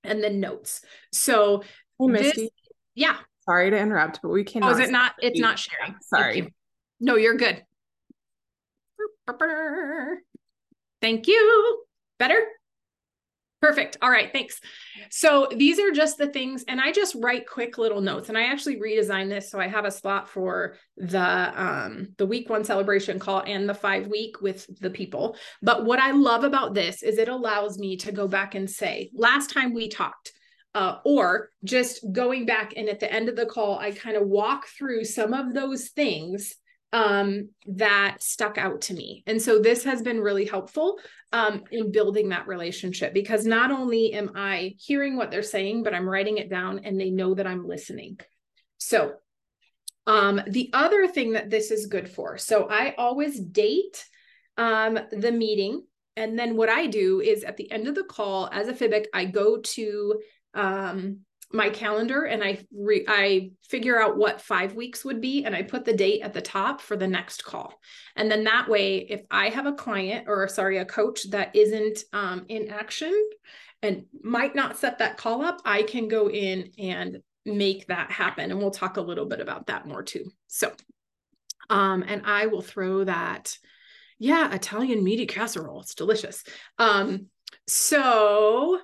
and 0.04 0.22
then 0.22 0.40
notes. 0.40 0.82
So, 1.12 1.62
hey, 1.98 2.06
Misti. 2.06 2.34
This, 2.34 2.50
yeah. 2.94 3.16
Sorry 3.44 3.70
to 3.70 3.78
interrupt, 3.78 4.20
but 4.22 4.28
we 4.28 4.44
cannot. 4.44 4.72
Oh, 4.72 4.74
is 4.78 4.88
it 4.88 4.92
not? 4.92 5.12
It's 5.20 5.40
not 5.40 5.58
sharing. 5.58 5.96
Sorry. 6.02 6.36
You. 6.36 6.50
No, 7.00 7.16
you're 7.16 7.36
good. 7.36 7.62
Thank 11.00 11.26
you. 11.26 11.84
Better? 12.18 12.40
Perfect. 13.64 13.96
All 14.02 14.10
right. 14.10 14.30
Thanks. 14.30 14.60
So 15.10 15.48
these 15.50 15.78
are 15.78 15.90
just 15.90 16.18
the 16.18 16.26
things, 16.26 16.66
and 16.68 16.78
I 16.78 16.92
just 16.92 17.16
write 17.18 17.48
quick 17.48 17.78
little 17.78 18.02
notes. 18.02 18.28
And 18.28 18.36
I 18.36 18.52
actually 18.52 18.76
redesigned 18.76 19.30
this 19.30 19.50
so 19.50 19.58
I 19.58 19.68
have 19.68 19.86
a 19.86 19.90
slot 19.90 20.28
for 20.28 20.76
the 20.98 21.18
um 21.18 22.08
the 22.18 22.26
week 22.26 22.50
one 22.50 22.62
celebration 22.62 23.18
call 23.18 23.42
and 23.46 23.66
the 23.66 23.72
five 23.72 24.06
week 24.06 24.42
with 24.42 24.66
the 24.80 24.90
people. 24.90 25.38
But 25.62 25.86
what 25.86 25.98
I 25.98 26.10
love 26.10 26.44
about 26.44 26.74
this 26.74 27.02
is 27.02 27.16
it 27.16 27.28
allows 27.28 27.78
me 27.78 27.96
to 27.98 28.12
go 28.12 28.28
back 28.28 28.54
and 28.54 28.68
say, 28.68 29.10
last 29.14 29.48
time 29.48 29.72
we 29.72 29.88
talked, 29.88 30.32
uh, 30.74 30.98
or 31.06 31.48
just 31.64 32.04
going 32.12 32.44
back 32.44 32.74
and 32.76 32.90
at 32.90 33.00
the 33.00 33.10
end 33.10 33.30
of 33.30 33.36
the 33.36 33.46
call, 33.46 33.78
I 33.78 33.92
kind 33.92 34.18
of 34.18 34.28
walk 34.28 34.66
through 34.76 35.04
some 35.06 35.32
of 35.32 35.54
those 35.54 35.88
things 35.88 36.54
um, 36.94 37.48
that 37.66 38.22
stuck 38.22 38.56
out 38.56 38.82
to 38.82 38.94
me. 38.94 39.24
And 39.26 39.42
so 39.42 39.58
this 39.58 39.82
has 39.82 40.00
been 40.00 40.20
really 40.20 40.44
helpful 40.44 41.00
um, 41.32 41.64
in 41.72 41.90
building 41.90 42.28
that 42.28 42.46
relationship 42.46 43.12
because 43.12 43.44
not 43.44 43.72
only 43.72 44.12
am 44.12 44.30
I 44.36 44.76
hearing 44.78 45.16
what 45.16 45.32
they're 45.32 45.42
saying, 45.42 45.82
but 45.82 45.92
I'm 45.92 46.08
writing 46.08 46.38
it 46.38 46.48
down 46.48 46.82
and 46.84 46.98
they 46.98 47.10
know 47.10 47.34
that 47.34 47.48
I'm 47.48 47.66
listening. 47.66 48.20
So 48.78 49.14
um, 50.06 50.40
the 50.46 50.70
other 50.72 51.08
thing 51.08 51.32
that 51.32 51.50
this 51.50 51.72
is 51.72 51.86
good 51.86 52.08
for, 52.08 52.38
so 52.38 52.68
I 52.70 52.94
always 52.96 53.40
date 53.40 54.06
um, 54.56 54.96
the 55.10 55.32
meeting. 55.32 55.82
And 56.16 56.38
then 56.38 56.56
what 56.56 56.68
I 56.68 56.86
do 56.86 57.20
is 57.20 57.42
at 57.42 57.56
the 57.56 57.72
end 57.72 57.88
of 57.88 57.96
the 57.96 58.04
call, 58.04 58.48
as 58.52 58.68
a 58.68 58.72
FIBIC, 58.72 59.06
I 59.12 59.24
go 59.24 59.58
to 59.58 60.20
um, 60.54 61.22
my 61.54 61.70
calendar 61.70 62.24
and 62.24 62.42
I 62.42 62.64
re- 62.76 63.04
I 63.08 63.52
figure 63.68 64.00
out 64.00 64.16
what 64.16 64.40
5 64.40 64.74
weeks 64.74 65.04
would 65.04 65.20
be 65.20 65.44
and 65.44 65.54
I 65.54 65.62
put 65.62 65.84
the 65.84 65.92
date 65.92 66.22
at 66.22 66.34
the 66.34 66.42
top 66.42 66.80
for 66.80 66.96
the 66.96 67.06
next 67.06 67.44
call. 67.44 67.80
And 68.16 68.30
then 68.30 68.44
that 68.44 68.68
way 68.68 68.98
if 68.98 69.22
I 69.30 69.48
have 69.50 69.66
a 69.66 69.72
client 69.72 70.26
or 70.28 70.48
sorry 70.48 70.78
a 70.78 70.84
coach 70.84 71.30
that 71.30 71.54
isn't 71.54 72.00
um, 72.12 72.44
in 72.48 72.68
action 72.68 73.14
and 73.82 74.04
might 74.22 74.54
not 74.54 74.78
set 74.78 74.98
that 74.98 75.16
call 75.16 75.42
up, 75.42 75.60
I 75.64 75.82
can 75.82 76.08
go 76.08 76.28
in 76.28 76.72
and 76.78 77.18
make 77.46 77.86
that 77.86 78.10
happen 78.10 78.50
and 78.50 78.58
we'll 78.58 78.70
talk 78.70 78.96
a 78.96 79.02
little 79.02 79.26
bit 79.26 79.40
about 79.40 79.66
that 79.66 79.86
more 79.86 80.02
too. 80.02 80.30
So 80.48 80.72
um 81.70 82.04
and 82.06 82.22
I 82.24 82.46
will 82.46 82.62
throw 82.62 83.04
that 83.04 83.56
yeah, 84.18 84.54
Italian 84.54 85.02
meaty 85.02 85.26
casserole. 85.26 85.80
It's 85.80 85.94
delicious. 85.94 86.44
Um 86.78 87.26
so 87.66 88.80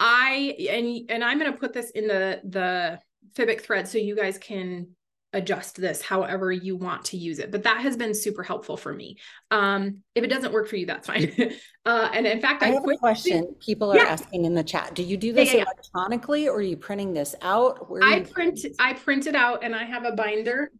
I 0.00 0.56
and 0.70 1.10
and 1.10 1.22
I'm 1.22 1.38
going 1.38 1.52
to 1.52 1.58
put 1.58 1.72
this 1.72 1.90
in 1.90 2.08
the 2.08 2.40
the 2.44 2.98
Fibic 3.34 3.60
thread 3.60 3.86
so 3.86 3.98
you 3.98 4.16
guys 4.16 4.38
can 4.38 4.88
adjust 5.32 5.76
this 5.76 6.02
however 6.02 6.50
you 6.50 6.74
want 6.74 7.04
to 7.04 7.16
use 7.16 7.38
it. 7.38 7.52
But 7.52 7.62
that 7.62 7.82
has 7.82 7.96
been 7.96 8.14
super 8.14 8.42
helpful 8.42 8.76
for 8.76 8.92
me. 8.92 9.18
Um, 9.50 9.98
if 10.14 10.24
it 10.24 10.28
doesn't 10.28 10.52
work 10.52 10.68
for 10.68 10.76
you, 10.76 10.86
that's 10.86 11.06
fine. 11.06 11.32
uh, 11.86 12.08
and 12.12 12.26
in 12.26 12.40
fact, 12.40 12.62
I, 12.62 12.68
I 12.68 12.70
have 12.72 12.88
a 12.88 12.96
question. 12.96 13.54
People 13.64 13.92
are 13.92 13.96
yeah. 13.96 14.04
asking 14.04 14.44
in 14.46 14.54
the 14.54 14.64
chat. 14.64 14.94
Do 14.94 15.02
you 15.02 15.16
do 15.16 15.32
this 15.32 15.52
yeah, 15.52 15.58
yeah, 15.58 15.64
electronically 15.64 16.48
or 16.48 16.56
are 16.56 16.62
you 16.62 16.76
printing 16.76 17.12
this 17.12 17.34
out? 17.42 17.86
I 18.02 18.20
print 18.20 18.60
I 18.78 18.94
print 18.94 19.26
it 19.26 19.36
out 19.36 19.62
and 19.62 19.76
I 19.76 19.84
have 19.84 20.04
a 20.04 20.12
binder 20.12 20.72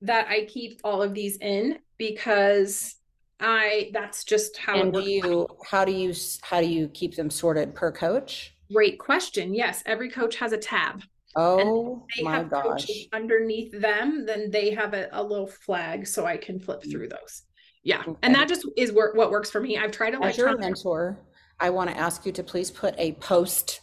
that 0.00 0.26
I 0.28 0.46
keep 0.46 0.80
all 0.82 1.02
of 1.02 1.14
these 1.14 1.36
in 1.36 1.78
because 1.98 2.96
I 3.38 3.90
that's 3.92 4.24
just 4.24 4.56
how 4.56 4.80
and 4.80 4.92
do 4.92 5.00
you 5.00 5.46
how 5.64 5.84
do 5.84 5.92
you 5.92 6.14
how 6.42 6.60
do 6.60 6.66
you 6.66 6.88
keep 6.88 7.14
them 7.16 7.30
sorted 7.30 7.74
per 7.74 7.92
coach? 7.92 8.54
Great 8.72 8.98
question. 8.98 9.54
Yes, 9.54 9.82
every 9.86 10.10
coach 10.10 10.36
has 10.36 10.52
a 10.52 10.58
tab. 10.58 11.02
Oh 11.34 12.04
they 12.16 12.22
my 12.22 12.36
have 12.36 12.50
gosh. 12.50 12.86
underneath 13.12 13.72
them, 13.80 14.26
then 14.26 14.50
they 14.50 14.70
have 14.70 14.92
a, 14.92 15.08
a, 15.12 15.22
little 15.22 15.46
flag 15.46 16.06
so 16.06 16.26
I 16.26 16.36
can 16.36 16.60
flip 16.60 16.82
mm. 16.82 16.90
through 16.90 17.08
those. 17.08 17.44
Yeah. 17.82 18.02
Okay. 18.06 18.18
And 18.22 18.34
that 18.34 18.48
just 18.48 18.66
is 18.76 18.92
work, 18.92 19.16
what 19.16 19.30
works 19.30 19.50
for 19.50 19.60
me. 19.60 19.78
I've 19.78 19.92
tried 19.92 20.10
to 20.10 20.22
As 20.22 20.36
your 20.36 20.56
mentor, 20.58 21.18
I 21.58 21.70
want 21.70 21.88
to 21.90 21.96
ask 21.96 22.26
you 22.26 22.32
to 22.32 22.42
please 22.42 22.70
put 22.70 22.94
a 22.98 23.12
post. 23.12 23.80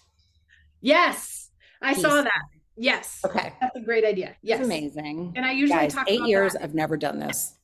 Yes. 0.81 1.49
I 1.81 1.93
piece. 1.93 2.03
saw 2.03 2.21
that. 2.21 2.41
Yes. 2.77 3.19
Okay. 3.25 3.53
That's 3.59 3.75
a 3.75 3.81
great 3.81 4.05
idea. 4.05 4.35
Yes. 4.41 4.59
That's 4.59 4.67
amazing. 4.67 5.33
And 5.35 5.45
I 5.45 5.51
usually 5.51 5.79
Guys, 5.79 5.93
talk 5.95 6.09
eight 6.09 6.25
years. 6.25 6.53
That. 6.53 6.63
I've 6.63 6.75
never 6.75 6.97
done 6.97 7.19
this 7.19 7.55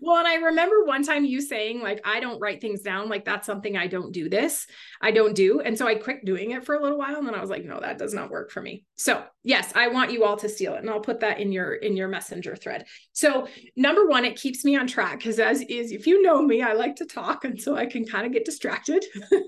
well, 0.00 0.18
and 0.18 0.28
I 0.28 0.36
remember 0.36 0.84
one 0.84 1.04
time 1.04 1.24
you 1.24 1.40
saying, 1.40 1.80
like, 1.80 2.00
I 2.04 2.20
don't 2.20 2.40
write 2.40 2.60
things 2.60 2.82
down. 2.82 3.08
Like, 3.08 3.24
that's 3.24 3.46
something 3.46 3.76
I 3.76 3.86
don't 3.86 4.12
do 4.12 4.28
this. 4.28 4.66
I 5.00 5.10
don't 5.10 5.34
do. 5.34 5.60
And 5.60 5.76
so 5.76 5.86
I 5.86 5.94
quit 5.94 6.24
doing 6.24 6.52
it 6.52 6.64
for 6.64 6.74
a 6.74 6.82
little 6.82 6.98
while. 6.98 7.16
And 7.16 7.26
then 7.26 7.34
I 7.34 7.40
was 7.40 7.50
like, 7.50 7.64
no, 7.64 7.80
that 7.80 7.98
does 7.98 8.14
not 8.14 8.30
work 8.30 8.50
for 8.50 8.60
me. 8.60 8.84
So 8.96 9.22
yes, 9.42 9.72
I 9.74 9.88
want 9.88 10.12
you 10.12 10.24
all 10.24 10.36
to 10.38 10.48
steal 10.48 10.74
it. 10.74 10.80
And 10.80 10.90
I'll 10.90 11.00
put 11.00 11.20
that 11.20 11.38
in 11.38 11.52
your 11.52 11.74
in 11.74 11.96
your 11.96 12.08
messenger 12.08 12.56
thread. 12.56 12.86
So 13.12 13.48
number 13.76 14.06
one, 14.06 14.24
it 14.24 14.36
keeps 14.36 14.64
me 14.64 14.76
on 14.76 14.86
track 14.86 15.18
because 15.18 15.38
as 15.38 15.60
is, 15.62 15.92
if 15.92 16.06
you 16.06 16.22
know 16.22 16.42
me, 16.42 16.62
I 16.62 16.72
like 16.72 16.96
to 16.96 17.06
talk. 17.06 17.44
And 17.44 17.60
so 17.60 17.76
I 17.76 17.86
can 17.86 18.04
kind 18.06 18.26
of 18.26 18.32
get 18.32 18.44
distracted, 18.44 19.04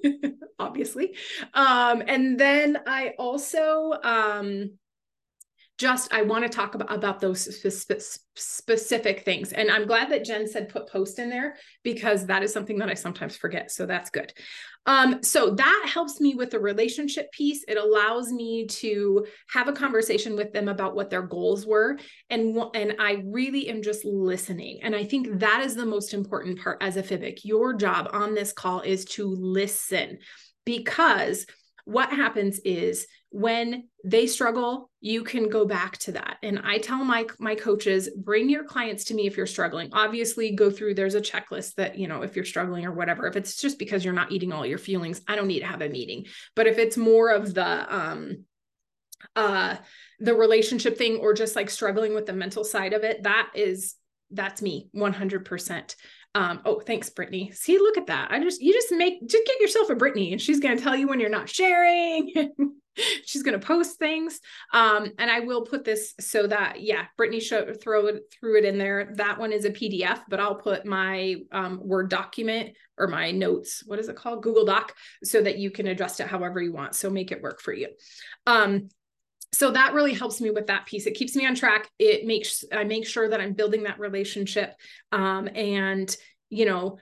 obviously. 0.59 1.17
Um, 1.55 2.03
and 2.07 2.39
then 2.39 2.79
I 2.87 3.15
also 3.19 3.93
um 4.03 4.71
just 5.79 6.13
I 6.13 6.23
want 6.23 6.45
to 6.45 6.49
talk 6.49 6.75
about, 6.75 6.93
about 6.93 7.21
those 7.21 7.43
spe- 7.65 8.21
specific 8.35 9.25
things. 9.25 9.53
And 9.53 9.71
I'm 9.71 9.87
glad 9.87 10.11
that 10.11 10.25
Jen 10.25 10.49
said 10.49 10.71
put 10.71 10.89
post 10.89 11.19
in 11.19 11.29
there 11.29 11.57
because 11.83 12.27
that 12.27 12.43
is 12.43 12.53
something 12.53 12.79
that 12.79 12.89
I 12.89 12.95
sometimes 12.95 13.37
forget. 13.37 13.71
So 13.71 13.85
that's 13.85 14.11
good. 14.11 14.33
Um, 14.87 15.23
so 15.23 15.51
that 15.51 15.91
helps 15.93 16.21
me 16.21 16.35
with 16.35 16.51
the 16.51 16.61
relationship 16.61 17.31
piece. 17.33 17.65
It 17.67 17.77
allows 17.77 18.33
me 18.33 18.67
to 18.69 19.27
have 19.51 19.69
a 19.69 19.73
conversation 19.73 20.37
with 20.37 20.53
them 20.53 20.69
about 20.69 20.95
what 20.95 21.11
their 21.11 21.23
goals 21.23 21.67
were. 21.67 21.99
And, 22.31 22.57
and 22.75 22.95
I 22.99 23.25
really 23.27 23.69
am 23.69 23.83
just 23.83 24.05
listening. 24.05 24.79
And 24.83 24.95
I 24.95 25.05
think 25.05 25.41
that 25.41 25.63
is 25.63 25.75
the 25.75 25.85
most 25.85 26.15
important 26.15 26.61
part 26.61 26.83
as 26.83 26.97
a 26.97 27.03
FIBIC. 27.03 27.41
Your 27.43 27.75
job 27.75 28.09
on 28.13 28.35
this 28.35 28.53
call 28.53 28.81
is 28.81 29.05
to 29.07 29.27
listen 29.27 30.19
because 30.65 31.47
what 31.85 32.11
happens 32.11 32.61
is 32.65 33.07
when 33.37 33.87
they 34.03 34.27
struggle 34.27 34.91
you 35.03 35.23
can 35.23 35.51
go 35.51 35.67
back 35.67 35.99
to 35.99 36.13
that 36.13 36.39
and 36.43 36.59
i 36.65 36.79
tell 36.79 37.05
my 37.05 37.27
my 37.39 37.55
coaches 37.55 38.09
bring 38.17 38.49
your 38.49 38.65
clients 38.65 39.05
to 39.05 39.13
me 39.13 39.27
if 39.27 39.37
you're 39.37 39.47
struggling 39.47 39.91
obviously 39.93 40.53
go 40.53 40.71
through 40.71 40.95
there's 40.95 41.15
a 41.15 41.21
checklist 41.21 41.75
that 41.75 41.99
you 41.99 42.09
know 42.09 42.23
if 42.23 42.35
you're 42.35 42.47
struggling 42.47 42.87
or 42.87 42.93
whatever 42.93 43.27
if 43.27 43.37
it's 43.37 43.61
just 43.61 43.79
because 43.79 44.03
you're 44.03 44.15
not 44.15 44.33
eating 44.33 44.55
all 44.55 44.65
your 44.65 44.79
feelings 44.79 45.21
i 45.29 45.37
don't 45.37 45.49
need 45.49 45.61
to 45.61 45.67
have 45.67 45.83
a 45.83 45.89
meeting 45.91 46.25
but 46.55 46.67
if 46.67 46.79
it's 46.79 46.97
more 46.97 47.29
of 47.29 47.53
the 47.53 47.95
um 47.95 48.43
uh 49.35 49.77
the 50.19 50.35
relationship 50.35 50.97
thing 50.97 51.19
or 51.19 51.35
just 51.35 51.57
like 51.57 51.69
struggling 51.69 52.15
with 52.15 52.25
the 52.25 52.33
mental 52.33 52.65
side 52.65 52.95
of 52.95 53.05
it 53.05 53.23
that 53.25 53.51
is 53.55 53.97
that's 54.31 54.63
me 54.63 54.89
100% 54.97 55.95
um, 56.35 56.61
oh, 56.67 56.81
thanks, 56.81 57.09
Brittany. 57.09 57.51
See, 57.55 57.79
look 57.79 57.97
at 57.97 58.09
that. 58.09 58.31
I 58.31 58.39
just, 58.43 58.61
you 58.61 58.71
just 58.75 58.93
make, 58.93 59.27
just 59.27 59.47
get 59.47 59.59
yourself 59.59 59.89
a 59.89 59.95
Brittany 59.95 60.33
and 60.33 60.43
she's 60.43 60.61
to 60.61 60.77
tell 60.77 60.95
you 60.95 61.09
when 61.09 61.19
you're 61.19 61.31
not 61.31 61.49
sharing. 61.49 62.53
she's 63.25 63.43
going 63.43 63.59
to 63.59 63.67
post 63.67 63.99
things. 63.99 64.41
Um, 64.73 65.13
and 65.19 65.31
I 65.31 65.41
will 65.41 65.63
put 65.63 65.85
this 65.85 66.15
so 66.21 66.47
that, 66.47 66.81
yeah, 66.81 67.07
Brittany 67.17 67.41
show, 67.41 67.73
throw 67.73 68.07
it, 68.07 68.23
threw 68.33 68.59
it 68.59 68.65
in 68.65 68.79
there. 68.79 69.13
That 69.17 69.39
one 69.39 69.53
is 69.53 69.65
a 69.65 69.71
PDF, 69.71 70.23
but 70.29 70.41
I'll 70.41 70.55
put 70.55 70.87
my 70.87 71.37
um, 71.53 71.81
Word 71.83 72.11
document 72.11 72.77
or 72.99 73.09
my 73.09 73.31
notes, 73.31 73.83
what 73.87 73.99
is 73.99 74.09
it 74.09 74.17
called? 74.17 74.43
Google 74.43 74.65
Doc, 74.65 74.95
so 75.23 75.43
that 75.43 75.59
you 75.59 75.71
can 75.71 75.87
adjust 75.89 76.21
it 76.21 76.27
however 76.27 76.61
you 76.61 76.73
want. 76.73 76.95
So 76.95 77.11
make 77.11 77.31
it 77.31 77.43
work 77.43 77.61
for 77.61 77.75
you. 77.75 77.89
Um, 78.47 78.89
so 79.53 79.71
that 79.71 79.95
really 79.95 80.13
helps 80.13 80.41
me 80.41 80.51
with 80.51 80.67
that 80.67 80.87
piece 80.87 81.07
it 81.07 81.15
keeps 81.15 81.37
me 81.37 81.47
on 81.47 81.55
track 81.55 81.89
it 81.99 82.27
makes 82.27 82.65
i 82.73 82.85
make 82.85 83.07
sure 83.07 83.29
that 83.29 83.41
i'm 83.41 83.53
building 83.53 83.85
that 83.85 83.99
relationship 83.99 84.75
um, 85.13 85.49
and 85.55 86.17
you 86.51 86.67
know 86.67 86.99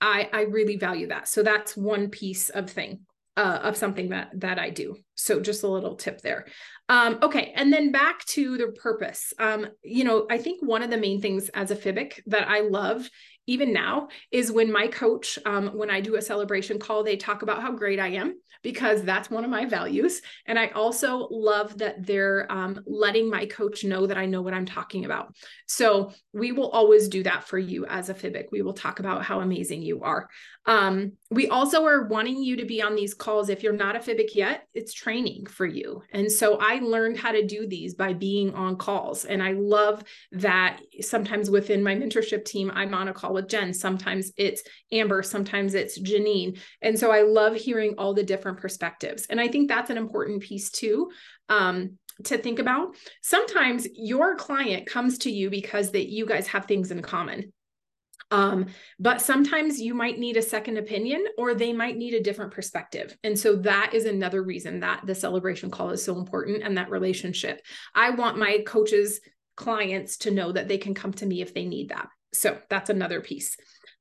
i 0.00 0.28
i 0.32 0.42
really 0.42 0.76
value 0.76 1.08
that 1.08 1.28
so 1.28 1.42
that's 1.42 1.76
one 1.76 2.08
piece 2.08 2.50
of 2.50 2.70
thing 2.70 3.00
uh, 3.38 3.60
of 3.62 3.76
something 3.76 4.08
that 4.10 4.28
that 4.34 4.58
i 4.58 4.70
do. 4.70 4.96
So 5.14 5.40
just 5.40 5.62
a 5.62 5.68
little 5.68 5.96
tip 5.96 6.20
there. 6.20 6.46
Um, 6.88 7.18
okay 7.22 7.52
and 7.54 7.72
then 7.72 7.92
back 7.92 8.24
to 8.36 8.58
the 8.58 8.68
purpose. 8.68 9.32
Um, 9.38 9.66
you 9.82 10.04
know 10.04 10.26
i 10.30 10.38
think 10.38 10.62
one 10.62 10.82
of 10.82 10.90
the 10.90 10.96
main 11.06 11.20
things 11.20 11.48
as 11.50 11.70
a 11.70 11.76
fibic 11.76 12.20
that 12.26 12.48
i 12.48 12.60
love 12.60 13.08
even 13.48 13.72
now 13.72 14.08
is 14.30 14.52
when 14.52 14.70
my 14.70 14.86
coach 14.86 15.38
um, 15.44 15.68
when 15.76 15.90
i 15.90 16.00
do 16.00 16.16
a 16.16 16.22
celebration 16.22 16.78
call 16.78 17.02
they 17.02 17.16
talk 17.16 17.42
about 17.42 17.62
how 17.62 17.72
great 17.72 17.98
i 17.98 18.08
am 18.08 18.34
because 18.62 19.02
that's 19.02 19.30
one 19.30 19.44
of 19.44 19.50
my 19.50 19.64
values. 19.64 20.20
And 20.46 20.58
I 20.58 20.68
also 20.68 21.28
love 21.30 21.78
that 21.78 22.06
they're 22.06 22.50
um, 22.50 22.80
letting 22.86 23.30
my 23.30 23.46
coach 23.46 23.84
know 23.84 24.06
that 24.06 24.18
I 24.18 24.26
know 24.26 24.42
what 24.42 24.54
I'm 24.54 24.66
talking 24.66 25.04
about. 25.04 25.34
So 25.66 26.12
we 26.32 26.52
will 26.52 26.70
always 26.70 27.08
do 27.08 27.22
that 27.22 27.44
for 27.44 27.58
you 27.58 27.86
as 27.86 28.08
a 28.08 28.14
FIBIC. 28.14 28.46
We 28.50 28.62
will 28.62 28.72
talk 28.72 29.00
about 29.00 29.24
how 29.24 29.40
amazing 29.40 29.82
you 29.82 30.02
are. 30.02 30.28
Um, 30.66 31.12
we 31.30 31.48
also 31.48 31.86
are 31.86 32.08
wanting 32.08 32.42
you 32.42 32.56
to 32.56 32.66
be 32.66 32.82
on 32.82 32.94
these 32.94 33.14
calls. 33.14 33.48
If 33.48 33.62
you're 33.62 33.72
not 33.72 33.96
a 33.96 34.00
FIBIC 34.00 34.34
yet, 34.34 34.66
it's 34.74 34.92
training 34.92 35.46
for 35.46 35.64
you. 35.64 36.02
And 36.12 36.30
so 36.30 36.58
I 36.60 36.80
learned 36.80 37.16
how 37.16 37.32
to 37.32 37.46
do 37.46 37.66
these 37.66 37.94
by 37.94 38.12
being 38.12 38.54
on 38.54 38.76
calls. 38.76 39.24
And 39.24 39.42
I 39.42 39.52
love 39.52 40.04
that 40.32 40.80
sometimes 41.00 41.48
within 41.48 41.82
my 41.82 41.94
mentorship 41.94 42.44
team, 42.44 42.70
I'm 42.74 42.92
on 42.92 43.08
a 43.08 43.14
call 43.14 43.37
with 43.38 43.48
Jen. 43.48 43.72
Sometimes 43.72 44.32
it's 44.36 44.62
Amber, 44.92 45.22
sometimes 45.22 45.74
it's 45.74 45.98
Janine. 45.98 46.58
And 46.82 46.98
so 46.98 47.10
I 47.10 47.22
love 47.22 47.54
hearing 47.54 47.94
all 47.98 48.14
the 48.14 48.22
different 48.32 48.58
perspectives. 48.58 49.26
And 49.30 49.40
I 49.40 49.48
think 49.48 49.68
that's 49.68 49.90
an 49.90 49.96
important 49.96 50.42
piece 50.42 50.70
too. 50.70 51.10
Um, 51.48 51.98
to 52.24 52.36
think 52.36 52.58
about 52.58 52.96
sometimes 53.22 53.86
your 53.94 54.34
client 54.34 54.88
comes 54.88 55.18
to 55.18 55.30
you 55.30 55.50
because 55.50 55.92
that 55.92 56.10
you 56.10 56.26
guys 56.26 56.48
have 56.48 56.64
things 56.66 56.90
in 56.90 57.00
common 57.00 57.52
Um, 58.30 58.66
but 58.98 59.22
sometimes 59.22 59.80
you 59.80 59.94
might 59.94 60.18
need 60.18 60.36
a 60.36 60.42
second 60.42 60.76
opinion 60.76 61.24
or 61.38 61.54
they 61.54 61.72
might 61.72 61.96
need 61.96 62.14
a 62.14 62.22
different 62.22 62.52
perspective. 62.52 63.16
And 63.24 63.38
so 63.38 63.56
that 63.56 63.92
is 63.94 64.04
another 64.04 64.42
reason 64.42 64.80
that 64.80 65.06
the 65.06 65.14
celebration 65.14 65.70
call 65.70 65.90
is 65.90 66.04
so 66.04 66.18
important 66.18 66.62
and 66.62 66.76
that 66.76 66.90
relationship. 66.90 67.62
I 67.94 68.10
want 68.10 68.36
my 68.38 68.62
coaches, 68.66 69.20
clients 69.56 70.18
to 70.18 70.30
know 70.30 70.52
that 70.52 70.68
they 70.68 70.78
can 70.78 70.94
come 70.94 71.12
to 71.14 71.26
me 71.26 71.40
if 71.40 71.54
they 71.54 71.64
need 71.64 71.88
that. 71.88 72.08
So 72.32 72.58
that's 72.68 72.90
another 72.90 73.20
piece. 73.20 73.56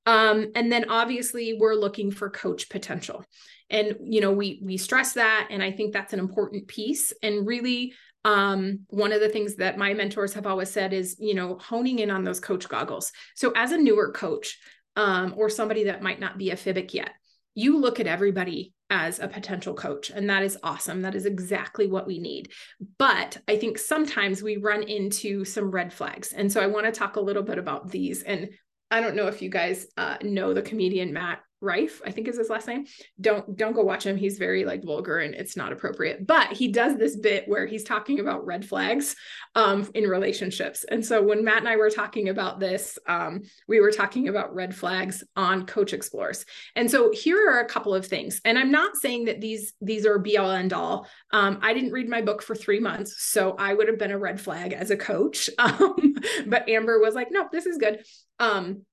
Um, 0.06 0.52
and 0.56 0.72
then 0.72 0.90
obviously 0.90 1.58
we're 1.60 1.76
looking 1.76 2.12
for 2.12 2.30
coach 2.30 2.70
potential. 2.70 3.26
And 3.70 3.96
you 4.02 4.22
know, 4.22 4.32
we 4.32 4.62
we 4.64 4.78
stress 4.78 5.14
that 5.14 5.48
and 5.52 5.62
I 5.62 5.72
think 5.72 5.92
that's 5.92 6.14
an 6.14 6.20
important 6.20 6.68
piece 6.68 7.12
and 7.22 7.46
really 7.46 7.94
um, 8.24 8.80
one 8.88 9.14
of 9.14 9.22
the 9.22 9.30
things 9.30 9.56
that 9.56 9.78
my 9.78 9.94
mentors 9.94 10.34
have 10.34 10.48
always 10.48 10.70
said 10.70 10.92
is, 10.92 11.16
you 11.20 11.34
know, 11.34 11.58
honing 11.60 12.00
in 12.00 12.12
on 12.12 12.24
those 12.24 12.42
coach 12.42 12.68
goggles. 12.68 13.12
So 13.36 13.54
as 13.56 13.72
a 13.72 13.78
newer 13.78 14.12
coach 14.12 14.58
um, 14.98 15.34
or 15.38 15.50
somebody 15.50 15.86
that 15.86 16.02
might 16.02 16.20
not 16.20 16.38
be 16.38 16.52
a 16.52 16.56
FIBIC 16.56 16.94
yet, 16.94 17.12
you 17.56 17.80
look 17.80 18.00
at 18.00 18.08
everybody 18.08 18.74
as 18.90 19.20
a 19.20 19.28
potential 19.28 19.74
coach. 19.74 20.10
And 20.10 20.30
that 20.30 20.44
is 20.44 20.58
awesome. 20.64 21.02
That 21.02 21.16
is 21.16 21.26
exactly 21.26 21.88
what 21.88 22.08
we 22.08 22.20
need. 22.20 22.52
But 22.98 23.38
I 23.48 23.58
think 23.58 23.78
sometimes 23.78 24.42
we 24.42 24.58
run 24.58 24.84
into 24.84 25.44
some 25.44 25.72
red 25.72 25.92
flags. 25.92 26.34
And 26.34 26.52
so 26.52 26.62
I 26.62 26.68
want 26.68 26.86
to 26.86 26.92
talk 26.92 27.16
a 27.16 27.22
little 27.22 27.44
bit 27.44 27.58
about 27.58 27.90
these. 27.90 28.24
And 28.24 28.50
I 28.90 29.02
don't 29.02 29.16
know 29.16 29.28
if 29.28 29.42
you 29.42 29.50
guys 29.50 29.88
uh, 29.98 30.18
know 30.22 30.54
the 30.54 30.62
comedian 30.62 31.12
Matt 31.12 31.40
Rife, 31.60 32.02
I 32.06 32.12
think 32.12 32.28
is 32.28 32.38
his 32.38 32.50
last 32.50 32.68
name. 32.68 32.86
Don't 33.20 33.58
don't 33.58 33.74
go 33.74 33.82
watch 33.82 34.06
him. 34.06 34.16
He's 34.16 34.38
very 34.38 34.64
like 34.64 34.84
vulgar 34.84 35.20
and 35.20 35.34
it's 35.34 35.58
not 35.58 35.72
appropriate. 35.72 36.28
But 36.28 36.54
he 36.54 36.68
does 36.68 36.98
this 36.98 37.16
bit 37.16 37.48
where 37.48 37.66
he's 37.66 37.84
talking 37.84 38.20
about 38.20 38.46
red 38.46 38.64
flags 38.64 39.16
um, 39.56 39.90
in 39.96 40.04
relationships. 40.04 40.84
And 40.84 41.04
so 41.04 41.24
when 41.24 41.44
Matt 41.44 41.60
and 41.60 41.68
I 41.68 41.78
were 41.78 41.90
talking 41.90 42.30
about 42.30 42.60
this, 42.60 43.00
um, 43.08 43.42
we 43.68 43.80
were 43.80 43.92
talking 43.92 44.28
about 44.28 44.54
red 44.54 44.76
flags 44.76 45.24
on 45.36 45.66
Coach 45.66 45.94
Explores. 45.94 46.46
And 46.76 46.92
so 46.92 47.12
here 47.12 47.50
are 47.50 47.62
a 47.62 47.68
couple 47.68 47.96
of 47.96 48.06
things. 48.06 48.40
And 48.46 48.60
I'm 48.60 48.72
not 48.72 48.96
saying 48.96 49.26
that 49.26 49.42
these 49.42 49.74
these 49.82 50.06
are 50.06 50.20
be 50.20 50.38
all 50.38 50.52
end 50.52 50.74
all. 50.74 51.08
Um, 51.32 51.58
I 51.64 51.74
didn't 51.74 51.92
read 51.92 52.08
my 52.08 52.22
book 52.22 52.44
for 52.44 52.56
three 52.56 52.80
months, 52.80 53.16
so 53.24 53.56
I 53.58 53.74
would 53.74 53.88
have 53.88 53.98
been 53.98 54.12
a 54.12 54.20
red 54.20 54.40
flag 54.40 54.74
as 54.74 54.92
a 54.92 54.98
coach. 54.98 55.50
Um, 55.68 56.16
but 56.48 56.70
Amber 56.70 57.00
was 57.00 57.14
like, 57.14 57.28
no, 57.30 57.48
this 57.52 57.66
is 57.66 57.78
good. 57.78 58.04
Um, 58.40 58.86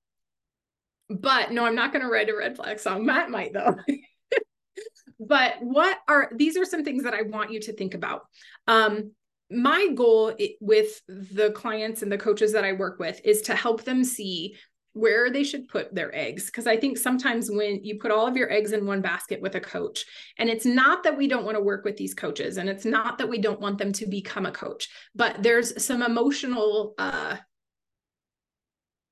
but 1.09 1.51
no, 1.51 1.65
I'm 1.65 1.75
not 1.75 1.91
going 1.91 2.03
to 2.03 2.11
write 2.11 2.29
a 2.29 2.35
red 2.35 2.55
flag 2.55 2.79
song. 2.79 3.05
Matt 3.05 3.29
might 3.29 3.53
though. 3.53 3.75
but 5.19 5.55
what 5.61 5.97
are 6.07 6.31
these 6.35 6.57
are 6.57 6.65
some 6.65 6.83
things 6.83 7.03
that 7.03 7.13
I 7.13 7.23
want 7.23 7.51
you 7.51 7.59
to 7.61 7.73
think 7.73 7.93
about. 7.93 8.23
Um, 8.67 9.11
my 9.51 9.89
goal 9.93 10.35
with 10.59 11.01
the 11.07 11.51
clients 11.51 12.01
and 12.01 12.11
the 12.11 12.17
coaches 12.17 12.51
that 12.53 12.65
I 12.65 12.73
work 12.73 12.99
with 12.99 13.21
is 13.23 13.41
to 13.43 13.55
help 13.55 13.83
them 13.83 14.03
see 14.03 14.55
where 14.93 15.29
they 15.29 15.43
should 15.43 15.67
put 15.67 15.93
their 15.93 16.15
eggs. 16.15 16.45
Because 16.45 16.65
I 16.65 16.77
think 16.77 16.97
sometimes 16.97 17.51
when 17.51 17.83
you 17.83 17.99
put 17.99 18.11
all 18.11 18.25
of 18.25 18.37
your 18.37 18.51
eggs 18.51 18.71
in 18.71 18.87
one 18.87 19.01
basket 19.01 19.41
with 19.41 19.55
a 19.55 19.59
coach, 19.59 20.05
and 20.39 20.49
it's 20.49 20.65
not 20.65 21.03
that 21.03 21.17
we 21.17 21.27
don't 21.27 21.43
want 21.43 21.57
to 21.57 21.63
work 21.63 21.83
with 21.83 21.97
these 21.97 22.13
coaches, 22.13 22.57
and 22.57 22.69
it's 22.69 22.85
not 22.85 23.17
that 23.17 23.29
we 23.29 23.37
don't 23.37 23.59
want 23.59 23.77
them 23.77 23.91
to 23.93 24.05
become 24.07 24.45
a 24.45 24.51
coach, 24.51 24.87
but 25.13 25.43
there's 25.43 25.83
some 25.83 26.01
emotional 26.01 26.95
uh, 26.97 27.35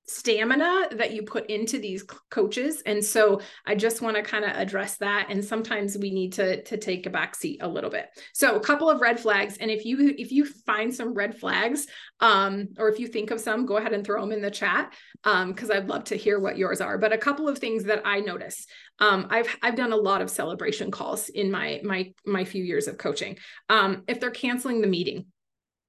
stamina 0.05 0.87
that 0.91 1.13
you 1.13 1.23
put 1.23 1.49
into 1.49 1.79
these 1.79 2.03
coaches. 2.29 2.81
And 2.85 3.03
so 3.03 3.39
i 3.65 3.73
just 3.73 4.01
want 4.01 4.17
to 4.17 4.23
kind 4.23 4.43
of 4.43 4.51
address 4.51 4.97
that. 4.97 5.27
And 5.29 5.43
sometimes 5.43 5.97
we 5.97 6.11
need 6.11 6.33
to 6.33 6.61
to 6.63 6.77
take 6.77 7.05
a 7.05 7.09
back 7.09 7.35
seat 7.35 7.59
a 7.61 7.67
little 7.67 7.89
bit. 7.89 8.07
So 8.33 8.55
a 8.55 8.59
couple 8.59 8.89
of 8.89 9.01
red 9.01 9.19
flags. 9.19 9.57
And 9.57 9.71
if 9.71 9.85
you 9.85 10.13
if 10.17 10.31
you 10.31 10.45
find 10.45 10.93
some 10.93 11.13
red 11.13 11.37
flags 11.37 11.87
um 12.19 12.69
or 12.77 12.89
if 12.89 12.99
you 12.99 13.07
think 13.07 13.31
of 13.31 13.39
some 13.39 13.65
go 13.65 13.77
ahead 13.77 13.93
and 13.93 14.05
throw 14.05 14.21
them 14.21 14.31
in 14.31 14.41
the 14.41 14.51
chat 14.51 14.93
um 15.23 15.51
because 15.51 15.71
i'd 15.71 15.87
love 15.87 16.03
to 16.05 16.15
hear 16.15 16.39
what 16.39 16.57
yours 16.57 16.81
are. 16.81 16.97
But 16.97 17.13
a 17.13 17.17
couple 17.17 17.47
of 17.47 17.59
things 17.59 17.85
that 17.85 18.01
i 18.05 18.19
notice 18.19 18.65
um 18.99 19.27
i've 19.29 19.55
i've 19.61 19.75
done 19.75 19.93
a 19.93 19.97
lot 19.97 20.21
of 20.21 20.29
celebration 20.29 20.91
calls 20.91 21.29
in 21.29 21.49
my 21.49 21.79
my 21.83 22.13
my 22.25 22.43
few 22.43 22.63
years 22.63 22.87
of 22.87 22.97
coaching. 22.97 23.37
Um 23.69 24.03
if 24.07 24.19
they're 24.19 24.31
canceling 24.31 24.81
the 24.81 24.87
meeting 24.87 25.27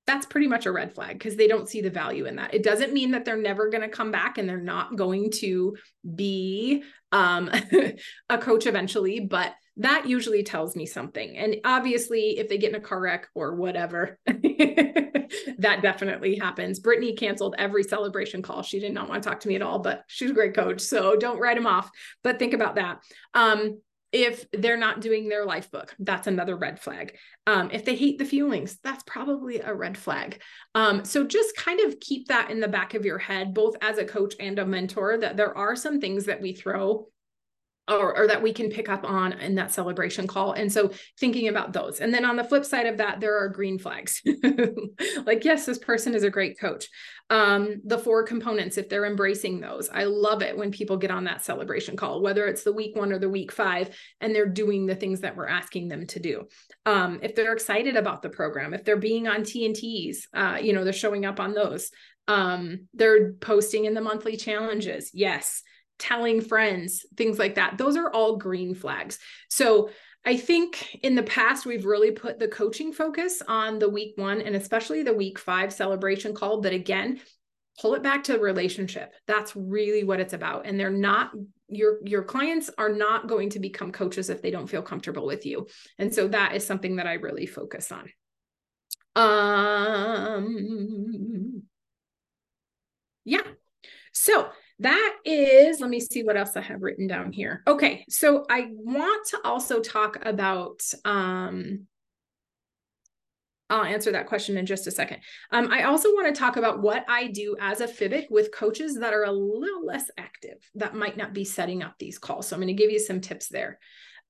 that's 0.07 0.27
pretty 0.27 0.47
much 0.47 0.67
a 0.67 0.73
red 0.73 0.95
flag 0.95 1.19
because 1.19 1.37
they 1.37 1.49
don't 1.49 1.69
see 1.69 1.81
the 1.81 1.91
value 1.91 2.27
in 2.27 2.37
that. 2.37 2.53
It 2.53 2.63
doesn't 2.63 2.93
mean 2.93 3.13
that 3.13 3.25
they're 3.25 3.37
never 3.37 3.71
going 3.71 3.83
to 3.83 3.89
come 3.89 4.11
back 4.11 4.37
and 4.37 4.49
they're 4.49 4.59
not 4.59 4.97
going 4.97 5.31
to 5.37 5.77
be 6.15 6.83
um, 7.13 7.51
a 8.29 8.39
coach 8.39 8.67
eventually, 8.67 9.21
but 9.21 9.55
that 9.79 10.07
usually 10.07 10.43
tells 10.43 10.77
me 10.77 10.87
something. 10.87 11.37
And 11.37 11.57
obviously, 11.65 12.39
if 12.39 12.49
they 12.49 12.59
get 12.59 12.71
in 12.71 12.77
a 12.77 12.81
car 12.81 13.01
wreck 13.01 13.29
or 13.35 13.57
whatever, 13.57 14.19
that 14.27 15.81
definitely 15.83 16.37
happens. 16.37 16.79
Brittany 16.79 17.15
canceled 17.15 17.57
every 17.59 17.83
celebration 17.83 18.43
call. 18.43 18.63
She 18.63 18.79
did 18.79 18.93
not 18.93 19.09
want 19.09 19.23
to 19.23 19.29
talk 19.29 19.41
to 19.41 19.49
me 19.49 19.57
at 19.57 19.63
all, 19.63 19.81
but 19.81 20.05
she's 20.07 20.31
a 20.31 20.35
great 20.35 20.55
coach. 20.55 20.81
So 20.81 21.17
don't 21.17 21.41
write 21.41 21.57
them 21.57 21.67
off, 21.67 21.91
but 22.23 22.39
think 22.39 22.53
about 22.53 22.77
that. 22.77 23.03
Um, 23.33 23.81
if 24.15 24.47
they're 24.53 24.77
not 24.77 25.01
doing 25.01 25.29
their 25.29 25.45
life 25.45 25.71
book 25.73 25.95
that's 25.99 26.29
another 26.29 26.57
red 26.57 26.81
flag. 26.81 27.17
Um, 27.47 27.71
if 27.73 27.85
they 27.85 27.97
hate 27.97 28.19
the 28.19 28.25
feelings 28.25 28.79
that's 28.83 29.03
probably 29.03 29.61
a 29.61 29.75
red 29.75 29.99
flag. 29.99 30.41
Um, 30.75 31.05
so 31.05 31.25
just 31.25 31.57
kind 31.57 31.81
of 31.81 31.99
keep 32.01 32.29
that 32.29 32.51
in 32.51 32.61
the 32.61 32.69
back 32.69 32.95
of 32.95 33.05
your 33.05 33.19
head 33.19 33.53
both 33.53 33.75
as 33.83 33.99
a 33.99 34.05
coach 34.05 34.35
and 34.39 34.59
a 34.59 34.65
mentor 34.65 35.19
that 35.19 35.37
there 35.37 35.57
are 35.59 35.77
some 35.77 36.01
things 36.01 36.27
that 36.27 36.41
we 36.41 36.55
throw 36.55 37.09
or, 37.89 38.17
or, 38.17 38.27
that 38.27 38.43
we 38.43 38.53
can 38.53 38.71
pick 38.71 38.89
up 38.89 39.05
on 39.05 39.33
in 39.33 39.55
that 39.57 39.73
celebration 39.73 40.27
call. 40.27 40.53
And 40.53 40.73
so 40.73 40.91
thinking 41.21 41.49
about 41.49 41.73
those. 41.73 42.01
And 42.01 42.15
then 42.15 42.25
on 42.25 42.37
the 42.37 42.45
flip 42.45 42.65
side 42.65 42.87
of 42.87 42.97
that, 42.97 43.21
there 43.21 43.37
are 43.37 43.49
green 43.49 43.79
flags. 43.79 44.23
like, 45.27 45.45
yes, 45.45 45.67
this 45.67 45.79
person 45.79 46.15
is 46.15 46.23
a 46.23 46.31
great 46.31 46.59
coach. 46.59 46.89
Um, 47.29 47.83
the 47.85 47.99
four 47.99 48.23
components, 48.23 48.79
if 48.79 48.89
they're 48.89 49.05
embracing 49.05 49.61
those, 49.61 49.91
I 49.91 50.05
love 50.05 50.41
it 50.41 50.57
when 50.57 50.71
people 50.71 50.97
get 50.97 51.11
on 51.11 51.25
that 51.25 51.45
celebration 51.45 51.97
call, 51.97 52.23
whether 52.23 52.47
it's 52.47 52.65
the 52.65 52.73
week 52.73 52.97
one 52.97 53.13
or 53.13 53.19
the 53.19 53.31
week 53.31 53.53
five, 53.53 53.95
and 54.21 54.35
they're 54.35 54.47
doing 54.47 54.87
the 54.87 54.97
things 54.97 55.21
that 55.21 55.37
we're 55.37 55.49
asking 55.49 55.89
them 55.89 56.07
to 56.09 56.21
do. 56.21 56.45
Um, 56.87 57.21
if 57.23 57.35
they're 57.35 57.53
excited 57.53 57.97
about 57.97 58.23
the 58.23 58.31
program, 58.31 58.73
if 58.73 58.85
they're 58.85 58.97
being 58.97 59.29
on 59.29 59.41
TNTs, 59.41 60.19
uh, 60.33 60.59
you 60.61 60.73
know, 60.73 60.85
they're 60.85 60.93
showing 60.93 61.27
up 61.27 61.41
on 61.41 61.53
those. 61.53 61.91
Um, 62.29 62.89
they're 62.95 63.35
posting 63.35 63.85
in 63.85 63.93
the 63.93 64.01
monthly 64.01 64.37
challenges. 64.39 65.11
Yes 65.13 65.63
telling 65.99 66.41
friends, 66.41 67.07
things 67.17 67.39
like 67.39 67.55
that. 67.57 67.79
Those 67.79 67.97
are 67.97 68.11
all 68.11 68.37
green 68.37 68.75
flags. 68.75 69.19
So 69.49 69.91
I 70.25 70.37
think 70.37 70.99
in 71.03 71.15
the 71.15 71.23
past, 71.23 71.67
we've 71.67 71.85
really 71.85 72.11
put 72.11 72.39
the 72.39 72.49
coaching 72.49 72.93
focus 72.93 73.43
on 73.47 73.79
the 73.79 73.91
week 73.91 74.15
one 74.17 74.41
and 74.41 74.57
especially 74.57 75.03
the 75.03 75.13
week 75.13 75.39
five 75.39 75.73
celebration 75.73 76.35
call. 76.35 76.61
But 76.63 76.73
again, 76.73 77.21
pull 77.81 77.95
it 77.95 78.03
back 78.03 78.25
to 78.25 78.33
the 78.33 78.41
relationship. 78.41 79.13
That's 79.27 79.55
really 79.55 80.05
what 80.05 80.21
it's 80.21 80.33
about. 80.33 80.67
And 80.67 80.81
they're 80.81 80.91
not 80.91 81.33
your 81.69 81.99
your 82.05 82.23
clients 82.23 82.71
are 82.79 82.93
not 82.93 83.27
going 83.27 83.51
to 83.51 83.59
become 83.59 83.91
coaches 83.93 84.31
if 84.31 84.41
they 84.43 84.51
don't 84.51 84.69
feel 84.69 84.83
comfortable 84.83 85.27
with 85.27 85.45
you. 85.47 85.67
And 85.99 86.15
so 86.15 86.29
that 86.29 86.55
is 86.55 86.67
something 86.67 86.97
that 86.97 87.07
I 87.07 87.15
really 87.15 87.47
focus 87.47 87.91
on. 87.93 88.11
Um 89.17 90.75
yeah. 93.25 93.43
So 94.13 94.49
that 94.85 95.17
is, 95.25 95.81
let 95.81 95.91
me 95.91 95.99
see 95.99 96.23
what 96.23 96.37
else 96.37 96.57
I 96.57 96.61
have 96.61 96.83
written 96.83 97.07
down 97.07 97.33
here. 97.33 97.63
Okay, 97.67 98.05
so 98.09 98.45
I 98.49 98.69
want 98.71 99.27
to 99.29 99.41
also 99.45 99.81
talk 99.81 100.25
about, 100.25 100.83
um, 101.05 101.87
I'll 103.71 103.85
answer 103.85 104.13
that 104.13 104.27
question 104.27 104.57
in 104.59 104.67
just 104.67 104.87
a 104.87 104.91
second. 104.91 105.21
Um, 105.51 105.73
I 105.73 105.85
also 105.85 106.11
want 106.11 106.33
to 106.33 106.39
talk 106.39 106.57
about 106.57 106.83
what 106.83 107.05
I 107.09 107.29
do 107.29 107.57
as 107.59 107.81
a 107.81 107.89
FIBIC 107.89 108.27
with 108.31 108.53
coaches 108.53 108.99
that 109.01 109.15
are 109.15 109.25
a 109.25 109.33
little 109.33 109.85
less 109.85 110.11
active 110.19 110.59
that 110.77 110.95
might 110.95 111.17
not 111.17 111.33
be 111.33 111.45
setting 111.45 111.83
up 111.83 111.95
these 111.99 112.19
calls. 112.19 112.47
So 112.47 112.55
I'm 112.55 112.61
going 112.61 112.69
to 112.77 112.81
give 112.81 112.93
you 112.93 113.01
some 113.01 113.21
tips 113.21 113.49
there. 113.49 113.79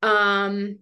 Um, 0.02 0.78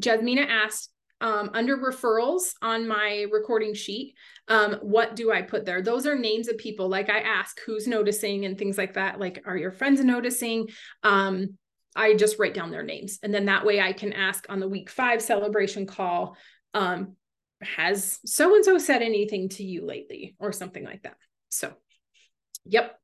Jasmina 0.00 0.46
asked, 0.48 0.90
um, 1.20 1.50
under 1.52 1.76
referrals 1.76 2.52
on 2.62 2.88
my 2.88 3.26
recording 3.32 3.74
sheet, 3.74 4.14
um, 4.48 4.74
what 4.82 5.14
do 5.14 5.30
I 5.30 5.42
put 5.42 5.64
there? 5.64 5.82
Those 5.82 6.06
are 6.06 6.18
names 6.18 6.48
of 6.48 6.58
people. 6.58 6.88
Like 6.88 7.10
I 7.10 7.20
ask 7.20 7.60
who's 7.64 7.86
noticing 7.86 8.44
and 8.44 8.58
things 8.58 8.78
like 8.78 8.94
that. 8.94 9.20
Like, 9.20 9.42
are 9.46 9.56
your 9.56 9.72
friends 9.72 10.02
noticing? 10.02 10.68
Um, 11.02 11.58
I 11.94 12.14
just 12.14 12.38
write 12.38 12.54
down 12.54 12.70
their 12.70 12.82
names. 12.82 13.18
And 13.22 13.32
then 13.32 13.46
that 13.46 13.64
way 13.64 13.80
I 13.80 13.92
can 13.92 14.12
ask 14.12 14.46
on 14.48 14.60
the 14.60 14.68
week 14.68 14.88
five 14.90 15.20
celebration 15.20 15.86
call, 15.86 16.36
um, 16.74 17.16
has 17.60 18.20
so 18.24 18.54
and 18.54 18.64
so 18.64 18.78
said 18.78 19.02
anything 19.02 19.48
to 19.48 19.64
you 19.64 19.84
lately 19.84 20.36
or 20.38 20.52
something 20.52 20.84
like 20.84 21.02
that? 21.02 21.16
So, 21.48 21.72
yep. 22.64 22.98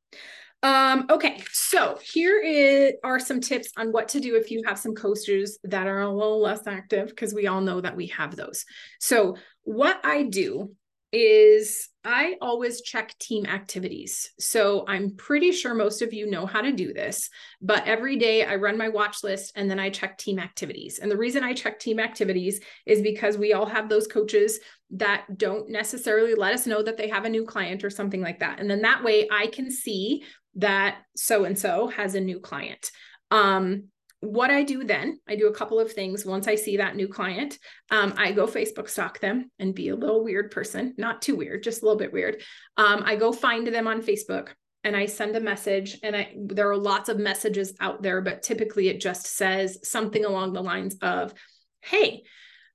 Um, 0.62 1.06
okay, 1.10 1.42
so 1.52 1.98
here 2.02 2.40
is, 2.40 2.92
are 3.04 3.18
some 3.18 3.40
tips 3.40 3.70
on 3.76 3.92
what 3.92 4.08
to 4.10 4.20
do 4.20 4.36
if 4.36 4.50
you 4.50 4.62
have 4.64 4.78
some 4.78 4.94
coasters 4.94 5.58
that 5.64 5.86
are 5.86 6.00
a 6.00 6.10
little 6.10 6.40
less 6.40 6.66
active, 6.66 7.08
because 7.08 7.34
we 7.34 7.48
all 7.48 7.60
know 7.60 7.82
that 7.82 7.96
we 7.96 8.06
have 8.08 8.34
those. 8.34 8.64
So 8.98 9.36
what 9.64 10.00
I 10.04 10.22
do 10.22 10.74
is 11.14 11.88
I 12.04 12.34
always 12.42 12.82
check 12.82 13.16
team 13.18 13.46
activities. 13.46 14.30
So 14.38 14.84
I'm 14.86 15.16
pretty 15.16 15.52
sure 15.52 15.72
most 15.72 16.02
of 16.02 16.12
you 16.12 16.30
know 16.30 16.44
how 16.44 16.60
to 16.60 16.72
do 16.72 16.92
this, 16.92 17.30
but 17.62 17.86
every 17.86 18.16
day 18.16 18.44
I 18.44 18.56
run 18.56 18.76
my 18.76 18.90
watch 18.90 19.22
list 19.22 19.52
and 19.56 19.70
then 19.70 19.78
I 19.78 19.88
check 19.88 20.18
team 20.18 20.38
activities. 20.38 20.98
And 20.98 21.10
the 21.10 21.16
reason 21.16 21.42
I 21.42 21.54
check 21.54 21.78
team 21.78 22.00
activities 22.00 22.60
is 22.84 23.00
because 23.00 23.38
we 23.38 23.54
all 23.54 23.64
have 23.64 23.88
those 23.88 24.06
coaches 24.06 24.58
that 24.90 25.24
don't 25.38 25.70
necessarily 25.70 26.34
let 26.34 26.52
us 26.52 26.66
know 26.66 26.82
that 26.82 26.98
they 26.98 27.08
have 27.08 27.24
a 27.24 27.30
new 27.30 27.46
client 27.46 27.84
or 27.84 27.90
something 27.90 28.20
like 28.20 28.40
that. 28.40 28.60
And 28.60 28.68
then 28.68 28.82
that 28.82 29.02
way 29.02 29.28
I 29.32 29.46
can 29.46 29.70
see 29.70 30.24
that 30.56 30.98
so 31.16 31.44
and 31.44 31.58
so 31.58 31.88
has 31.88 32.14
a 32.14 32.20
new 32.20 32.40
client. 32.40 32.90
Um, 33.30 33.84
what 34.24 34.50
I 34.50 34.62
do 34.62 34.84
then, 34.84 35.18
I 35.28 35.36
do 35.36 35.48
a 35.48 35.54
couple 35.54 35.78
of 35.78 35.92
things. 35.92 36.24
Once 36.24 36.48
I 36.48 36.54
see 36.54 36.78
that 36.78 36.96
new 36.96 37.08
client, 37.08 37.58
um, 37.90 38.14
I 38.16 38.32
go 38.32 38.46
Facebook 38.46 38.88
stalk 38.88 39.20
them 39.20 39.50
and 39.58 39.74
be 39.74 39.88
a 39.88 39.96
little 39.96 40.24
weird 40.24 40.50
person, 40.50 40.94
not 40.98 41.22
too 41.22 41.36
weird, 41.36 41.62
just 41.62 41.82
a 41.82 41.84
little 41.84 41.98
bit 41.98 42.12
weird. 42.12 42.42
Um, 42.76 43.02
I 43.04 43.16
go 43.16 43.32
find 43.32 43.66
them 43.66 43.86
on 43.86 44.02
Facebook 44.02 44.48
and 44.82 44.96
I 44.96 45.06
send 45.06 45.36
a 45.36 45.40
message. 45.40 45.98
And 46.02 46.16
I 46.16 46.34
there 46.36 46.70
are 46.70 46.76
lots 46.76 47.08
of 47.08 47.18
messages 47.18 47.74
out 47.80 48.02
there, 48.02 48.20
but 48.20 48.42
typically 48.42 48.88
it 48.88 49.00
just 49.00 49.26
says 49.26 49.78
something 49.82 50.24
along 50.24 50.52
the 50.52 50.62
lines 50.62 50.96
of, 51.02 51.34
"Hey." 51.80 52.24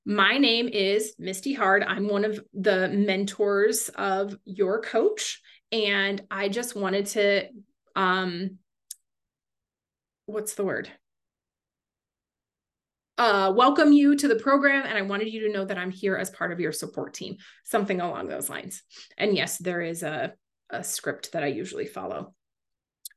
My 0.06 0.38
name 0.38 0.66
is 0.66 1.14
Misti 1.20 1.54
Hard. 1.54 1.84
I'm 1.84 2.08
one 2.08 2.24
of 2.24 2.42
the 2.54 2.88
mentors 2.88 3.90
of 3.90 4.34
your 4.46 4.80
coach. 4.80 5.42
And 5.72 6.22
I 6.30 6.48
just 6.48 6.74
wanted 6.74 7.06
to, 7.06 7.48
um, 7.94 8.58
what's 10.24 10.54
the 10.54 10.64
word? 10.64 10.90
Uh, 13.20 13.52
welcome 13.54 13.92
you 13.92 14.16
to 14.16 14.28
the 14.28 14.36
program. 14.36 14.86
And 14.86 14.96
I 14.96 15.02
wanted 15.02 15.30
you 15.30 15.40
to 15.40 15.52
know 15.52 15.66
that 15.66 15.76
I'm 15.76 15.90
here 15.90 16.16
as 16.16 16.30
part 16.30 16.52
of 16.52 16.58
your 16.58 16.72
support 16.72 17.12
team, 17.12 17.36
something 17.64 18.00
along 18.00 18.28
those 18.28 18.48
lines. 18.48 18.82
And 19.18 19.36
yes, 19.36 19.58
there 19.58 19.82
is 19.82 20.02
a, 20.02 20.32
a 20.70 20.82
script 20.82 21.32
that 21.32 21.44
I 21.44 21.48
usually 21.48 21.84
follow. 21.84 22.32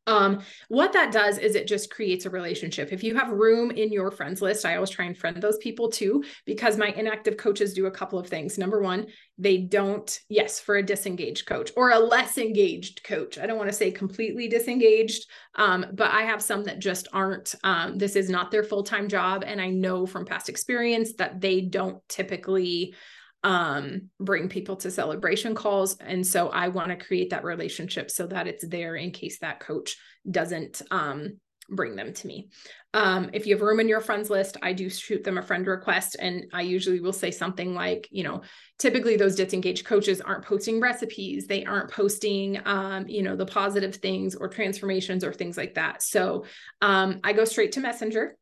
Um, 0.06 0.42
what 0.68 0.94
that 0.94 1.12
does 1.14 1.38
is 1.38 1.56
it 1.56 1.68
just 1.68 1.90
creates 1.90 2.26
a 2.26 2.30
relationship. 2.30 2.92
If 2.92 3.04
you 3.04 3.16
have 3.16 3.30
room 3.30 3.72
in 3.72 3.92
your 3.92 4.12
friends 4.12 4.42
list, 4.42 4.66
I 4.66 4.76
always 4.76 4.90
try 4.90 5.06
and 5.06 5.18
friend 5.18 5.42
those 5.42 5.58
people 5.58 5.90
too, 5.90 6.24
because 6.46 6.78
my 6.78 6.88
inactive 6.88 7.38
coaches 7.38 7.74
do 7.74 7.86
a 7.86 7.92
couple 7.92 8.20
of 8.20 8.28
things. 8.28 8.58
Number 8.58 8.82
one, 8.82 9.08
they 9.38 9.60
don't, 9.60 10.20
yes, 10.30 10.60
for 10.60 10.76
a 10.76 10.84
disengaged 10.84 11.46
coach 11.46 11.72
or 11.78 11.92
a 11.92 12.00
less 12.00 12.38
engaged 12.38 13.04
coach. 13.04 13.38
I 13.38 13.48
don't 13.48 13.58
want 13.58 13.70
to 13.70 13.76
say 13.76 13.92
completely 13.92 14.48
disengaged, 14.48 15.26
um, 15.56 15.86
but 15.94 16.12
I 16.12 16.24
have 16.24 16.42
some 16.42 16.66
that 16.66 16.80
just 16.80 17.08
aren't, 17.14 17.56
um, 17.64 17.98
this 17.98 18.16
is 18.16 18.30
not 18.30 18.52
their 18.52 18.64
full 18.64 18.84
time 18.84 19.08
job. 19.08 19.44
And 19.46 19.62
I 19.62 19.70
know 19.70 20.06
from 20.06 20.26
past 20.26 20.50
experience 20.50 21.14
that 21.14 21.40
they 21.40 21.62
don't 21.62 21.98
typically 22.10 22.94
um, 23.44 24.10
bring 24.20 24.50
people 24.50 24.76
to 24.78 24.92
celebration 24.92 25.56
calls. 25.56 25.98
And 25.98 26.26
so 26.26 26.50
I 26.50 26.70
want 26.70 26.90
to 26.90 27.06
create 27.06 27.32
that 27.32 27.44
relationship 27.44 28.10
so 28.10 28.28
that 28.28 28.48
it's 28.48 28.66
there 28.68 28.96
in 28.96 29.12
case 29.12 29.40
that 29.40 29.60
coach 29.60 29.98
doesn't 30.30 30.82
um, 30.92 31.40
bring 31.70 31.96
them 31.96 32.14
to 32.14 32.28
me. 32.28 32.50
Um, 32.94 33.32
if 33.34 33.48
you 33.48 33.56
have 33.56 33.62
room 33.62 33.80
in 33.80 33.88
your 33.88 34.02
friends 34.02 34.30
list, 34.30 34.58
I 34.62 34.74
do 34.74 34.90
shoot 34.90 35.24
them 35.24 35.38
a 35.38 35.42
friend 35.42 35.66
request. 35.66 36.16
And 36.20 36.46
I 36.54 36.62
usually 36.62 37.00
will 37.00 37.14
say 37.14 37.32
something 37.32 37.74
like, 37.74 38.08
you 38.12 38.24
know, 38.24 38.42
typically 38.78 39.18
those 39.18 39.36
disengaged 39.36 39.86
coaches 39.86 40.22
aren't 40.22 40.46
posting 40.46 40.80
recipes, 40.80 41.48
they 41.48 41.66
aren't 41.66 41.92
posting, 41.92 42.60
um, 42.66 43.08
you 43.08 43.24
know, 43.24 43.36
the 43.36 43.46
positive 43.46 43.96
things 43.96 44.36
or 44.36 44.48
transformations 44.48 45.24
or 45.24 45.34
things 45.34 45.58
like 45.58 45.74
that. 45.74 46.04
So 46.04 46.46
um, 46.82 47.20
I 47.24 47.34
go 47.34 47.46
straight 47.46 47.72
to 47.74 47.80
Messenger 47.80 48.38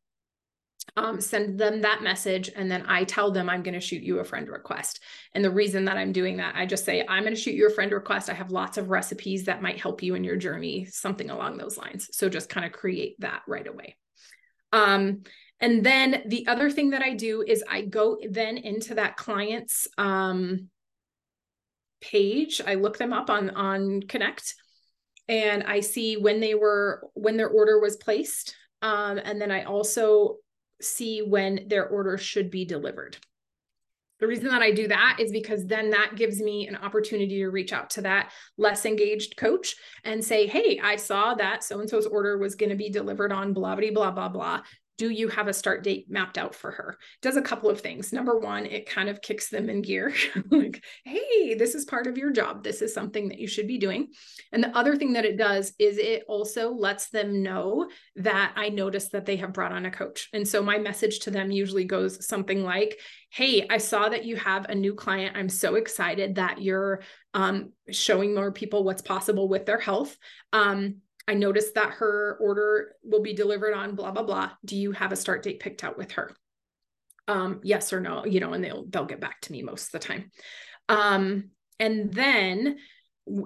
um, 0.97 1.21
send 1.21 1.57
them 1.57 1.81
that 1.81 2.03
message 2.03 2.49
and 2.55 2.69
then 2.69 2.83
I 2.87 3.03
tell 3.03 3.31
them 3.31 3.49
I'm 3.49 3.63
going 3.63 3.73
to 3.73 3.79
shoot 3.79 4.03
you 4.03 4.19
a 4.19 4.23
friend 4.23 4.49
request. 4.49 5.01
And 5.33 5.43
the 5.43 5.51
reason 5.51 5.85
that 5.85 5.97
I'm 5.97 6.11
doing 6.11 6.37
that, 6.37 6.55
I 6.55 6.65
just 6.65 6.85
say, 6.85 7.05
I'm 7.07 7.23
going 7.23 7.35
to 7.35 7.39
shoot 7.39 7.55
you 7.55 7.67
a 7.67 7.73
friend 7.73 7.91
request. 7.91 8.29
I 8.29 8.33
have 8.33 8.51
lots 8.51 8.77
of 8.77 8.89
recipes 8.89 9.45
that 9.45 9.61
might 9.61 9.79
help 9.79 10.03
you 10.03 10.15
in 10.15 10.23
your 10.23 10.35
journey, 10.35 10.85
something 10.85 11.29
along 11.29 11.57
those 11.57 11.77
lines. 11.77 12.09
So 12.11 12.29
just 12.29 12.49
kind 12.49 12.65
of 12.65 12.71
create 12.71 13.15
that 13.19 13.41
right 13.47 13.67
away. 13.67 13.95
Um, 14.73 15.23
and 15.59 15.85
then 15.85 16.23
the 16.25 16.47
other 16.47 16.69
thing 16.69 16.89
that 16.91 17.03
I 17.03 17.13
do 17.13 17.43
is 17.47 17.63
I 17.69 17.83
go 17.83 18.17
then 18.29 18.57
into 18.57 18.95
that 18.95 19.15
client's 19.15 19.87
um, 19.97 20.69
page. 22.01 22.61
I 22.65 22.75
look 22.75 22.97
them 22.97 23.13
up 23.13 23.29
on 23.29 23.51
on 23.51 24.01
Connect 24.01 24.55
and 25.27 25.63
I 25.63 25.81
see 25.81 26.17
when 26.17 26.39
they 26.39 26.55
were 26.55 27.07
when 27.13 27.37
their 27.37 27.49
order 27.49 27.79
was 27.79 27.95
placed. 27.95 28.55
Um, 28.81 29.19
and 29.23 29.39
then 29.39 29.51
I 29.51 29.63
also 29.63 30.37
see 30.81 31.21
when 31.21 31.67
their 31.67 31.87
order 31.87 32.17
should 32.17 32.51
be 32.51 32.65
delivered. 32.65 33.17
The 34.19 34.27
reason 34.27 34.45
that 34.49 34.61
I 34.61 34.71
do 34.71 34.87
that 34.87 35.17
is 35.19 35.31
because 35.31 35.65
then 35.65 35.89
that 35.89 36.15
gives 36.15 36.39
me 36.39 36.67
an 36.67 36.75
opportunity 36.75 37.39
to 37.39 37.49
reach 37.49 37.73
out 37.73 37.89
to 37.91 38.01
that 38.03 38.31
less 38.55 38.85
engaged 38.85 39.35
coach 39.35 39.75
and 40.03 40.23
say, 40.23 40.45
Hey, 40.45 40.79
I 40.81 40.95
saw 40.95 41.33
that 41.33 41.63
so 41.63 41.79
and 41.79 41.89
so's 41.89 42.05
order 42.05 42.37
was 42.37 42.53
going 42.53 42.69
to 42.69 42.75
be 42.75 42.91
delivered 42.91 43.31
on 43.31 43.51
blah, 43.51 43.75
blah, 43.75 43.91
blah, 43.91 44.11
blah, 44.11 44.29
blah 44.29 44.61
do 45.01 45.09
you 45.09 45.29
have 45.29 45.47
a 45.47 45.53
start 45.53 45.83
date 45.83 46.05
mapped 46.11 46.37
out 46.37 46.53
for 46.53 46.69
her? 46.69 46.95
Does 47.23 47.35
a 47.35 47.41
couple 47.41 47.71
of 47.71 47.81
things. 47.81 48.13
Number 48.13 48.37
one, 48.37 48.67
it 48.67 48.87
kind 48.87 49.09
of 49.09 49.19
kicks 49.19 49.49
them 49.49 49.67
in 49.67 49.81
gear 49.81 50.13
like, 50.51 50.83
hey, 51.05 51.55
this 51.55 51.73
is 51.73 51.85
part 51.85 52.05
of 52.05 52.19
your 52.19 52.29
job. 52.29 52.63
This 52.63 52.83
is 52.83 52.93
something 52.93 53.29
that 53.29 53.39
you 53.39 53.47
should 53.47 53.65
be 53.65 53.79
doing. 53.79 54.09
And 54.51 54.63
the 54.63 54.77
other 54.77 54.95
thing 54.95 55.13
that 55.13 55.25
it 55.25 55.39
does 55.39 55.73
is 55.79 55.97
it 55.97 56.23
also 56.27 56.71
lets 56.71 57.09
them 57.09 57.41
know 57.41 57.89
that 58.17 58.53
I 58.55 58.69
noticed 58.69 59.13
that 59.13 59.25
they 59.25 59.37
have 59.37 59.53
brought 59.53 59.71
on 59.71 59.87
a 59.87 59.91
coach. 59.91 60.29
And 60.33 60.47
so 60.47 60.61
my 60.61 60.77
message 60.77 61.21
to 61.21 61.31
them 61.31 61.49
usually 61.49 61.85
goes 61.85 62.27
something 62.27 62.63
like, 62.63 62.99
hey, 63.31 63.65
I 63.71 63.79
saw 63.79 64.07
that 64.07 64.23
you 64.23 64.35
have 64.35 64.65
a 64.69 64.75
new 64.75 64.93
client. 64.93 65.35
I'm 65.35 65.49
so 65.49 65.75
excited 65.75 66.35
that 66.35 66.61
you're 66.61 67.01
um, 67.33 67.71
showing 67.89 68.35
more 68.35 68.51
people 68.51 68.83
what's 68.83 69.01
possible 69.01 69.49
with 69.49 69.65
their 69.65 69.79
health. 69.79 70.15
Um, 70.53 70.97
I 71.27 71.33
noticed 71.33 71.75
that 71.75 71.93
her 71.93 72.37
order 72.41 72.95
will 73.03 73.21
be 73.21 73.33
delivered 73.33 73.73
on 73.73 73.95
blah 73.95 74.11
blah 74.11 74.23
blah. 74.23 74.51
Do 74.65 74.75
you 74.75 74.91
have 74.91 75.11
a 75.11 75.15
start 75.15 75.43
date 75.43 75.59
picked 75.59 75.83
out 75.83 75.97
with 75.97 76.11
her? 76.13 76.35
Um, 77.27 77.61
yes 77.63 77.93
or 77.93 77.99
no, 77.99 78.25
you 78.25 78.39
know, 78.39 78.53
and 78.53 78.63
they'll 78.63 78.85
they'll 78.87 79.05
get 79.05 79.21
back 79.21 79.41
to 79.41 79.51
me 79.51 79.61
most 79.61 79.87
of 79.87 79.91
the 79.91 80.07
time. 80.07 80.31
Um, 80.89 81.51
and 81.79 82.11
then 82.13 82.77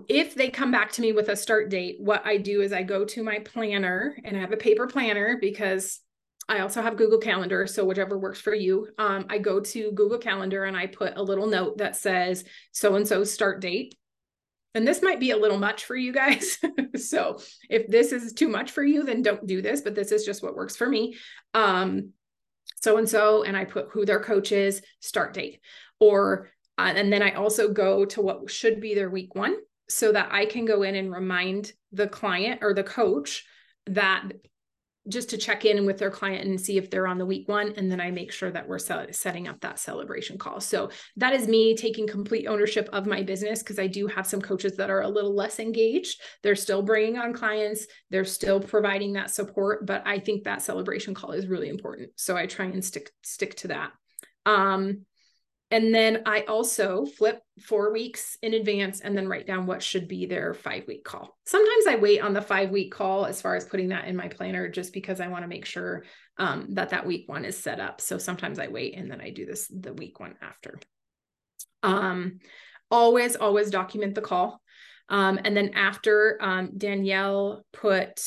if 0.07 0.35
they 0.35 0.49
come 0.49 0.71
back 0.71 0.91
to 0.93 1.01
me 1.01 1.11
with 1.11 1.29
a 1.29 1.35
start 1.35 1.69
date, 1.69 1.97
what 1.99 2.25
I 2.25 2.37
do 2.37 2.61
is 2.61 2.73
I 2.73 2.83
go 2.83 3.05
to 3.05 3.23
my 3.23 3.39
planner 3.39 4.17
and 4.23 4.35
I 4.35 4.39
have 4.39 4.53
a 4.53 4.57
paper 4.57 4.87
planner 4.87 5.37
because 5.39 5.99
I 6.47 6.59
also 6.59 6.81
have 6.81 6.97
Google 6.97 7.19
Calendar. 7.19 7.67
So, 7.67 7.85
whichever 7.85 8.17
works 8.17 8.39
for 8.39 8.53
you, 8.53 8.87
um, 8.97 9.25
I 9.29 9.37
go 9.37 9.59
to 9.59 9.91
Google 9.91 10.17
Calendar 10.17 10.65
and 10.65 10.77
I 10.77 10.87
put 10.87 11.17
a 11.17 11.23
little 11.23 11.47
note 11.47 11.79
that 11.79 11.95
says 11.95 12.45
so 12.71 12.95
and 12.95 13.07
so 13.07 13.23
start 13.23 13.61
date 13.61 13.95
and 14.75 14.85
this 14.85 15.01
might 15.01 15.21
be 15.21 15.31
a 15.31 15.37
little 15.37 15.57
much 15.57 15.85
for 15.85 15.95
you 15.95 16.11
guys. 16.11 16.59
so 16.97 17.39
if 17.69 17.87
this 17.87 18.11
is 18.11 18.33
too 18.33 18.49
much 18.49 18.71
for 18.71 18.83
you, 18.83 19.03
then 19.03 19.21
don't 19.21 19.47
do 19.47 19.61
this, 19.61 19.81
but 19.81 19.95
this 19.95 20.11
is 20.11 20.25
just 20.25 20.43
what 20.43 20.55
works 20.55 20.75
for 20.75 20.87
me. 20.87 21.15
Um, 21.53 22.11
so 22.81 22.97
and 22.97 23.09
so, 23.09 23.43
and 23.43 23.55
I 23.55 23.63
put 23.63 23.87
who 23.91 24.05
their 24.05 24.19
coach 24.19 24.51
is, 24.51 24.81
start 24.99 25.33
date. 25.33 25.61
Or, 25.99 26.51
uh, 26.77 26.93
and 26.93 27.11
then 27.11 27.23
I 27.23 27.31
also 27.31 27.71
go 27.71 28.05
to 28.05 28.21
what 28.21 28.51
should 28.51 28.81
be 28.81 28.93
their 28.93 29.09
week 29.09 29.33
one 29.33 29.55
so 29.87 30.11
that 30.11 30.29
I 30.31 30.45
can 30.45 30.65
go 30.65 30.83
in 30.83 30.95
and 30.95 31.11
remind 31.11 31.71
the 31.93 32.07
client 32.07 32.59
or 32.61 32.73
the 32.73 32.83
coach 32.83 33.45
that 33.87 34.27
just 35.07 35.29
to 35.29 35.37
check 35.37 35.65
in 35.65 35.85
with 35.85 35.97
their 35.97 36.09
client 36.09 36.47
and 36.47 36.59
see 36.59 36.77
if 36.77 36.89
they're 36.89 37.07
on 37.07 37.17
the 37.17 37.25
week 37.25 37.47
one. 37.47 37.73
And 37.77 37.91
then 37.91 38.01
I 38.01 38.11
make 38.11 38.31
sure 38.31 38.51
that 38.51 38.67
we're 38.67 38.79
setting 38.79 39.47
up 39.47 39.59
that 39.61 39.79
celebration 39.79 40.37
call. 40.37 40.59
So 40.59 40.89
that 41.17 41.33
is 41.33 41.47
me 41.47 41.75
taking 41.75 42.07
complete 42.07 42.47
ownership 42.47 42.89
of 42.91 43.05
my 43.05 43.21
business 43.21 43.59
because 43.59 43.79
I 43.79 43.87
do 43.87 44.07
have 44.07 44.25
some 44.25 44.41
coaches 44.41 44.75
that 44.77 44.89
are 44.89 45.01
a 45.01 45.09
little 45.09 45.35
less 45.35 45.59
engaged. 45.59 46.21
They're 46.43 46.55
still 46.55 46.81
bringing 46.81 47.17
on 47.17 47.33
clients, 47.33 47.85
they're 48.09 48.25
still 48.25 48.59
providing 48.59 49.13
that 49.13 49.29
support, 49.29 49.85
but 49.85 50.01
I 50.05 50.19
think 50.19 50.43
that 50.43 50.61
celebration 50.61 51.13
call 51.13 51.31
is 51.31 51.47
really 51.47 51.69
important. 51.69 52.09
So 52.15 52.35
I 52.35 52.47
try 52.47 52.65
and 52.65 52.83
stick 52.83 53.11
stick 53.23 53.55
to 53.55 53.67
that. 53.69 53.91
Um, 54.45 55.05
and 55.71 55.93
then 55.93 56.21
I 56.25 56.41
also 56.41 57.05
flip 57.05 57.41
four 57.59 57.91
weeks 57.91 58.37
in 58.43 58.53
advance 58.53 59.01
and 59.01 59.17
then 59.17 59.27
write 59.27 59.47
down 59.47 59.65
what 59.65 59.81
should 59.81 60.07
be 60.07 60.25
their 60.25 60.53
five 60.53 60.83
week 60.87 61.03
call. 61.03 61.37
Sometimes 61.45 61.87
I 61.87 61.95
wait 61.95 62.21
on 62.21 62.33
the 62.33 62.41
five 62.41 62.69
week 62.69 62.91
call 62.91 63.25
as 63.25 63.41
far 63.41 63.55
as 63.55 63.65
putting 63.65 63.89
that 63.89 64.07
in 64.07 64.15
my 64.15 64.27
planner 64.27 64.69
just 64.69 64.93
because 64.93 65.19
I 65.19 65.27
want 65.27 65.43
to 65.43 65.47
make 65.47 65.65
sure 65.65 66.03
um, 66.37 66.67
that 66.71 66.89
that 66.89 67.07
week 67.07 67.27
one 67.27 67.45
is 67.45 67.57
set 67.57 67.79
up. 67.79 67.99
So 67.99 68.19
sometimes 68.19 68.59
I 68.59 68.67
wait 68.67 68.95
and 68.95 69.09
then 69.09 69.21
I 69.21 69.31
do 69.31 69.45
this 69.45 69.67
the 69.67 69.93
week 69.93 70.19
one 70.19 70.35
after. 70.41 70.79
Um, 71.81 72.39
always, 72.91 73.35
always 73.35 73.71
document 73.71 74.13
the 74.13 74.21
call. 74.21 74.61
Um, 75.09 75.39
and 75.43 75.55
then 75.55 75.71
after 75.75 76.37
um, 76.41 76.71
Danielle 76.77 77.63
put 77.71 78.21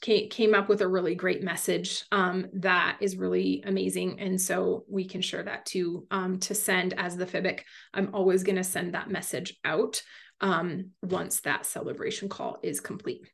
came, 0.00 0.54
up 0.54 0.68
with 0.68 0.80
a 0.80 0.88
really 0.88 1.14
great 1.14 1.42
message 1.42 2.04
um, 2.10 2.46
that 2.54 2.96
is 3.00 3.16
really 3.16 3.62
amazing, 3.66 4.18
and 4.18 4.40
so 4.40 4.84
we 4.88 5.06
can 5.06 5.20
share 5.20 5.42
that 5.42 5.66
too 5.66 6.06
um, 6.10 6.38
to 6.40 6.54
send 6.54 6.94
as 6.98 7.16
the 7.16 7.26
FIBIC. 7.26 7.60
I'm 7.92 8.14
always 8.14 8.42
going 8.42 8.56
to 8.56 8.64
send 8.64 8.94
that 8.94 9.10
message 9.10 9.58
out 9.64 10.02
um, 10.40 10.90
once 11.02 11.40
that 11.40 11.66
celebration 11.66 12.28
call 12.28 12.58
is 12.62 12.80
complete. 12.80 13.30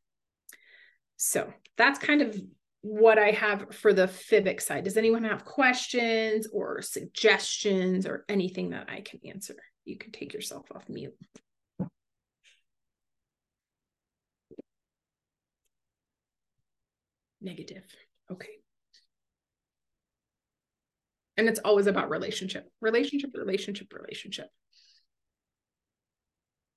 So 1.16 1.52
that's 1.76 1.98
kind 1.98 2.22
of 2.22 2.40
what 2.82 3.18
I 3.18 3.30
have 3.32 3.74
for 3.74 3.92
the 3.92 4.06
FIBIC 4.06 4.60
side. 4.60 4.84
Does 4.84 4.96
anyone 4.96 5.24
have 5.24 5.44
questions 5.44 6.48
or 6.52 6.82
suggestions 6.82 8.06
or 8.06 8.24
anything 8.28 8.70
that 8.70 8.88
I 8.88 9.00
can 9.00 9.20
answer? 9.24 9.56
You 9.84 9.98
can 9.98 10.12
take 10.12 10.32
yourself 10.32 10.66
off 10.74 10.88
mute. 10.88 11.14
Negative. 17.40 17.84
Okay. 18.30 18.48
And 21.36 21.48
it's 21.48 21.60
always 21.60 21.86
about 21.86 22.10
relationship, 22.10 22.68
relationship, 22.80 23.30
relationship, 23.34 23.92
relationship. 23.92 24.48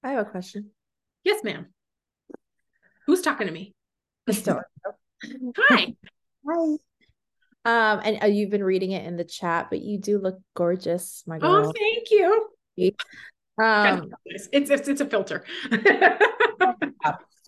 I 0.04 0.12
have 0.12 0.28
a 0.28 0.30
question. 0.30 0.70
Yes, 1.24 1.44
ma'am. 1.44 1.68
Who's 3.08 3.22
talking 3.22 3.48
to 3.48 3.54
me? 3.54 3.74
Hi. 4.32 5.96
Hi. 6.48 6.78
Um, 7.64 8.02
and 8.04 8.24
uh, 8.24 8.28
you've 8.28 8.50
been 8.50 8.64
reading 8.64 8.92
it 8.92 9.06
in 9.06 9.18
the 9.18 9.24
chat, 9.24 9.68
but 9.70 9.82
you 9.82 10.00
do 10.00 10.18
look 10.18 10.40
gorgeous, 10.56 11.24
my 11.28 11.38
girl. 11.38 11.68
Oh, 11.68 11.74
thank 11.78 12.10
you. 12.10 12.48
um, 13.62 14.10
It's 14.26 14.48
it's 14.52 14.88
it's 14.88 15.02
a 15.02 15.06
filter. 15.06 15.44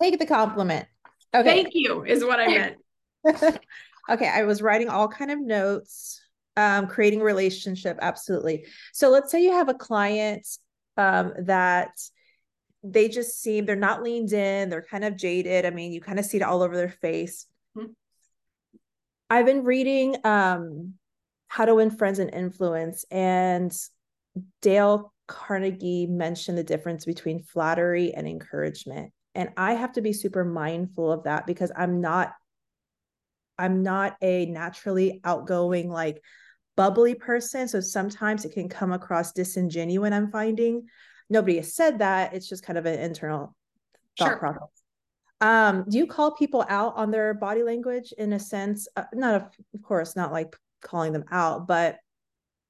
take 0.00 0.18
the 0.18 0.26
compliment. 0.26 0.86
Okay. 1.34 1.62
Thank 1.62 1.68
you 1.72 2.04
is 2.04 2.24
what 2.24 2.38
I 2.38 2.46
meant. 2.46 2.76
okay, 4.10 4.28
I 4.28 4.42
was 4.44 4.62
writing 4.62 4.88
all 4.88 5.08
kind 5.08 5.30
of 5.30 5.40
notes. 5.40 6.20
Um, 6.56 6.86
creating 6.86 7.20
relationship, 7.20 7.98
absolutely. 8.00 8.66
So 8.92 9.10
let's 9.10 9.32
say 9.32 9.42
you 9.42 9.52
have 9.52 9.68
a 9.68 9.74
client 9.74 10.46
um 10.96 11.32
that 11.46 11.90
they 12.84 13.08
just 13.08 13.40
seem 13.40 13.66
they're 13.66 13.74
not 13.74 14.02
leaned 14.04 14.32
in, 14.32 14.68
they're 14.68 14.82
kind 14.88 15.04
of 15.04 15.16
jaded. 15.16 15.66
I 15.66 15.70
mean, 15.70 15.92
you 15.92 16.00
kind 16.00 16.18
of 16.20 16.24
see 16.24 16.36
it 16.36 16.42
all 16.44 16.62
over 16.62 16.76
their 16.76 16.90
face. 16.90 17.46
Mhm. 17.76 17.94
I've 19.30 19.46
been 19.46 19.64
reading 19.64 20.16
um 20.24 20.94
How 21.48 21.64
to 21.64 21.74
Win 21.74 21.90
Friends 21.90 22.18
and 22.18 22.32
Influence, 22.32 23.04
and 23.10 23.72
Dale 24.62 25.12
Carnegie 25.26 26.06
mentioned 26.06 26.58
the 26.58 26.64
difference 26.64 27.04
between 27.04 27.42
flattery 27.42 28.12
and 28.14 28.26
encouragement. 28.26 29.12
And 29.34 29.50
I 29.56 29.74
have 29.74 29.92
to 29.94 30.00
be 30.00 30.12
super 30.12 30.44
mindful 30.44 31.10
of 31.10 31.24
that 31.24 31.46
because 31.46 31.72
I'm 31.76 32.00
not 32.00 32.32
I'm 33.58 33.82
not 33.82 34.16
a 34.20 34.46
naturally 34.46 35.20
outgoing 35.24 35.90
like 35.90 36.22
bubbly 36.76 37.14
person, 37.14 37.68
so 37.68 37.80
sometimes 37.80 38.44
it 38.44 38.52
can 38.52 38.68
come 38.68 38.92
across 38.92 39.32
disingenuous 39.32 40.12
I'm 40.12 40.30
finding. 40.30 40.88
Nobody 41.30 41.56
has 41.56 41.74
said 41.74 42.00
that. 42.00 42.34
It's 42.34 42.48
just 42.48 42.64
kind 42.64 42.78
of 42.78 42.86
an 42.86 42.98
internal 42.98 43.54
thought 44.18 44.28
Sure. 44.28 44.36
process. 44.36 44.68
Um, 45.40 45.84
do 45.88 45.98
you 45.98 46.06
call 46.06 46.32
people 46.32 46.64
out 46.68 46.94
on 46.96 47.10
their 47.10 47.34
body 47.34 47.62
language 47.62 48.12
in 48.16 48.32
a 48.32 48.38
sense? 48.38 48.88
Uh, 48.96 49.04
not 49.12 49.34
of, 49.34 49.42
of 49.74 49.82
course, 49.82 50.16
not 50.16 50.32
like 50.32 50.56
calling 50.82 51.12
them 51.12 51.24
out, 51.30 51.66
but 51.66 51.98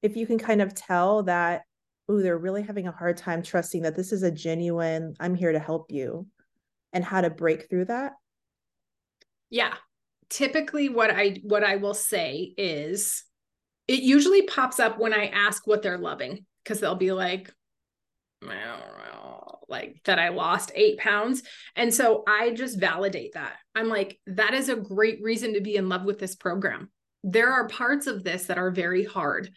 if 0.01 0.15
you 0.17 0.27
can 0.27 0.37
kind 0.37 0.61
of 0.61 0.73
tell 0.73 1.23
that, 1.23 1.63
oh, 2.07 2.21
they're 2.21 2.37
really 2.37 2.61
having 2.63 2.87
a 2.87 2.91
hard 2.91 3.17
time 3.17 3.41
trusting 3.41 3.83
that 3.83 3.95
this 3.95 4.11
is 4.11 4.23
a 4.23 4.31
genuine, 4.31 5.15
I'm 5.19 5.35
here 5.35 5.51
to 5.51 5.59
help 5.59 5.91
you, 5.91 6.27
and 6.93 7.03
how 7.03 7.21
to 7.21 7.29
break 7.29 7.69
through 7.69 7.85
that. 7.85 8.13
Yeah. 9.49 9.73
Typically 10.29 10.89
what 10.89 11.11
I 11.11 11.37
what 11.43 11.63
I 11.63 11.75
will 11.75 11.93
say 11.93 12.53
is 12.57 13.23
it 13.87 14.01
usually 14.01 14.43
pops 14.43 14.79
up 14.79 14.97
when 14.97 15.13
I 15.13 15.27
ask 15.27 15.67
what 15.67 15.81
they're 15.81 15.97
loving 15.97 16.45
because 16.63 16.79
they'll 16.79 16.95
be 16.95 17.11
like 17.11 17.51
I 18.43 18.47
don't 18.47 18.97
know, 18.97 19.59
like 19.69 20.01
that 20.05 20.19
I 20.19 20.29
lost 20.29 20.71
8 20.75 20.97
pounds 20.97 21.43
and 21.75 21.93
so 21.93 22.23
I 22.27 22.51
just 22.51 22.79
validate 22.79 23.33
that. 23.33 23.55
I'm 23.75 23.87
like 23.87 24.19
that 24.27 24.53
is 24.53 24.69
a 24.69 24.75
great 24.75 25.19
reason 25.21 25.53
to 25.53 25.61
be 25.61 25.75
in 25.75 25.89
love 25.89 26.03
with 26.03 26.19
this 26.19 26.35
program. 26.35 26.91
There 27.23 27.51
are 27.51 27.67
parts 27.67 28.07
of 28.07 28.23
this 28.23 28.45
that 28.45 28.57
are 28.57 28.71
very 28.71 29.03
hard 29.03 29.49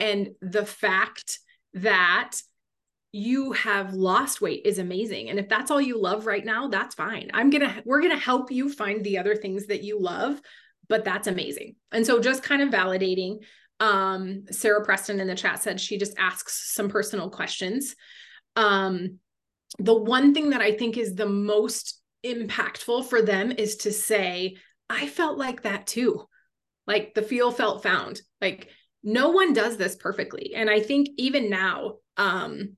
and 0.00 0.30
the 0.40 0.66
fact 0.66 1.38
that 1.74 2.36
you 3.16 3.52
have 3.52 3.94
lost 3.94 4.40
weight 4.40 4.62
is 4.64 4.80
amazing. 4.80 5.30
And 5.30 5.38
if 5.38 5.48
that's 5.48 5.70
all 5.70 5.80
you 5.80 6.02
love 6.02 6.26
right 6.26 6.44
now 6.44 6.66
that's 6.66 6.96
fine. 6.96 7.30
I'm 7.32 7.48
gonna 7.48 7.80
we're 7.84 8.02
gonna 8.02 8.18
help 8.18 8.50
you 8.50 8.68
find 8.68 9.04
the 9.04 9.18
other 9.18 9.36
things 9.36 9.66
that 9.66 9.84
you 9.84 10.00
love 10.00 10.40
but 10.88 11.04
that's 11.04 11.28
amazing. 11.28 11.76
And 11.92 12.04
so 12.04 12.18
just 12.20 12.42
kind 12.42 12.60
of 12.60 12.70
validating 12.70 13.38
um 13.78 14.44
sarah 14.50 14.84
preston 14.84 15.20
in 15.20 15.28
the 15.28 15.34
chat 15.36 15.62
said 15.62 15.80
she 15.80 15.96
just 15.96 16.18
asks 16.18 16.74
some 16.74 16.88
personal 16.88 17.30
questions. 17.30 17.94
Um 18.56 19.20
the 19.78 19.94
one 19.94 20.34
thing 20.34 20.50
that 20.50 20.60
i 20.60 20.72
think 20.72 20.96
is 20.98 21.14
the 21.14 21.28
most 21.28 22.00
impactful 22.26 23.08
for 23.08 23.22
them 23.22 23.52
is 23.52 23.76
to 23.76 23.92
say 23.92 24.56
i 24.90 25.06
felt 25.06 25.38
like 25.38 25.62
that 25.62 25.86
too. 25.86 26.24
Like 26.88 27.14
the 27.14 27.22
feel 27.22 27.52
felt 27.52 27.84
found. 27.84 28.20
Like 28.40 28.70
no 29.04 29.30
one 29.30 29.52
does 29.52 29.76
this 29.76 29.94
perfectly. 29.94 30.54
And 30.56 30.68
i 30.68 30.80
think 30.80 31.10
even 31.16 31.48
now 31.48 31.98
um 32.16 32.76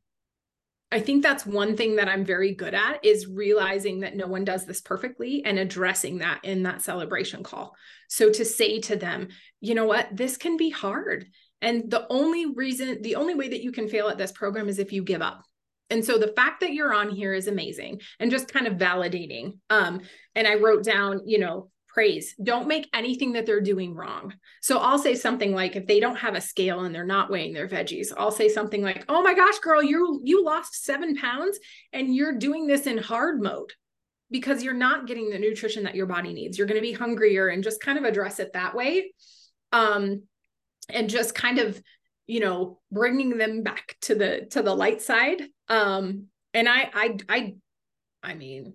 I 0.93 1.01
think 1.01 1.23
that's 1.23 1.45
one 1.45 1.77
thing 1.77 1.97
that 1.97 2.09
I'm 2.09 2.25
very 2.25 2.55
good 2.55 2.73
at 2.73 3.05
is 3.05 3.27
realizing 3.27 4.01
that 4.01 4.17
no 4.17 4.27
one 4.29 4.45
does 4.45 4.65
this 4.65 4.81
perfectly 4.81 5.45
and 5.45 5.59
addressing 5.59 6.19
that 6.19 6.45
in 6.45 6.63
that 6.63 6.83
celebration 6.83 7.43
call. 7.43 7.75
So 8.09 8.31
to 8.31 8.45
say 8.45 8.81
to 8.83 8.97
them, 8.97 9.29
you 9.61 9.75
know 9.75 9.87
what, 9.87 10.09
this 10.13 10.37
can 10.37 10.57
be 10.57 10.71
hard. 10.71 11.27
And 11.61 11.91
the 11.91 12.07
only 12.09 12.47
reason, 12.55 13.03
the 13.03 13.17
only 13.17 13.35
way 13.35 13.49
that 13.49 13.63
you 13.63 13.73
can 13.73 13.89
fail 13.89 14.09
at 14.09 14.19
this 14.19 14.31
program 14.31 14.69
is 14.69 14.79
if 14.79 14.93
you 14.93 15.03
give 15.03 15.23
up. 15.23 15.43
And 15.91 16.05
so 16.05 16.19
the 16.19 16.33
fact 16.37 16.61
that 16.61 16.73
you're 16.73 16.95
on 16.95 17.11
here 17.11 17.35
is 17.35 17.49
amazing 17.49 18.01
and 18.21 18.31
just 18.31 18.53
kind 18.53 18.67
of 18.67 18.75
validating. 18.75 19.59
Um, 19.71 20.01
and 20.35 20.47
I 20.47 20.57
wrote 20.57 20.85
down, 20.85 21.23
you 21.27 21.39
know, 21.39 21.71
praise. 21.97 22.35
Don't 22.43 22.69
make 22.69 22.91
anything 22.93 23.33
that 23.33 23.47
they're 23.47 23.63
doing 23.63 23.95
wrong. 23.95 24.35
So 24.61 24.77
I'll 24.77 24.99
say 24.99 25.15
something 25.15 25.55
like 25.55 25.77
if 25.77 25.87
they 25.87 25.99
don't 25.99 26.19
have 26.19 26.35
a 26.35 26.43
scale 26.43 26.81
and 26.81 26.95
they're 26.95 27.07
not 27.07 27.31
weighing 27.31 27.55
their 27.55 27.67
veggies, 27.67 28.13
I'll 28.15 28.31
say 28.31 28.51
something 28.51 28.83
like, 28.83 29.07
"Oh 29.09 29.23
my 29.23 29.33
gosh, 29.33 29.59
girl, 29.61 29.83
you 29.83 30.21
you 30.23 30.45
lost 30.45 30.85
7 30.85 31.17
pounds 31.17 31.59
and 31.95 32.15
you're 32.15 32.37
doing 32.37 32.67
this 32.67 32.87
in 32.87 32.99
hard 32.99 33.41
mode." 33.43 33.73
Because 34.31 34.63
you're 34.63 34.75
not 34.75 35.07
getting 35.07 35.31
the 35.31 35.39
nutrition 35.39 35.85
that 35.85 35.95
your 35.95 36.05
body 36.05 36.35
needs. 36.35 36.59
You're 36.59 36.67
going 36.67 36.83
to 36.83 36.87
be 36.87 36.93
hungrier 36.93 37.49
and 37.49 37.65
just 37.65 37.81
kind 37.81 37.97
of 37.97 38.05
address 38.05 38.41
it 38.41 38.53
that 38.53 38.75
way. 38.75 39.15
Um 39.73 40.25
and 40.91 41.09
just 41.09 41.35
kind 41.35 41.59
of, 41.59 41.81
you 42.27 42.41
know, 42.41 42.81
bringing 42.93 43.39
them 43.39 43.63
back 43.63 43.97
to 44.03 44.15
the 44.15 44.47
to 44.51 44.63
the 44.63 44.75
light 44.75 45.01
side. 45.01 45.43
Um 45.69 46.27
and 46.53 46.69
I 46.69 46.91
I 46.93 47.17
I 47.29 47.55
I 48.23 48.35
mean, 48.35 48.75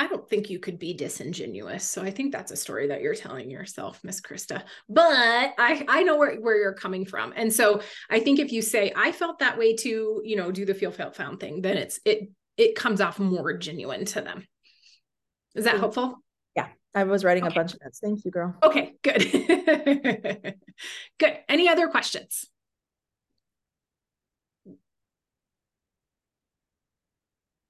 I 0.00 0.06
don't 0.06 0.26
think 0.26 0.48
you 0.48 0.58
could 0.58 0.78
be 0.78 0.94
disingenuous. 0.94 1.84
So 1.84 2.00
I 2.00 2.10
think 2.10 2.32
that's 2.32 2.50
a 2.52 2.56
story 2.56 2.86
that 2.86 3.02
you're 3.02 3.14
telling 3.14 3.50
yourself, 3.50 4.00
Miss 4.02 4.18
Krista. 4.18 4.62
But 4.88 5.52
I 5.58 5.84
I 5.88 6.02
know 6.04 6.16
where, 6.16 6.36
where 6.36 6.56
you're 6.56 6.72
coming 6.72 7.04
from. 7.04 7.34
And 7.36 7.52
so 7.52 7.82
I 8.08 8.18
think 8.20 8.38
if 8.38 8.50
you 8.50 8.62
say, 8.62 8.94
I 8.96 9.12
felt 9.12 9.40
that 9.40 9.58
way 9.58 9.76
too, 9.76 10.22
you 10.24 10.36
know, 10.36 10.50
do 10.50 10.64
the 10.64 10.72
feel 10.72 10.90
felt 10.90 11.16
found 11.16 11.38
thing, 11.38 11.60
then 11.60 11.76
it's 11.76 12.00
it 12.06 12.30
it 12.56 12.76
comes 12.76 13.02
off 13.02 13.18
more 13.18 13.52
genuine 13.58 14.06
to 14.06 14.22
them. 14.22 14.46
Is 15.54 15.66
that 15.66 15.76
helpful? 15.76 16.16
Yeah. 16.56 16.68
I 16.94 17.04
was 17.04 17.22
writing 17.22 17.44
Okay. 17.44 17.52
a 17.52 17.60
bunch 17.60 17.74
of 17.74 17.80
notes. 17.84 18.00
Thank 18.02 18.24
you, 18.24 18.30
girl. 18.30 18.56
Okay, 18.62 18.94
good. 19.02 19.22
good. 21.18 21.38
Any 21.46 21.68
other 21.68 21.88
questions? 21.88 22.46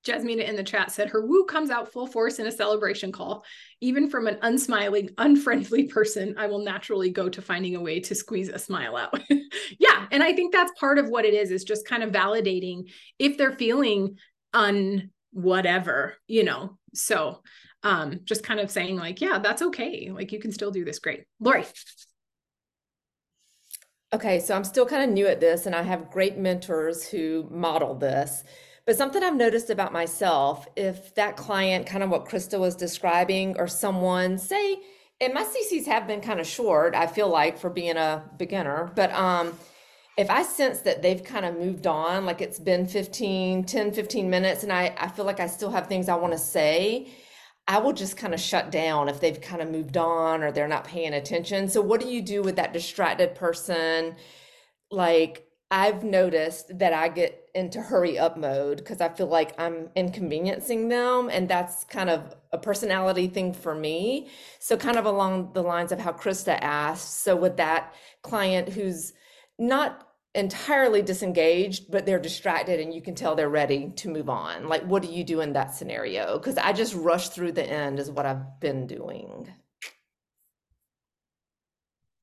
Jasmina 0.07 0.49
in 0.49 0.57
the 0.57 0.63
chat 0.63 0.91
said 0.91 1.11
her 1.11 1.27
woo 1.27 1.45
comes 1.45 1.71
out 1.71 1.93
full 1.93 2.07
force 2.07 2.39
in 2.39 2.47
a 2.47 2.53
celebration 2.53 3.13
call. 3.13 3.45
Even 3.81 4.09
from 4.09 4.27
an 4.27 4.39
unsmiling, 4.43 5.11
unfriendly 5.19 5.85
person, 5.85 6.35
I 6.39 6.47
will 6.47 6.61
naturally 6.61 7.11
go 7.11 7.29
to 7.29 7.43
finding 7.43 7.77
a 7.77 7.81
way 7.81 8.01
to 8.01 8.15
squeeze 8.15 8.49
a 8.49 8.59
smile 8.59 8.97
out. 8.97 9.21
yeah. 9.79 10.07
And 10.11 10.23
I 10.23 10.33
think 10.33 10.53
that's 10.53 10.73
part 10.79 10.99
of 10.99 11.09
what 11.09 11.25
it 11.25 11.35
is, 11.35 11.51
is 11.51 11.65
just 11.65 11.87
kind 11.87 12.03
of 12.03 12.13
validating 12.13 12.91
if 13.19 13.37
they're 13.37 13.53
feeling 13.53 14.17
un 14.55 15.11
whatever, 15.33 16.17
you 16.27 16.45
know. 16.45 16.79
So 16.95 17.43
um 17.83 18.21
just 18.25 18.43
kind 18.43 18.61
of 18.61 18.71
saying, 18.71 18.97
like, 18.97 19.21
yeah, 19.21 19.39
that's 19.39 19.63
okay. 19.63 20.11
Like 20.11 20.33
you 20.33 20.41
can 20.41 20.53
still 20.53 20.71
do 20.71 20.85
this 20.85 20.99
great. 20.99 21.25
Lori. 21.41 21.65
Okay, 24.13 24.41
so 24.41 24.57
I'm 24.57 24.65
still 24.65 24.87
kind 24.87 25.05
of 25.05 25.11
new 25.11 25.29
at 25.29 25.39
this, 25.39 25.67
and 25.67 25.75
I 25.75 25.83
have 25.83 26.11
great 26.11 26.37
mentors 26.37 27.07
who 27.07 27.47
model 27.49 27.95
this. 27.95 28.43
But 28.87 28.97
something 28.97 29.23
I've 29.23 29.37
noticed 29.37 29.71
about 29.71 29.93
myself, 29.93 30.67
if 30.77 31.15
that 31.15 31.37
client, 31.37 31.87
kind 31.87 32.03
of 32.03 32.11
what 32.11 32.27
Krista 32.27 32.59
was 32.59 32.75
describing, 32.75 33.57
or 33.59 33.69
someone, 33.69 34.39
say, 34.39 34.79
and 35.21 35.35
my 35.35 35.45
CCs 35.45 35.87
have 35.87 36.07
been 36.07 36.21
kind 36.21 36.41
of 36.41 36.47
short, 36.47 36.95
I 36.95 37.07
feel 37.07 37.29
like, 37.29 37.59
for 37.59 37.69
being 37.71 37.97
a 37.97 38.25
beginner, 38.39 38.91
but 38.95 39.13
um, 39.13 39.53
if 40.17 40.29
I 40.31 40.43
sense 40.43 40.81
that 40.81 41.03
they've 41.03 41.23
kind 41.23 41.45
of 41.45 41.57
moved 41.57 41.87
on, 41.87 42.27
like 42.27 42.41
it's 42.41 42.59
been 42.59 42.87
15, 42.87 43.65
10, 43.65 43.93
15 43.93 44.31
minutes, 44.31 44.63
and 44.63 44.73
I, 44.73 44.95
I 44.99 45.09
feel 45.09 45.25
like 45.25 45.41
I 45.41 45.47
still 45.47 45.71
have 45.71 45.87
things 45.87 46.09
I 46.09 46.17
want 46.17 46.33
to 46.33 46.39
say, 46.39 47.09
I 47.69 47.79
will 47.79 47.93
just 47.93 48.17
kind 48.17 48.35
of 48.35 48.41
shut 48.41 48.71
down 48.71 49.09
if 49.09 49.21
they've 49.21 49.41
kind 49.41 49.63
of 49.63 49.71
moved 49.71 49.97
on 49.97 50.43
or 50.43 50.51
they're 50.51 50.67
not 50.69 50.85
paying 50.85 51.15
attention. 51.15 51.69
So, 51.69 51.81
what 51.81 52.01
do 52.01 52.09
you 52.09 52.21
do 52.21 52.43
with 52.43 52.57
that 52.57 52.73
distracted 52.73 53.35
person? 53.35 54.17
Like, 54.91 55.47
I've 55.71 56.03
noticed 56.03 56.79
that 56.79 56.93
I 56.93 57.09
get 57.09 57.40
into 57.55 57.81
hurry 57.81 58.19
up 58.19 58.37
mode 58.37 58.79
because 58.79 59.01
I 59.01 59.09
feel 59.09 59.27
like 59.27 59.59
I'm 59.61 59.91
inconveniencing 59.97 60.89
them. 60.89 61.29
And 61.31 61.49
that's 61.49 61.85
kind 61.85 62.11
of 62.11 62.35
a 62.53 62.59
personality 62.59 63.29
thing 63.29 63.53
for 63.53 63.75
me. 63.75 64.29
So, 64.59 64.77
kind 64.77 64.97
of 64.97 65.07
along 65.07 65.53
the 65.53 65.63
lines 65.63 65.93
of 65.93 65.99
how 65.99 66.13
Krista 66.13 66.59
asked. 66.61 67.23
So, 67.23 67.37
with 67.37 67.57
that 67.59 67.95
client 68.23 68.69
who's 68.69 69.13
not 69.59 70.07
entirely 70.35 71.03
disengaged, 71.03 71.91
but 71.91 72.07
they're 72.07 72.21
distracted 72.21 72.81
and 72.81 72.95
you 72.95 73.03
can 73.03 73.15
tell 73.15 73.35
they're 73.35 73.49
ready 73.49 73.93
to 73.97 74.09
move 74.09 74.29
on. 74.29 74.69
Like, 74.69 74.83
what 74.83 75.03
do 75.03 75.09
you 75.13 75.25
do 75.25 75.41
in 75.41 75.53
that 75.55 75.75
scenario? 75.75 76.39
Because 76.39 76.57
I 76.57 76.73
just 76.73 76.95
rush 76.95 77.31
through 77.31 77.53
the 77.53 77.65
end, 77.65 77.99
is 77.99 78.11
what 78.11 78.27
I've 78.27 78.61
been 78.61 78.87
doing. 78.87 79.49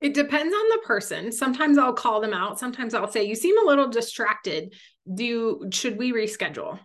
It 0.02 0.14
depends 0.14 0.54
on 0.54 0.70
the 0.70 0.82
person. 0.86 1.32
Sometimes 1.32 1.78
I'll 1.78 1.94
call 1.94 2.22
them 2.22 2.34
out. 2.34 2.60
Sometimes 2.60 2.94
I'll 2.94 3.12
say, 3.12 3.24
"You 3.24 3.36
seem 3.36 3.58
a 3.58 3.66
little 3.66 3.88
distracted. 3.88 4.74
Do 5.12 5.70
should 5.72 5.98
we 5.98 6.14
reschedule?" 6.14 6.80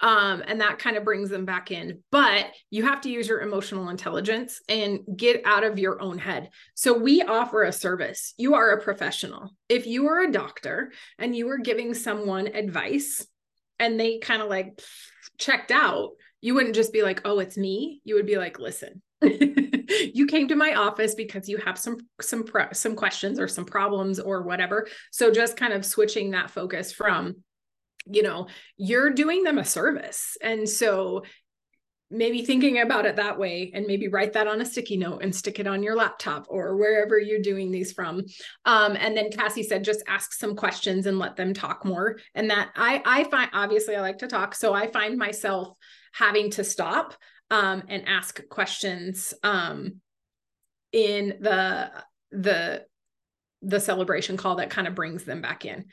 um, 0.00 0.42
and 0.46 0.60
that 0.60 0.78
kind 0.78 0.96
of 0.96 1.04
brings 1.04 1.30
them 1.30 1.44
back 1.44 1.70
in. 1.70 2.02
But 2.10 2.46
you 2.70 2.82
have 2.84 3.00
to 3.02 3.10
use 3.10 3.28
your 3.28 3.40
emotional 3.40 3.88
intelligence 3.88 4.60
and 4.68 5.00
get 5.16 5.42
out 5.44 5.64
of 5.64 5.78
your 5.78 6.00
own 6.02 6.18
head. 6.18 6.50
So 6.74 6.98
we 6.98 7.22
offer 7.22 7.62
a 7.62 7.72
service. 7.72 8.34
You 8.36 8.54
are 8.54 8.72
a 8.72 8.82
professional. 8.82 9.54
If 9.68 9.86
you 9.86 10.08
are 10.08 10.20
a 10.22 10.32
doctor 10.32 10.92
and 11.18 11.34
you 11.34 11.48
are 11.50 11.58
giving 11.58 11.94
someone 11.94 12.48
advice 12.48 13.26
and 13.78 13.98
they 13.98 14.18
kind 14.18 14.42
of 14.42 14.48
like 14.48 14.80
checked 15.38 15.70
out, 15.70 16.10
you 16.40 16.54
wouldn't 16.54 16.74
just 16.74 16.92
be 16.92 17.02
like, 17.02 17.22
"Oh, 17.24 17.38
it's 17.38 17.56
me." 17.56 18.02
You 18.04 18.16
would 18.16 18.26
be 18.26 18.36
like, 18.36 18.58
"Listen, 18.58 19.00
you 20.14 20.26
came 20.26 20.48
to 20.48 20.56
my 20.56 20.74
office 20.74 21.14
because 21.14 21.48
you 21.48 21.58
have 21.58 21.78
some 21.78 21.98
some 22.20 22.44
some 22.72 22.96
questions 22.96 23.38
or 23.38 23.48
some 23.48 23.64
problems 23.64 24.20
or 24.20 24.42
whatever." 24.42 24.86
So 25.10 25.30
just 25.30 25.56
kind 25.56 25.72
of 25.72 25.84
switching 25.84 26.30
that 26.32 26.50
focus 26.50 26.92
from 26.92 27.36
you 28.06 28.22
know, 28.22 28.48
you're 28.76 29.10
doing 29.10 29.44
them 29.44 29.56
a 29.56 29.64
service. 29.64 30.36
And 30.42 30.68
so 30.68 31.22
maybe 32.10 32.44
thinking 32.44 32.80
about 32.80 33.06
it 33.06 33.16
that 33.16 33.38
way 33.38 33.70
and 33.74 33.86
maybe 33.86 34.08
write 34.08 34.34
that 34.34 34.46
on 34.46 34.60
a 34.60 34.64
sticky 34.64 34.96
note 34.96 35.22
and 35.22 35.34
stick 35.34 35.58
it 35.58 35.66
on 35.66 35.82
your 35.82 35.96
laptop 35.96 36.46
or 36.48 36.76
wherever 36.76 37.18
you're 37.18 37.40
doing 37.40 37.70
these 37.70 37.92
from 37.92 38.22
um, 38.66 38.96
and 38.96 39.16
then 39.16 39.30
cassie 39.30 39.62
said 39.62 39.82
just 39.82 40.02
ask 40.06 40.32
some 40.32 40.54
questions 40.54 41.06
and 41.06 41.18
let 41.18 41.34
them 41.34 41.54
talk 41.54 41.84
more 41.84 42.18
and 42.34 42.50
that 42.50 42.70
i 42.76 43.02
i 43.04 43.24
find 43.24 43.50
obviously 43.52 43.96
i 43.96 44.00
like 44.00 44.18
to 44.18 44.28
talk 44.28 44.54
so 44.54 44.74
i 44.74 44.86
find 44.86 45.18
myself 45.18 45.68
having 46.12 46.50
to 46.50 46.62
stop 46.62 47.14
um, 47.54 47.84
and 47.88 48.08
ask 48.08 48.46
questions 48.48 49.32
um, 49.44 50.00
in 50.92 51.36
the 51.40 51.90
the 52.32 52.84
the 53.62 53.78
celebration 53.78 54.36
call 54.36 54.56
that 54.56 54.70
kind 54.70 54.88
of 54.88 54.94
brings 54.96 55.22
them 55.24 55.40
back 55.40 55.64
in 55.64 55.84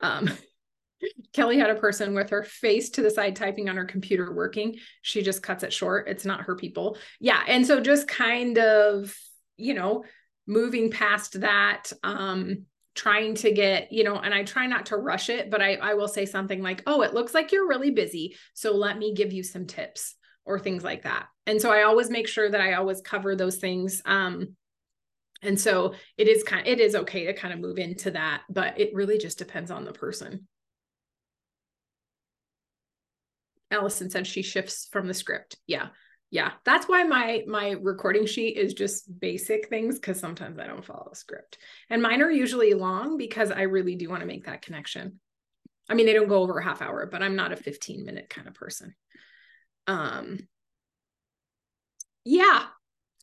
um, 0.00 0.30
Kelly 1.32 1.58
had 1.58 1.70
a 1.70 1.74
person 1.74 2.14
with 2.14 2.30
her 2.30 2.42
face 2.42 2.90
to 2.90 3.02
the 3.02 3.10
side 3.10 3.36
typing 3.36 3.68
on 3.68 3.76
her 3.76 3.86
computer 3.86 4.34
working. 4.34 4.76
She 5.00 5.22
just 5.22 5.42
cuts 5.42 5.62
it 5.62 5.72
short. 5.72 6.08
It's 6.08 6.26
not 6.26 6.42
her 6.42 6.56
people. 6.56 6.98
Yeah. 7.20 7.42
And 7.46 7.66
so 7.66 7.80
just 7.80 8.06
kind 8.06 8.58
of, 8.58 9.16
you 9.56 9.72
know, 9.72 10.04
moving 10.46 10.90
past 10.90 11.40
that, 11.40 11.90
um, 12.02 12.66
trying 12.94 13.34
to 13.36 13.50
get, 13.50 13.92
you 13.92 14.04
know, 14.04 14.16
and 14.16 14.34
I 14.34 14.44
try 14.44 14.66
not 14.66 14.86
to 14.86 14.98
rush 14.98 15.30
it, 15.30 15.50
but 15.50 15.62
I, 15.62 15.76
I 15.76 15.94
will 15.94 16.08
say 16.08 16.26
something 16.26 16.62
like, 16.62 16.82
oh, 16.86 17.00
it 17.00 17.14
looks 17.14 17.32
like 17.32 17.50
you're 17.50 17.68
really 17.68 17.92
busy. 17.92 18.36
So 18.52 18.76
let 18.76 18.98
me 18.98 19.14
give 19.14 19.32
you 19.32 19.42
some 19.42 19.66
tips 19.66 20.16
or 20.44 20.58
things 20.58 20.84
like 20.84 21.02
that. 21.02 21.26
And 21.46 21.60
so 21.60 21.70
I 21.70 21.82
always 21.82 22.10
make 22.10 22.28
sure 22.28 22.50
that 22.50 22.60
I 22.60 22.74
always 22.74 23.00
cover 23.00 23.34
those 23.34 23.56
things. 23.56 24.02
Um, 24.04 24.56
and 25.42 25.58
so 25.58 25.94
it 26.16 26.28
is 26.28 26.42
kind 26.42 26.66
of, 26.66 26.72
it 26.72 26.80
is 26.80 26.94
okay 26.94 27.26
to 27.26 27.34
kind 27.34 27.54
of 27.54 27.60
move 27.60 27.78
into 27.78 28.10
that, 28.12 28.42
but 28.50 28.78
it 28.78 28.94
really 28.94 29.18
just 29.18 29.38
depends 29.38 29.70
on 29.70 29.84
the 29.84 29.92
person. 29.92 30.46
Allison 33.70 34.10
said 34.10 34.26
she 34.26 34.42
shifts 34.42 34.88
from 34.90 35.06
the 35.06 35.14
script. 35.14 35.56
Yeah. 35.66 35.88
Yeah. 36.30 36.52
That's 36.64 36.88
why 36.88 37.04
my 37.04 37.42
my 37.46 37.70
recording 37.70 38.26
sheet 38.26 38.56
is 38.56 38.74
just 38.74 39.20
basic 39.20 39.68
things 39.68 39.98
cuz 39.98 40.18
sometimes 40.18 40.58
I 40.58 40.66
don't 40.66 40.84
follow 40.84 41.08
the 41.10 41.16
script. 41.16 41.58
And 41.88 42.02
mine 42.02 42.22
are 42.22 42.30
usually 42.30 42.74
long 42.74 43.16
because 43.16 43.50
I 43.50 43.62
really 43.62 43.96
do 43.96 44.08
want 44.08 44.20
to 44.20 44.26
make 44.26 44.44
that 44.44 44.62
connection. 44.62 45.20
I 45.88 45.94
mean, 45.94 46.06
they 46.06 46.12
don't 46.12 46.28
go 46.28 46.42
over 46.42 46.58
a 46.58 46.64
half 46.64 46.82
hour, 46.82 47.06
but 47.06 47.22
I'm 47.22 47.34
not 47.34 47.52
a 47.52 47.56
15 47.56 48.04
minute 48.04 48.28
kind 48.30 48.46
of 48.46 48.54
person. 48.54 48.94
Um 49.86 50.38
Yeah. 52.24 52.64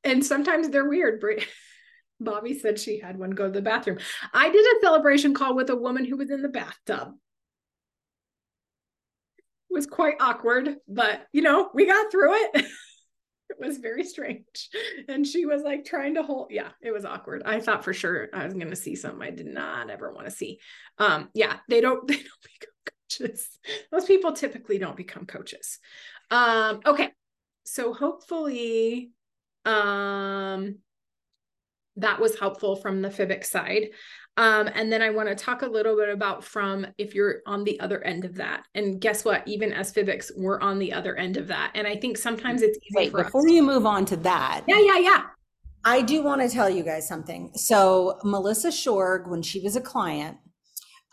And 0.03 0.26
sometimes 0.26 0.70
they're 0.70 0.88
weird. 0.88 1.24
Bobby 2.20 2.58
said 2.58 2.80
she 2.80 2.99
had 2.99 3.18
one 3.18 3.32
go 3.32 3.45
to 3.45 3.51
the 3.51 3.62
bathroom. 3.62 3.99
I 4.34 4.49
did 4.49 4.66
a 4.66 4.82
celebration 4.82 5.34
call 5.34 5.55
with 5.55 5.70
a 5.70 5.76
woman 5.76 6.05
who 6.05 6.18
was 6.18 6.32
in 6.32 6.41
the 6.41 6.49
bathtub 6.49 7.14
was 9.78 9.86
quite 9.86 10.16
awkward, 10.20 10.76
but 10.88 11.28
you 11.32 11.41
know, 11.41 11.70
we 11.74 11.86
got 11.86 12.12
through 12.12 12.34
it. 12.34 12.49
it 13.49 13.58
was 13.60 13.78
very 13.78 14.03
strange. 14.03 14.70
And 15.08 15.26
she 15.26 15.45
was 15.45 15.62
like 15.62 15.86
trying 15.86 16.16
to 16.16 16.24
hold, 16.24 16.47
yeah, 16.51 16.70
it 16.82 16.91
was 16.91 17.05
awkward. 17.05 17.43
I 17.45 17.60
thought 17.60 17.84
for 17.84 17.93
sure 17.93 18.28
I 18.34 18.45
was 18.45 18.53
going 18.53 18.70
to 18.70 18.76
see 18.76 18.95
something 18.95 19.22
I 19.22 19.32
did 19.32 19.45
not 19.45 19.89
ever 19.89 20.12
want 20.12 20.26
to 20.26 20.32
see. 20.32 20.60
Um, 20.97 21.30
yeah, 21.34 21.58
they 21.70 21.80
don't, 21.82 22.05
they 22.08 22.16
don't 22.16 22.26
become 22.43 22.74
coaches. 23.10 23.47
Those 23.91 24.05
people 24.05 24.34
typically 24.34 24.80
don't 24.80 24.97
become 24.97 25.26
coaches. 25.26 25.80
Um, 26.32 26.82
okay. 26.86 27.11
So 27.65 27.93
hopefully, 27.93 29.11
um, 29.65 30.78
that 31.97 32.19
was 32.19 32.39
helpful 32.39 32.75
from 32.75 33.01
the 33.01 33.09
FIBIC 33.09 33.43
side. 33.43 33.89
Um, 34.38 34.69
and 34.75 34.91
then 34.91 35.01
I 35.01 35.09
want 35.09 35.30
to 35.30 35.36
talk 35.36 35.63
a 35.63 35.67
little 35.67 35.97
bit 35.97 36.09
about 36.09 36.43
from 36.43 36.86
if 36.99 37.15
you're 37.15 37.41
on 37.47 37.63
the 37.63 37.80
other 37.80 38.03
end 38.03 38.23
of 38.23 38.36
that. 38.36 38.65
And 38.75 39.01
guess 39.01 39.25
what? 39.25 39.45
Even 39.47 39.73
as 39.73 39.91
FIBICs, 39.91 40.32
we're 40.38 40.61
on 40.61 40.78
the 40.78 40.93
other 40.93 41.15
end 41.15 41.38
of 41.38 41.47
that. 41.47 41.71
And 41.73 41.88
I 41.88 41.95
think 41.95 42.17
sometimes 42.17 42.61
it's 42.61 42.78
easy 42.78 42.95
Wait, 42.95 43.11
before 43.11 43.47
us. 43.47 43.51
you 43.51 43.63
move 43.63 43.88
on 43.88 44.05
to 44.05 44.15
that. 44.17 44.63
Yeah, 44.67 44.80
yeah, 44.80 44.99
yeah. 44.99 45.23
I 45.84 46.01
do 46.03 46.21
want 46.21 46.41
to 46.41 46.49
tell 46.49 46.69
you 46.69 46.84
guys 46.84 47.07
something. 47.07 47.51
So 47.55 48.19
Melissa 48.23 48.69
Shorg, 48.69 49.28
when 49.28 49.41
she 49.41 49.59
was 49.59 49.75
a 49.75 49.82
client, 49.82 50.38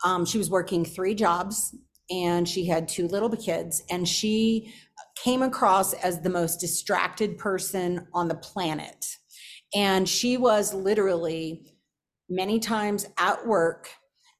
um, 0.03 0.23
she 0.25 0.37
was 0.37 0.51
working 0.51 0.85
three 0.85 1.15
jobs 1.15 1.75
and 2.11 2.47
she 2.47 2.67
had 2.67 2.87
two 2.87 3.07
little 3.07 3.29
kids 3.29 3.81
and 3.89 4.07
she 4.07 4.71
came 5.15 5.41
across 5.41 5.93
as 5.93 6.21
the 6.21 6.29
most 6.29 6.59
distracted 6.59 7.37
person 7.37 8.07
on 8.13 8.27
the 8.27 8.35
planet. 8.35 9.07
And 9.73 10.07
she 10.07 10.37
was 10.37 10.73
literally 10.73 11.73
many 12.29 12.59
times 12.59 13.07
at 13.17 13.45
work 13.45 13.89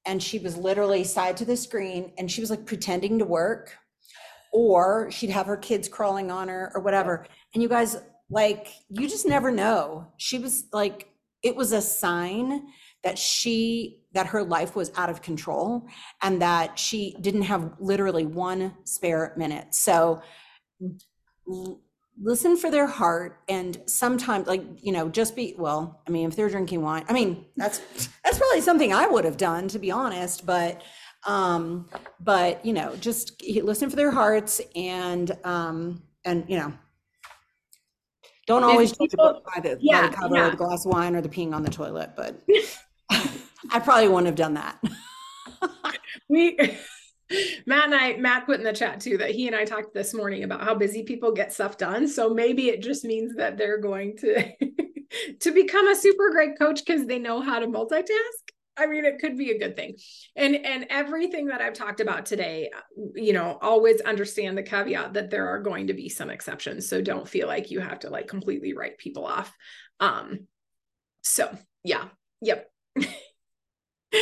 and 0.06 0.22
she 0.22 0.40
was 0.40 0.58
literally 0.58 1.04
side 1.04 1.38
to 1.38 1.46
the 1.46 1.58
screen 1.58 2.14
and 2.18 2.30
she 2.30 2.42
was 2.42 2.50
like 2.50 2.66
pretending 2.66 3.20
to 3.20 3.26
work 3.26 3.76
or 4.54 5.10
she'd 5.12 5.30
have 5.30 5.48
her 5.48 5.58
kids 5.58 5.88
crawling 5.88 6.32
on 6.32 6.48
her 6.48 6.72
or 6.74 6.82
whatever. 6.82 7.26
And 7.54 7.62
you 7.62 7.70
guys 7.70 7.98
like 8.30 8.70
you 8.90 9.08
just 9.08 9.28
never 9.28 9.52
know. 9.52 10.08
She 10.18 10.40
was 10.40 10.66
like 10.72 11.10
it 11.44 11.56
was 11.56 11.74
a 11.74 11.82
sign 11.82 12.68
that 13.04 13.20
she 13.20 14.02
that 14.14 14.28
her 14.28 14.44
life 14.44 14.76
was 14.76 14.92
out 14.96 15.10
of 15.10 15.22
control 15.22 15.86
and 16.22 16.42
that 16.42 16.80
she 16.80 17.16
didn't 17.22 17.44
have 17.44 17.74
literally 17.80 18.26
one 18.26 18.74
spare 18.84 19.34
minute. 19.38 19.76
So 19.76 20.22
listen 22.22 22.56
for 22.56 22.72
their 22.72 22.88
heart 22.88 23.42
and 23.50 23.82
sometimes 23.88 24.48
like 24.48 24.64
you 24.82 24.92
know 24.92 25.10
just 25.10 25.36
be 25.36 25.54
well 25.58 26.02
i 26.08 26.12
mean 26.12 26.28
if 26.28 26.36
they're 26.36 26.50
drinking 26.50 26.82
wine 26.82 27.04
i 27.10 27.14
mean 27.14 27.46
that's 27.58 27.80
that's 28.24 28.38
probably 28.38 28.62
something 28.62 28.94
i 28.94 29.06
would 29.06 29.26
have 29.26 29.38
done 29.38 29.68
to 29.68 29.78
be 29.78 29.92
honest 29.92 30.46
but 30.46 30.82
um 31.28 31.90
but 32.22 32.66
you 32.66 32.72
know 32.72 32.96
just 32.98 33.42
listen 33.62 33.90
for 33.90 33.96
their 33.96 34.12
hearts 34.12 34.62
and 34.76 35.38
um 35.44 36.02
and 36.24 36.46
you 36.48 36.58
know 36.58 36.74
don't 38.48 38.64
always 38.64 38.92
judge 38.92 39.14
a 39.14 39.18
book 39.18 39.44
by 39.56 39.60
the, 39.60 39.76
yeah, 39.82 40.02
by 40.02 40.08
the 40.08 40.16
cover 40.16 40.36
yeah. 40.36 40.48
or 40.48 40.52
the 40.52 40.58
glass 40.58 40.86
of 40.86 40.92
wine 40.92 41.16
or 41.16 41.22
the 41.22 41.30
peeing 41.30 41.54
on 41.54 41.64
the 41.64 41.70
toilet 41.70 42.12
but 42.16 42.42
i 43.72 43.80
probably 43.80 44.08
wouldn't 44.08 44.28
have 44.28 44.36
done 44.36 44.54
that 44.54 44.82
we 46.30 46.58
Matt 47.66 47.86
and 47.86 47.96
I, 47.96 48.18
Matt 48.18 48.46
put 48.46 48.60
in 48.60 48.66
the 48.66 48.74
chat 48.74 49.00
too 49.00 49.18
that 49.18 49.32
he 49.32 49.48
and 49.48 49.56
I 49.56 49.66
talked 49.66 49.94
this 49.94 50.14
morning 50.14 50.44
about 50.44 50.62
how 50.62 50.76
busy 50.76 51.04
people 51.04 51.32
get 51.32 51.54
stuff 51.54 51.78
done. 51.78 52.08
So 52.08 52.30
maybe 52.30 52.70
it 52.70 52.82
just 52.82 53.04
means 53.04 53.36
that 53.36 53.58
they're 53.58 53.80
going 53.80 54.18
to 54.18 54.52
to 55.40 55.52
become 55.52 55.88
a 55.88 55.96
super 55.96 56.30
great 56.32 56.58
coach 56.58 56.82
because 56.86 57.08
they 57.08 57.20
know 57.20 57.42
how 57.42 57.60
to 57.60 57.68
multitask. 57.68 58.10
I 58.78 58.88
mean, 58.88 59.06
it 59.06 59.20
could 59.20 59.38
be 59.38 59.52
a 59.52 59.60
good 59.60 59.76
thing. 59.76 59.96
And 60.36 60.56
and 60.56 60.86
everything 60.90 61.48
that 61.48 61.62
I've 61.62 61.74
talked 61.74 62.02
about 62.02 62.26
today, 62.26 62.72
you 63.16 63.34
know, 63.34 63.58
always 63.62 64.02
understand 64.02 64.58
the 64.58 64.64
caveat 64.64 65.14
that 65.14 65.30
there 65.30 65.48
are 65.48 65.60
going 65.60 65.88
to 65.88 65.94
be 65.94 66.10
some 66.10 66.30
exceptions. 66.30 66.90
So 66.90 67.02
don't 67.02 67.28
feel 67.28 67.48
like 67.48 67.72
you 67.72 67.80
have 67.80 68.00
to 68.00 68.10
like 68.10 68.28
completely 68.28 68.74
write 68.74 68.98
people 68.98 69.26
off. 69.26 69.54
Um 70.00 70.48
so 71.24 71.58
yeah, 71.84 72.06
yep. 72.42 72.70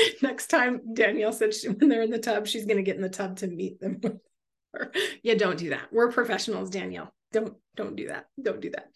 Next 0.21 0.47
time 0.47 0.81
Danielle 0.93 1.33
said 1.33 1.53
she, 1.53 1.69
when 1.69 1.89
they're 1.89 2.01
in 2.01 2.11
the 2.11 2.19
tub, 2.19 2.47
she's 2.47 2.65
going 2.65 2.77
to 2.77 2.83
get 2.83 2.95
in 2.95 3.01
the 3.01 3.09
tub 3.09 3.37
to 3.37 3.47
meet 3.47 3.79
them. 3.79 4.01
yeah, 5.23 5.35
don't 5.35 5.57
do 5.57 5.69
that. 5.69 5.91
We're 5.91 6.11
professionals, 6.11 6.69
Danielle. 6.69 7.13
Don't 7.31 7.55
don't 7.75 7.95
do 7.95 8.09
that. 8.09 8.27
Don't 8.39 8.61
do 8.61 8.71
that. 8.71 8.89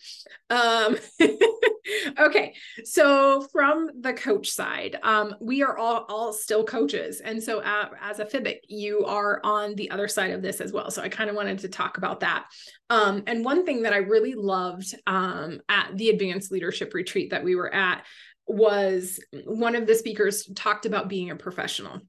Um, 0.51 0.97
okay, 2.19 2.53
so 2.83 3.47
from 3.51 3.89
the 4.01 4.13
coach 4.13 4.51
side, 4.51 4.97
um, 5.01 5.33
we 5.41 5.63
are 5.63 5.75
all 5.75 6.05
all 6.07 6.33
still 6.33 6.63
coaches, 6.63 7.19
and 7.19 7.41
so 7.41 7.59
uh, 7.61 7.89
as 7.99 8.19
a 8.19 8.25
FIBIC, 8.25 8.59
you 8.67 9.05
are 9.05 9.41
on 9.43 9.73
the 9.73 9.89
other 9.89 10.07
side 10.07 10.31
of 10.31 10.43
this 10.43 10.61
as 10.61 10.71
well. 10.71 10.91
So 10.91 11.01
I 11.01 11.09
kind 11.09 11.31
of 11.31 11.35
wanted 11.35 11.59
to 11.59 11.69
talk 11.69 11.97
about 11.97 12.19
that. 12.19 12.45
Um, 12.91 13.23
and 13.25 13.43
one 13.43 13.65
thing 13.65 13.81
that 13.81 13.93
I 13.93 13.97
really 13.97 14.35
loved 14.35 14.93
um, 15.07 15.59
at 15.67 15.89
the 15.95 16.09
Advanced 16.09 16.51
Leadership 16.51 16.93
Retreat 16.93 17.31
that 17.31 17.43
we 17.43 17.55
were 17.55 17.73
at 17.73 18.05
was 18.47 19.19
one 19.45 19.75
of 19.75 19.87
the 19.87 19.95
speakers 19.95 20.49
talked 20.55 20.85
about 20.85 21.09
being 21.09 21.31
a 21.31 21.35
professional. 21.35 22.01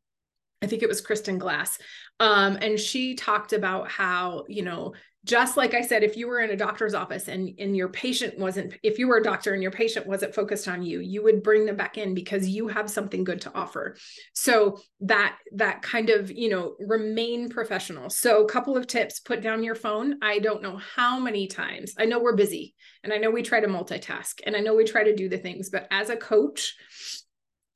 I 0.63 0.67
think 0.67 0.83
it 0.83 0.89
was 0.89 1.01
Kristen 1.01 1.39
Glass. 1.39 1.79
Um, 2.21 2.59
and 2.61 2.79
she 2.79 3.15
talked 3.15 3.53
about 3.53 3.91
how, 3.91 4.45
you 4.49 4.63
know, 4.63 4.95
just 5.25 5.57
like 5.57 5.75
I 5.75 5.83
said, 5.83 6.05
if 6.05 6.17
you 6.17 6.29
were 6.29 6.41
in 6.41 6.51
a 6.51 6.57
doctor's 6.57 6.95
office 6.95 7.29
and, 7.29 7.51
and 7.59 7.77
your 7.77 7.89
patient 7.89 8.39
wasn't, 8.39 8.75
if 8.83 8.99
you 8.99 9.09
were 9.09 9.19
a 9.19 9.23
doctor 9.23 9.53
and 9.53 9.63
your 9.63 9.73
patient 9.73 10.07
wasn't 10.07 10.35
focused 10.35 10.69
on 10.69 10.83
you, 10.83 11.01
you 11.01 11.23
would 11.23 11.43
bring 11.43 11.67
them 11.67 11.77
back 11.77 11.99
in 11.99 12.15
because 12.15 12.49
you 12.49 12.69
have 12.69 12.89
something 12.89 13.25
good 13.25 13.41
to 13.43 13.55
offer. 13.55 13.97
So 14.33 14.81
that, 15.01 15.37
that 15.53 15.83
kind 15.83 16.11
of, 16.11 16.31
you 16.31 16.49
know, 16.49 16.77
remain 16.79 17.49
professional. 17.49 18.11
So 18.11 18.45
a 18.45 18.49
couple 18.49 18.77
of 18.77 18.87
tips, 18.87 19.21
put 19.21 19.43
down 19.43 19.65
your 19.65 19.75
phone. 19.75 20.19
I 20.23 20.39
don't 20.39 20.63
know 20.63 20.81
how 20.97 21.19
many 21.19 21.47
times, 21.47 21.95
I 21.99 22.07
know 22.07 22.21
we're 22.21 22.37
busy 22.37 22.75
and 23.03 23.13
I 23.13 23.19
know 23.19 23.31
we 23.31 23.43
try 23.43 23.61
to 23.61 23.69
multitask 23.69 24.41
and 24.47 24.57
I 24.57 24.61
know 24.61 24.75
we 24.75 24.85
try 24.85 25.05
to 25.05 25.17
do 25.17 25.29
the 25.29 25.39
things, 25.39 25.69
but 25.69 25.89
as 25.91 26.11
a 26.11 26.17
coach, 26.17 26.75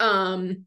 um, 0.00 0.64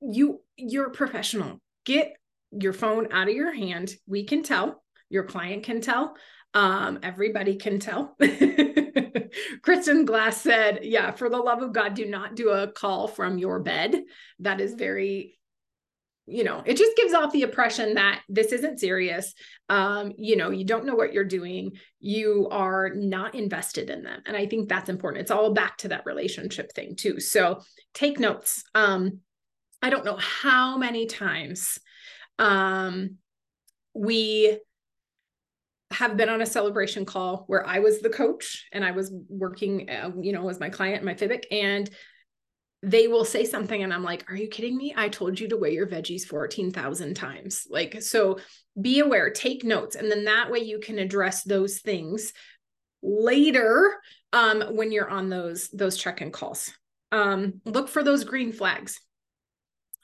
you, 0.00 0.40
you're 0.56 0.90
professional. 0.90 1.60
Get 1.86 2.14
your 2.50 2.72
phone 2.72 3.12
out 3.12 3.28
of 3.28 3.34
your 3.34 3.52
hand. 3.52 3.94
We 4.06 4.24
can 4.24 4.42
tell 4.42 4.83
your 5.14 5.24
client 5.24 5.62
can 5.62 5.80
tell. 5.80 6.16
Um, 6.52 6.98
everybody 7.02 7.56
can 7.56 7.78
tell. 7.78 8.16
Kristen 9.62 10.04
Glass 10.04 10.40
said, 10.40 10.80
Yeah, 10.82 11.12
for 11.12 11.30
the 11.30 11.38
love 11.38 11.62
of 11.62 11.72
God, 11.72 11.94
do 11.94 12.04
not 12.04 12.36
do 12.36 12.50
a 12.50 12.70
call 12.70 13.08
from 13.08 13.38
your 13.38 13.60
bed. 13.60 14.02
That 14.40 14.60
is 14.60 14.74
very, 14.74 15.38
you 16.26 16.44
know, 16.44 16.62
it 16.66 16.76
just 16.76 16.96
gives 16.96 17.14
off 17.14 17.32
the 17.32 17.42
impression 17.42 17.94
that 17.94 18.22
this 18.28 18.52
isn't 18.52 18.80
serious. 18.80 19.34
Um, 19.68 20.12
you 20.18 20.36
know, 20.36 20.50
you 20.50 20.64
don't 20.64 20.84
know 20.84 20.94
what 20.94 21.12
you're 21.12 21.24
doing, 21.24 21.72
you 22.00 22.48
are 22.50 22.90
not 22.94 23.34
invested 23.34 23.90
in 23.90 24.02
them. 24.02 24.22
And 24.26 24.36
I 24.36 24.46
think 24.46 24.68
that's 24.68 24.88
important. 24.88 25.22
It's 25.22 25.30
all 25.30 25.54
back 25.54 25.78
to 25.78 25.88
that 25.88 26.06
relationship 26.06 26.72
thing, 26.72 26.96
too. 26.96 27.20
So 27.20 27.62
take 27.94 28.18
notes. 28.18 28.64
Um, 28.74 29.20
I 29.80 29.90
don't 29.90 30.04
know 30.04 30.16
how 30.16 30.76
many 30.76 31.06
times 31.06 31.78
um, 32.38 33.16
we 33.94 34.58
have 35.94 36.16
been 36.16 36.28
on 36.28 36.42
a 36.42 36.46
celebration 36.46 37.04
call 37.04 37.44
where 37.46 37.66
I 37.66 37.78
was 37.78 38.00
the 38.00 38.10
coach 38.10 38.66
and 38.72 38.84
I 38.84 38.90
was 38.90 39.12
working, 39.28 39.88
uh, 39.88 40.10
you 40.20 40.32
know, 40.32 40.48
as 40.48 40.60
my 40.60 40.68
client, 40.68 41.04
my 41.04 41.14
FIBIC, 41.14 41.44
and 41.50 41.88
they 42.82 43.06
will 43.08 43.24
say 43.24 43.44
something 43.44 43.82
and 43.82 43.94
I'm 43.94 44.02
like, 44.02 44.30
are 44.30 44.36
you 44.36 44.48
kidding 44.48 44.76
me? 44.76 44.92
I 44.96 45.08
told 45.08 45.40
you 45.40 45.48
to 45.48 45.56
weigh 45.56 45.72
your 45.72 45.86
veggies 45.86 46.24
14,000 46.24 47.14
times. 47.14 47.66
Like, 47.70 48.02
so 48.02 48.38
be 48.80 49.00
aware, 49.00 49.30
take 49.30 49.64
notes. 49.64 49.96
And 49.96 50.10
then 50.10 50.24
that 50.24 50.50
way 50.50 50.58
you 50.58 50.80
can 50.80 50.98
address 50.98 51.44
those 51.44 51.78
things 51.78 52.32
later 53.02 53.94
um, 54.32 54.62
when 54.70 54.92
you're 54.92 55.08
on 55.08 55.30
those, 55.30 55.68
those 55.70 55.96
check-in 55.96 56.32
calls. 56.32 56.72
Um, 57.12 57.60
look 57.64 57.88
for 57.88 58.02
those 58.02 58.24
green 58.24 58.52
flags. 58.52 59.00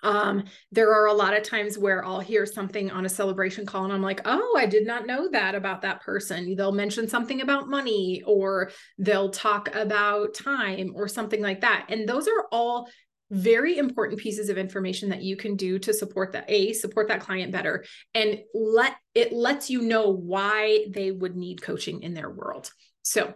Um, 0.02 0.44
there 0.72 0.92
are 0.94 1.06
a 1.06 1.12
lot 1.12 1.36
of 1.36 1.42
times 1.42 1.78
where 1.78 2.04
I'll 2.04 2.20
hear 2.20 2.46
something 2.46 2.90
on 2.90 3.06
a 3.06 3.08
celebration 3.08 3.66
call 3.66 3.84
and 3.84 3.92
I'm 3.92 4.02
like, 4.02 4.22
oh, 4.24 4.56
I 4.58 4.66
did 4.66 4.86
not 4.86 5.06
know 5.06 5.28
that 5.30 5.54
about 5.54 5.82
that 5.82 6.00
person. 6.00 6.54
They'll 6.56 6.72
mention 6.72 7.08
something 7.08 7.40
about 7.40 7.68
money 7.68 8.22
or 8.26 8.70
they'll 8.98 9.30
talk 9.30 9.74
about 9.74 10.34
time 10.34 10.92
or 10.94 11.08
something 11.08 11.42
like 11.42 11.60
that. 11.60 11.86
And 11.88 12.08
those 12.08 12.28
are 12.28 12.46
all 12.50 12.88
very 13.30 13.78
important 13.78 14.18
pieces 14.18 14.48
of 14.48 14.58
information 14.58 15.10
that 15.10 15.22
you 15.22 15.36
can 15.36 15.54
do 15.54 15.78
to 15.78 15.94
support 15.94 16.32
that 16.32 16.44
a 16.48 16.72
support 16.72 17.08
that 17.08 17.20
client 17.20 17.52
better 17.52 17.84
and 18.12 18.40
let 18.54 18.96
it 19.14 19.32
lets 19.32 19.70
you 19.70 19.82
know 19.82 20.10
why 20.10 20.84
they 20.90 21.12
would 21.12 21.36
need 21.36 21.62
coaching 21.62 22.02
in 22.02 22.12
their 22.12 22.28
world 22.28 22.72
so 23.02 23.32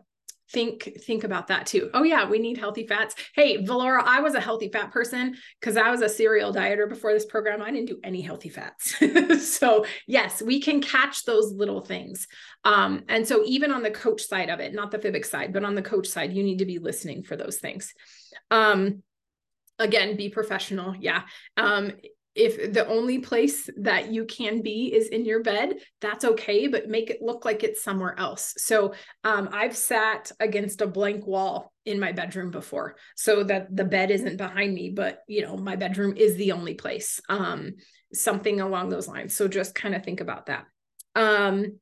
think 0.54 1.00
think 1.04 1.24
about 1.24 1.48
that 1.48 1.66
too. 1.66 1.90
Oh 1.92 2.04
yeah, 2.04 2.28
we 2.28 2.38
need 2.38 2.56
healthy 2.56 2.86
fats. 2.86 3.14
Hey, 3.34 3.58
Valora, 3.58 4.02
I 4.04 4.20
was 4.20 4.34
a 4.34 4.40
healthy 4.40 4.68
fat 4.68 4.92
person 4.92 5.34
because 5.60 5.76
I 5.76 5.90
was 5.90 6.00
a 6.00 6.08
serial 6.08 6.54
dieter 6.54 6.88
before 6.88 7.12
this 7.12 7.26
program. 7.26 7.60
I 7.60 7.70
didn't 7.70 7.88
do 7.88 8.00
any 8.02 8.22
healthy 8.22 8.48
fats. 8.48 8.94
so 9.54 9.84
yes, 10.06 10.40
we 10.40 10.60
can 10.60 10.80
catch 10.80 11.24
those 11.24 11.52
little 11.52 11.80
things. 11.80 12.28
Um, 12.64 13.02
and 13.08 13.26
so 13.26 13.42
even 13.44 13.72
on 13.72 13.82
the 13.82 13.90
coach 13.90 14.22
side 14.22 14.48
of 14.48 14.60
it, 14.60 14.72
not 14.72 14.90
the 14.90 14.98
FIBIC 14.98 15.26
side, 15.26 15.52
but 15.52 15.64
on 15.64 15.74
the 15.74 15.82
coach 15.82 16.06
side, 16.06 16.32
you 16.32 16.42
need 16.42 16.60
to 16.60 16.66
be 16.66 16.78
listening 16.78 17.24
for 17.24 17.36
those 17.36 17.58
things. 17.58 17.92
Um, 18.50 19.02
again 19.80 20.16
be 20.16 20.28
professional 20.28 20.94
yeah 21.00 21.22
um 21.56 21.90
if 22.34 22.72
the 22.72 22.86
only 22.86 23.18
place 23.18 23.68
that 23.76 24.12
you 24.12 24.24
can 24.24 24.62
be 24.62 24.92
is 24.92 25.08
in 25.08 25.24
your 25.24 25.42
bed, 25.42 25.74
that's 26.00 26.24
okay, 26.24 26.66
but 26.66 26.88
make 26.88 27.10
it 27.10 27.22
look 27.22 27.44
like 27.44 27.62
it's 27.62 27.82
somewhere 27.82 28.18
else. 28.18 28.54
So 28.56 28.94
um, 29.22 29.48
I've 29.52 29.76
sat 29.76 30.32
against 30.40 30.80
a 30.80 30.86
blank 30.86 31.26
wall 31.26 31.72
in 31.84 32.00
my 32.00 32.12
bedroom 32.12 32.50
before, 32.50 32.96
so 33.14 33.44
that 33.44 33.74
the 33.74 33.84
bed 33.84 34.10
isn't 34.10 34.36
behind 34.36 34.74
me, 34.74 34.90
but 34.90 35.20
you 35.28 35.42
know 35.42 35.56
my 35.56 35.76
bedroom 35.76 36.14
is 36.16 36.36
the 36.36 36.52
only 36.52 36.74
place. 36.74 37.20
Um, 37.28 37.74
something 38.12 38.60
along 38.60 38.88
those 38.88 39.08
lines. 39.08 39.36
So 39.36 39.48
just 39.48 39.74
kind 39.74 39.94
of 39.94 40.04
think 40.04 40.20
about 40.20 40.46
that. 40.46 40.66
Um, 41.14 41.78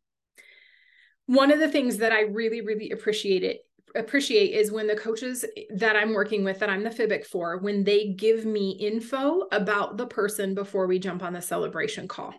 one 1.27 1.53
of 1.53 1.61
the 1.61 1.69
things 1.69 1.99
that 1.99 2.13
I 2.13 2.23
really, 2.23 2.61
really 2.61 2.91
appreciate 2.91 3.45
it 3.45 3.61
appreciate 3.95 4.55
is 4.55 4.73
when 4.73 4.87
the 4.87 4.97
coaches 4.97 5.45
that 5.75 5.97
I'm 5.97 6.15
working 6.15 6.45
with 6.45 6.59
that 6.61 6.71
I'm 6.71 6.85
the 6.85 6.91
FIBIC 6.91 7.27
for, 7.27 7.59
when 7.59 7.85
they 7.85 8.13
give 8.13 8.45
me 8.45 8.71
info 8.73 9.43
about 9.53 9.97
the 9.97 10.07
person 10.07 10.55
before 10.55 10.87
we 10.87 10.99
jump 10.99 11.23
on 11.23 11.33
the 11.33 11.43
celebration 11.43 12.09
call. 12.09 12.35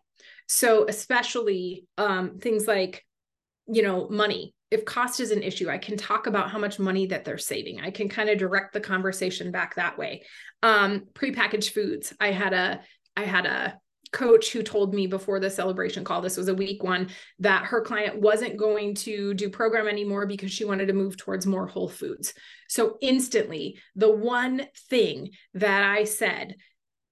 So 0.48 0.86
especially 0.88 1.86
um, 1.98 2.40
things 2.40 2.68
like, 2.68 3.06
you 3.68 3.82
know, 3.82 4.08
money. 4.10 4.54
If 4.72 4.86
cost 4.86 5.20
is 5.20 5.32
an 5.32 5.44
issue, 5.44 5.70
I 5.70 5.78
can 5.78 5.98
talk 5.98 6.26
about 6.26 6.50
how 6.50 6.58
much 6.58 6.80
money 6.80 7.06
that 7.08 7.26
they're 7.26 7.38
saving. 7.38 7.80
I 7.80 7.92
can 7.92 8.10
kind 8.10 8.30
of 8.30 8.40
direct 8.40 8.74
the 8.74 8.80
conversation 8.80 9.52
back 9.52 9.76
that 9.76 9.98
way. 9.98 10.24
Um, 10.64 11.04
prepackaged 11.14 11.74
foods. 11.74 12.14
I 12.20 12.32
had 12.32 12.54
a 12.54 12.82
I 13.16 13.24
had 13.24 13.46
a 13.46 13.80
coach 14.14 14.52
who 14.52 14.64
told 14.64 14.94
me 14.94 15.08
before 15.08 15.40
the 15.40 15.50
celebration 15.50 16.04
call, 16.04 16.22
this 16.22 16.38
was 16.38 16.48
a 16.48 16.56
week 16.56 16.84
one, 16.84 17.10
that 17.40 17.66
her 17.66 17.82
client 17.82 18.22
wasn't 18.22 18.58
going 18.58 18.96
to 18.96 19.34
do 19.34 19.50
program 19.50 19.88
anymore 19.88 20.26
because 20.26 20.52
she 20.52 20.64
wanted 20.64 20.88
to 20.88 20.94
move 20.94 21.18
towards 21.18 21.46
more 21.46 21.68
whole 21.68 21.90
foods. 21.90 22.34
So 22.70 22.98
instantly, 23.02 23.80
the 23.96 24.12
one 24.12 24.68
thing 24.90 25.32
that 25.56 25.84
I 25.84 26.06
said, 26.06 26.56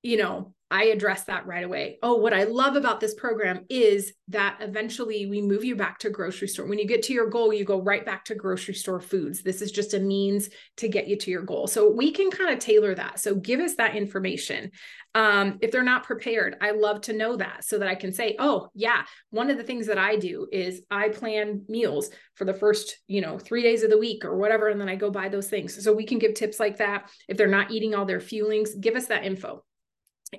you 0.03 0.17
know, 0.17 0.53
I 0.71 0.85
address 0.85 1.25
that 1.25 1.45
right 1.45 1.65
away. 1.65 1.99
Oh, 2.01 2.15
what 2.15 2.33
I 2.33 2.45
love 2.45 2.77
about 2.77 3.01
this 3.01 3.13
program 3.13 3.65
is 3.69 4.13
that 4.29 4.57
eventually 4.61 5.25
we 5.25 5.41
move 5.41 5.65
you 5.65 5.75
back 5.75 5.99
to 5.99 6.09
grocery 6.09 6.47
store. 6.47 6.65
When 6.65 6.79
you 6.79 6.87
get 6.87 7.03
to 7.03 7.13
your 7.13 7.29
goal, 7.29 7.51
you 7.51 7.65
go 7.65 7.81
right 7.81 8.05
back 8.05 8.23
to 8.25 8.35
grocery 8.35 8.73
store 8.73 9.01
foods. 9.01 9.43
This 9.43 9.61
is 9.61 9.71
just 9.73 9.93
a 9.93 9.99
means 9.99 10.49
to 10.77 10.87
get 10.87 11.09
you 11.09 11.17
to 11.17 11.29
your 11.29 11.41
goal. 11.41 11.67
So 11.67 11.91
we 11.91 12.11
can 12.11 12.31
kind 12.31 12.53
of 12.53 12.59
tailor 12.59 12.95
that. 12.95 13.19
So 13.19 13.35
give 13.35 13.59
us 13.59 13.75
that 13.75 13.95
information. 13.95 14.71
Um, 15.13 15.59
if 15.61 15.71
they're 15.71 15.83
not 15.83 16.05
prepared, 16.05 16.55
I 16.61 16.71
love 16.71 17.01
to 17.01 17.13
know 17.13 17.35
that 17.35 17.65
so 17.65 17.77
that 17.79 17.89
I 17.89 17.95
can 17.95 18.13
say, 18.13 18.37
oh, 18.39 18.69
yeah, 18.73 19.03
one 19.29 19.49
of 19.49 19.57
the 19.57 19.63
things 19.63 19.87
that 19.87 19.97
I 19.97 20.15
do 20.15 20.47
is 20.53 20.83
I 20.89 21.09
plan 21.09 21.65
meals 21.67 22.11
for 22.35 22.45
the 22.45 22.53
first, 22.53 22.97
you 23.07 23.19
know, 23.19 23.37
three 23.37 23.61
days 23.61 23.83
of 23.83 23.89
the 23.89 23.97
week 23.97 24.23
or 24.23 24.37
whatever. 24.37 24.69
And 24.69 24.79
then 24.79 24.87
I 24.87 24.95
go 24.95 25.11
buy 25.11 25.27
those 25.27 25.49
things. 25.49 25.83
So 25.83 25.91
we 25.91 26.05
can 26.05 26.17
give 26.17 26.33
tips 26.33 26.61
like 26.61 26.77
that. 26.77 27.09
If 27.27 27.35
they're 27.35 27.47
not 27.47 27.71
eating 27.71 27.93
all 27.93 28.05
their 28.05 28.19
fuelings, 28.19 28.79
give 28.79 28.95
us 28.95 29.07
that 29.07 29.25
info 29.25 29.65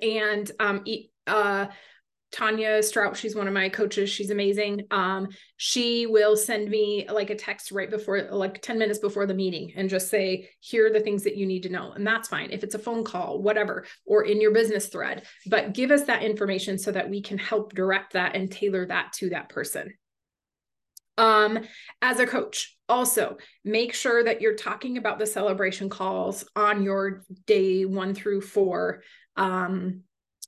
and 0.01 0.51
um, 0.59 0.83
uh, 1.27 1.67
Tanya 2.33 2.81
Strout, 2.81 3.15
she's 3.15 3.35
one 3.35 3.47
of 3.47 3.53
my 3.53 3.69
coaches. 3.69 4.09
She's 4.09 4.31
amazing. 4.31 4.87
Um, 4.89 5.27
she 5.57 6.07
will 6.07 6.35
send 6.35 6.67
me 6.67 7.07
like 7.07 7.29
a 7.29 7.35
text 7.35 7.71
right 7.71 7.89
before, 7.89 8.23
like 8.31 8.59
10 8.59 8.79
minutes 8.79 8.97
before 8.97 9.27
the 9.27 9.35
meeting 9.35 9.71
and 9.75 9.87
just 9.87 10.09
say, 10.09 10.49
here 10.59 10.87
are 10.87 10.91
the 10.91 10.99
things 10.99 11.23
that 11.23 11.37
you 11.37 11.45
need 11.45 11.61
to 11.63 11.69
know. 11.69 11.91
And 11.91 12.05
that's 12.05 12.27
fine. 12.27 12.49
If 12.51 12.63
it's 12.63 12.73
a 12.73 12.79
phone 12.79 13.03
call, 13.03 13.39
whatever, 13.39 13.85
or 14.03 14.23
in 14.23 14.41
your 14.41 14.51
business 14.51 14.87
thread, 14.87 15.27
but 15.45 15.73
give 15.73 15.91
us 15.91 16.05
that 16.05 16.23
information 16.23 16.79
so 16.79 16.91
that 16.91 17.07
we 17.07 17.21
can 17.21 17.37
help 17.37 17.75
direct 17.75 18.13
that 18.13 18.35
and 18.35 18.51
tailor 18.51 18.87
that 18.87 19.13
to 19.13 19.29
that 19.29 19.49
person. 19.49 19.93
Um, 21.19 21.59
as 22.01 22.19
a 22.19 22.25
coach, 22.25 22.75
also 22.89 23.37
make 23.63 23.93
sure 23.93 24.23
that 24.23 24.41
you're 24.41 24.55
talking 24.55 24.97
about 24.97 25.19
the 25.19 25.27
celebration 25.27 25.87
calls 25.87 26.43
on 26.55 26.81
your 26.81 27.23
day 27.45 27.85
one 27.85 28.15
through 28.15 28.41
four 28.41 29.03
um, 29.35 30.03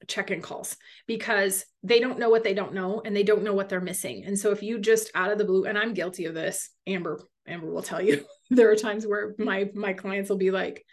check-in 0.07 0.41
calls 0.41 0.77
because 1.07 1.65
they 1.83 1.99
don't 1.99 2.19
know 2.19 2.29
what 2.29 2.43
they 2.43 2.53
don't 2.53 2.73
know 2.73 3.01
and 3.03 3.15
they 3.15 3.23
don't 3.23 3.43
know 3.43 3.53
what 3.53 3.69
they're 3.69 3.81
missing. 3.81 4.23
And 4.25 4.37
so 4.37 4.51
if 4.51 4.61
you 4.61 4.79
just 4.79 5.11
out 5.15 5.31
of 5.31 5.37
the 5.37 5.45
blue, 5.45 5.65
and 5.65 5.77
I'm 5.77 5.93
guilty 5.93 6.25
of 6.25 6.33
this, 6.33 6.69
Amber, 6.87 7.21
Amber 7.47 7.69
will 7.69 7.81
tell 7.81 8.01
you, 8.01 8.25
there 8.49 8.69
are 8.71 8.75
times 8.75 9.05
where 9.05 9.35
my 9.37 9.69
my 9.73 9.93
clients 9.93 10.29
will 10.29 10.37
be 10.37 10.51
like, 10.51 10.85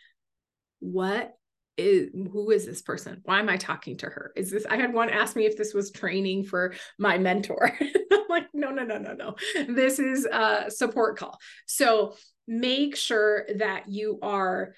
what 0.80 1.32
is 1.76 2.11
who 2.12 2.51
is 2.51 2.66
this 2.66 2.82
person? 2.82 3.20
Why 3.24 3.40
am 3.40 3.49
I 3.49 3.57
talking 3.57 3.97
to 3.99 4.07
her? 4.07 4.32
Is 4.36 4.51
this 4.51 4.66
I 4.66 4.76
had 4.76 4.93
one 4.93 5.11
ask 5.11 5.34
me 5.36 5.47
if 5.47 5.57
this 5.57 5.74
was 5.74 5.90
training 5.90 6.45
for 6.45 6.74
my 6.99 7.18
mentor. 7.18 7.72
I'm 7.80 8.28
like, 8.28 8.49
no, 8.53 8.70
no, 8.70 8.84
no, 8.84 8.99
no, 8.99 9.14
no. 9.14 9.36
This 9.68 9.99
is 9.99 10.26
a 10.26 10.70
support 10.70 11.18
call. 11.18 11.38
So 11.66 12.14
make 12.47 12.97
sure 12.97 13.47
that 13.57 13.88
you 13.88 14.18
are 14.22 14.74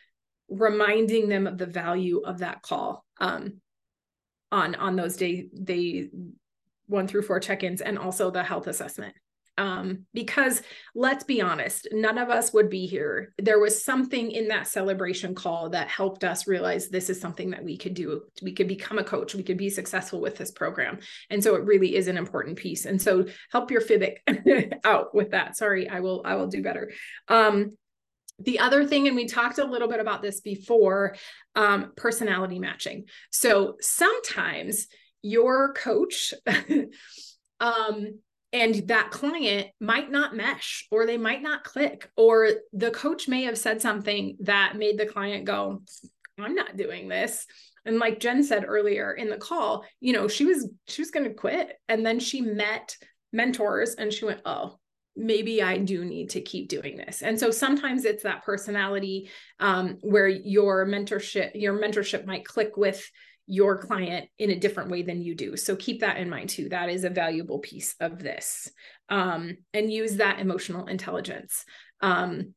reminding 0.49 1.29
them 1.29 1.47
of 1.47 1.59
the 1.59 1.67
value 1.67 2.21
of 2.21 2.39
that 2.39 2.63
call 2.63 3.04
um, 3.19 3.61
on 4.53 4.75
on 4.75 4.97
those 4.97 5.17
day 5.17 5.49
day 5.63 6.09
one 6.87 7.09
through 7.09 7.23
four 7.23 7.41
check-ins 7.41 7.81
and 7.81 7.99
also 7.99 8.31
the 8.31 8.43
health 8.43 8.67
assessment 8.67 9.15
Um, 9.57 10.07
because 10.13 10.63
let's 10.97 11.23
be 11.23 11.41
honest, 11.41 11.87
none 11.93 12.19
of 12.19 12.29
us 12.29 12.53
would 12.53 12.69
be 12.69 12.87
here. 12.87 13.33
There 13.39 13.61
was 13.61 13.85
something 13.85 14.33
in 14.33 14.49
that 14.49 14.67
celebration 14.67 15.35
call 15.35 15.71
that 15.71 15.89
helped 15.89 16.25
us 16.25 16.49
realize 16.49 16.89
this 16.89 17.09
is 17.09 17.21
something 17.21 17.51
that 17.51 17.63
we 17.63 17.79
could 17.79 17.95
do. 17.95 18.23
We 18.43 18.53
could 18.53 18.67
become 18.67 18.99
a 18.99 19.05
coach, 19.05 19.35
we 19.35 19.45
could 19.45 19.57
be 19.57 19.71
successful 19.71 20.21
with 20.21 20.37
this 20.37 20.51
program. 20.51 20.99
And 21.31 21.43
so 21.43 21.55
it 21.55 21.65
really 21.65 21.95
is 21.95 22.09
an 22.09 22.17
important 22.17 22.59
piece. 22.59 22.85
And 22.85 23.01
so 23.01 23.27
help 23.53 23.71
your 23.71 23.81
FIBIC 23.81 24.81
out 24.85 25.15
with 25.15 25.31
that. 25.31 25.57
Sorry, 25.57 25.89
I 25.89 26.01
will, 26.01 26.23
I 26.25 26.35
will 26.35 26.49
do 26.49 26.63
better. 26.63 26.91
Um, 27.29 27.77
the 28.39 28.59
other 28.59 28.85
thing, 28.85 29.07
and 29.07 29.17
we 29.17 29.27
talked 29.27 29.59
a 29.59 29.65
little 29.65 29.89
bit 29.89 30.01
about 30.01 30.23
this 30.23 30.41
before, 30.41 31.17
um, 31.55 31.93
personality 31.97 32.59
matching. 32.59 33.05
So 33.31 33.77
sometimes 33.81 34.89
your 35.23 35.73
coach 35.73 36.35
um, 37.61 38.19
and 38.55 38.87
that 38.87 39.11
client 39.11 39.69
might 39.81 40.11
not 40.11 40.37
mesh 40.37 40.87
or 40.91 41.07
they 41.07 41.19
might 41.19 41.43
not 41.43 41.65
click 41.65 42.09
or 42.17 42.51
the 42.73 42.91
coach 42.93 43.27
may 43.27 43.43
have 43.43 43.59
said 43.59 43.83
something 43.83 44.37
that 44.41 44.77
made 44.77 44.97
the 44.97 45.07
client 45.07 45.45
go 45.45 45.83
i'm 46.39 46.55
not 46.55 46.77
doing 46.77 47.09
this 47.09 47.47
and 47.85 47.99
like 47.99 48.21
jen 48.21 48.43
said 48.43 48.65
earlier 48.67 49.13
in 49.13 49.29
the 49.29 49.37
call 49.37 49.85
you 50.01 50.13
know 50.13 50.29
she 50.29 50.45
was 50.45 50.69
she 50.87 51.03
was 51.03 51.11
going 51.11 51.25
to 51.27 51.35
quit 51.35 51.77
and 51.89 52.07
then 52.07 52.21
she 52.21 52.41
met 52.41 52.97
mentors 53.33 53.95
and 53.95 54.13
she 54.13 54.25
went 54.25 54.41
oh 54.45 54.79
maybe 55.17 55.63
I 55.63 55.79
do 55.79 56.05
need 56.05 56.31
to 56.31 56.41
keep 56.41 56.69
doing 56.69 56.97
this. 56.97 57.23
And 57.23 57.39
so 57.39 57.51
sometimes 57.51 58.05
it's 58.05 58.25
that 58.25 58.45
personality 58.45 59.31
um, 59.61 59.99
where 60.01 60.29
your 60.29 60.87
mentorship, 60.87 61.53
your 61.55 61.79
mentorship 61.79 62.27
might 62.27 62.45
click 62.45 62.77
with 62.77 63.09
your 63.47 63.79
client 63.79 64.29
in 64.39 64.51
a 64.51 64.59
different 64.59 64.91
way 64.91 65.03
than 65.03 65.23
you 65.23 65.35
do. 65.35 65.57
So 65.57 65.77
keep 65.77 66.01
that 66.01 66.17
in 66.17 66.31
mind 66.31 66.49
too. 66.49 66.71
That 66.71 66.89
is 66.89 67.05
a 67.05 67.11
valuable 67.11 67.59
piece 67.59 67.95
of 68.01 68.19
this. 68.19 68.71
Um, 69.09 69.59
and 69.73 69.93
use 69.93 70.17
that 70.17 70.41
emotional 70.41 70.87
intelligence. 70.87 71.65
Um, 72.01 72.55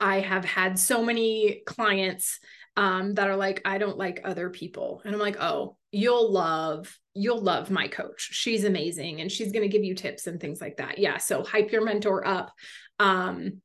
I 0.00 0.20
have 0.20 0.44
had 0.44 0.78
so 0.78 1.02
many 1.02 1.62
clients 1.66 2.40
um, 2.78 3.14
that 3.14 3.28
are 3.28 3.36
like, 3.36 3.60
I 3.64 3.78
don't 3.78 3.98
like 3.98 4.20
other 4.22 4.50
people. 4.50 5.02
And 5.04 5.12
I'm 5.12 5.20
like, 5.20 5.36
oh, 5.40 5.76
you'll 5.90 6.30
love, 6.30 6.96
you'll 7.12 7.40
love 7.40 7.72
my 7.72 7.88
coach. 7.88 8.28
She's 8.30 8.62
amazing 8.62 9.20
and 9.20 9.32
she's 9.32 9.50
going 9.50 9.68
to 9.68 9.68
give 9.68 9.82
you 9.82 9.96
tips 9.96 10.28
and 10.28 10.40
things 10.40 10.60
like 10.60 10.76
that. 10.76 10.98
Yeah. 10.98 11.16
So 11.16 11.42
hype 11.42 11.72
your 11.72 11.84
mentor 11.84 12.24
up. 12.24 12.52
Um, 13.00 13.62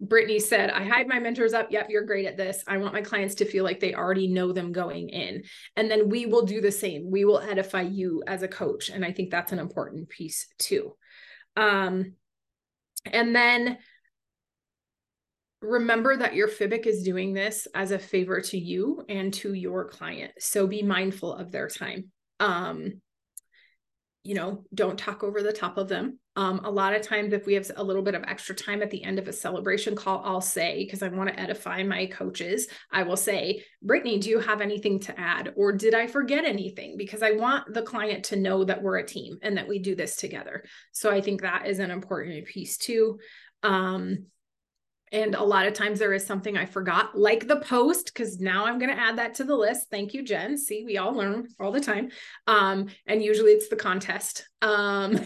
Brittany 0.00 0.38
said, 0.38 0.70
I 0.70 0.84
hide 0.84 1.08
my 1.08 1.18
mentors 1.18 1.52
up. 1.52 1.72
Yep, 1.72 1.88
you're 1.90 2.06
great 2.06 2.26
at 2.26 2.36
this. 2.36 2.62
I 2.68 2.76
want 2.76 2.94
my 2.94 3.02
clients 3.02 3.34
to 3.36 3.44
feel 3.44 3.64
like 3.64 3.80
they 3.80 3.94
already 3.94 4.28
know 4.28 4.52
them 4.52 4.70
going 4.70 5.08
in. 5.08 5.42
And 5.74 5.90
then 5.90 6.08
we 6.08 6.26
will 6.26 6.46
do 6.46 6.60
the 6.60 6.70
same. 6.70 7.10
We 7.10 7.24
will 7.24 7.40
edify 7.40 7.80
you 7.80 8.22
as 8.24 8.44
a 8.44 8.48
coach. 8.48 8.88
And 8.88 9.04
I 9.04 9.10
think 9.10 9.32
that's 9.32 9.50
an 9.50 9.58
important 9.58 10.10
piece 10.10 10.46
too. 10.60 10.94
Um, 11.56 12.12
and 13.04 13.34
then 13.34 13.78
remember 15.60 16.16
that 16.16 16.34
your 16.34 16.48
FIBIC 16.48 16.86
is 16.86 17.02
doing 17.02 17.32
this 17.32 17.66
as 17.74 17.90
a 17.90 17.98
favor 17.98 18.40
to 18.40 18.58
you 18.58 19.04
and 19.08 19.32
to 19.34 19.52
your 19.52 19.88
client. 19.88 20.32
So 20.38 20.66
be 20.66 20.82
mindful 20.82 21.34
of 21.34 21.50
their 21.50 21.68
time. 21.68 22.10
Um, 22.40 23.00
you 24.24 24.34
know, 24.34 24.64
don't 24.74 24.98
talk 24.98 25.24
over 25.24 25.42
the 25.42 25.52
top 25.52 25.78
of 25.78 25.88
them. 25.88 26.18
Um, 26.36 26.60
a 26.62 26.70
lot 26.70 26.94
of 26.94 27.02
times, 27.02 27.32
if 27.32 27.46
we 27.46 27.54
have 27.54 27.70
a 27.76 27.82
little 27.82 28.02
bit 28.02 28.14
of 28.14 28.24
extra 28.24 28.54
time 28.54 28.82
at 28.82 28.90
the 28.90 29.02
end 29.02 29.18
of 29.18 29.26
a 29.26 29.32
celebration 29.32 29.96
call, 29.96 30.22
I'll 30.24 30.40
say, 30.40 30.84
because 30.84 31.02
I 31.02 31.08
want 31.08 31.30
to 31.30 31.40
edify 31.40 31.82
my 31.82 32.06
coaches, 32.06 32.68
I 32.92 33.04
will 33.04 33.16
say, 33.16 33.64
Brittany, 33.82 34.18
do 34.18 34.28
you 34.28 34.38
have 34.38 34.60
anything 34.60 35.00
to 35.00 35.18
add? 35.18 35.54
Or 35.56 35.72
did 35.72 35.94
I 35.94 36.06
forget 36.06 36.44
anything? 36.44 36.96
Because 36.96 37.22
I 37.22 37.32
want 37.32 37.72
the 37.72 37.82
client 37.82 38.26
to 38.26 38.36
know 38.36 38.64
that 38.64 38.82
we're 38.82 38.98
a 38.98 39.06
team 39.06 39.38
and 39.42 39.56
that 39.56 39.66
we 39.66 39.78
do 39.78 39.96
this 39.96 40.16
together. 40.16 40.64
So 40.92 41.10
I 41.10 41.20
think 41.20 41.40
that 41.40 41.66
is 41.66 41.78
an 41.78 41.90
important 41.90 42.44
piece 42.46 42.76
too. 42.76 43.18
Um, 43.62 44.26
and 45.12 45.34
a 45.34 45.42
lot 45.42 45.66
of 45.66 45.74
times 45.74 45.98
there 45.98 46.12
is 46.12 46.26
something 46.26 46.56
I 46.56 46.66
forgot, 46.66 47.18
like 47.18 47.46
the 47.46 47.60
post, 47.60 48.06
because 48.06 48.38
now 48.40 48.66
I'm 48.66 48.78
going 48.78 48.94
to 48.94 49.00
add 49.00 49.18
that 49.18 49.34
to 49.34 49.44
the 49.44 49.56
list. 49.56 49.88
Thank 49.90 50.14
you, 50.14 50.22
Jen. 50.22 50.56
See, 50.58 50.84
we 50.84 50.98
all 50.98 51.12
learn 51.12 51.48
all 51.58 51.72
the 51.72 51.80
time. 51.80 52.10
Um, 52.46 52.88
and 53.06 53.22
usually 53.22 53.52
it's 53.52 53.68
the 53.68 53.76
contest. 53.76 54.48
Um, 54.62 55.18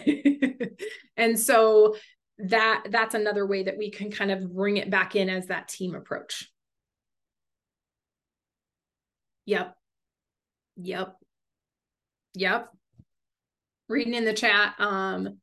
and 1.16 1.38
so 1.38 1.96
that 2.38 2.84
that's 2.90 3.14
another 3.14 3.46
way 3.46 3.64
that 3.64 3.78
we 3.78 3.90
can 3.90 4.10
kind 4.10 4.30
of 4.30 4.52
bring 4.52 4.76
it 4.76 4.90
back 4.90 5.14
in 5.16 5.28
as 5.28 5.46
that 5.46 5.68
team 5.68 5.94
approach. 5.94 6.50
Yep. 9.46 9.76
Yep. 10.76 11.16
Yep. 12.34 12.68
Reading 13.88 14.14
in 14.14 14.24
the 14.24 14.32
chat. 14.32 14.74
Um, 14.78 15.38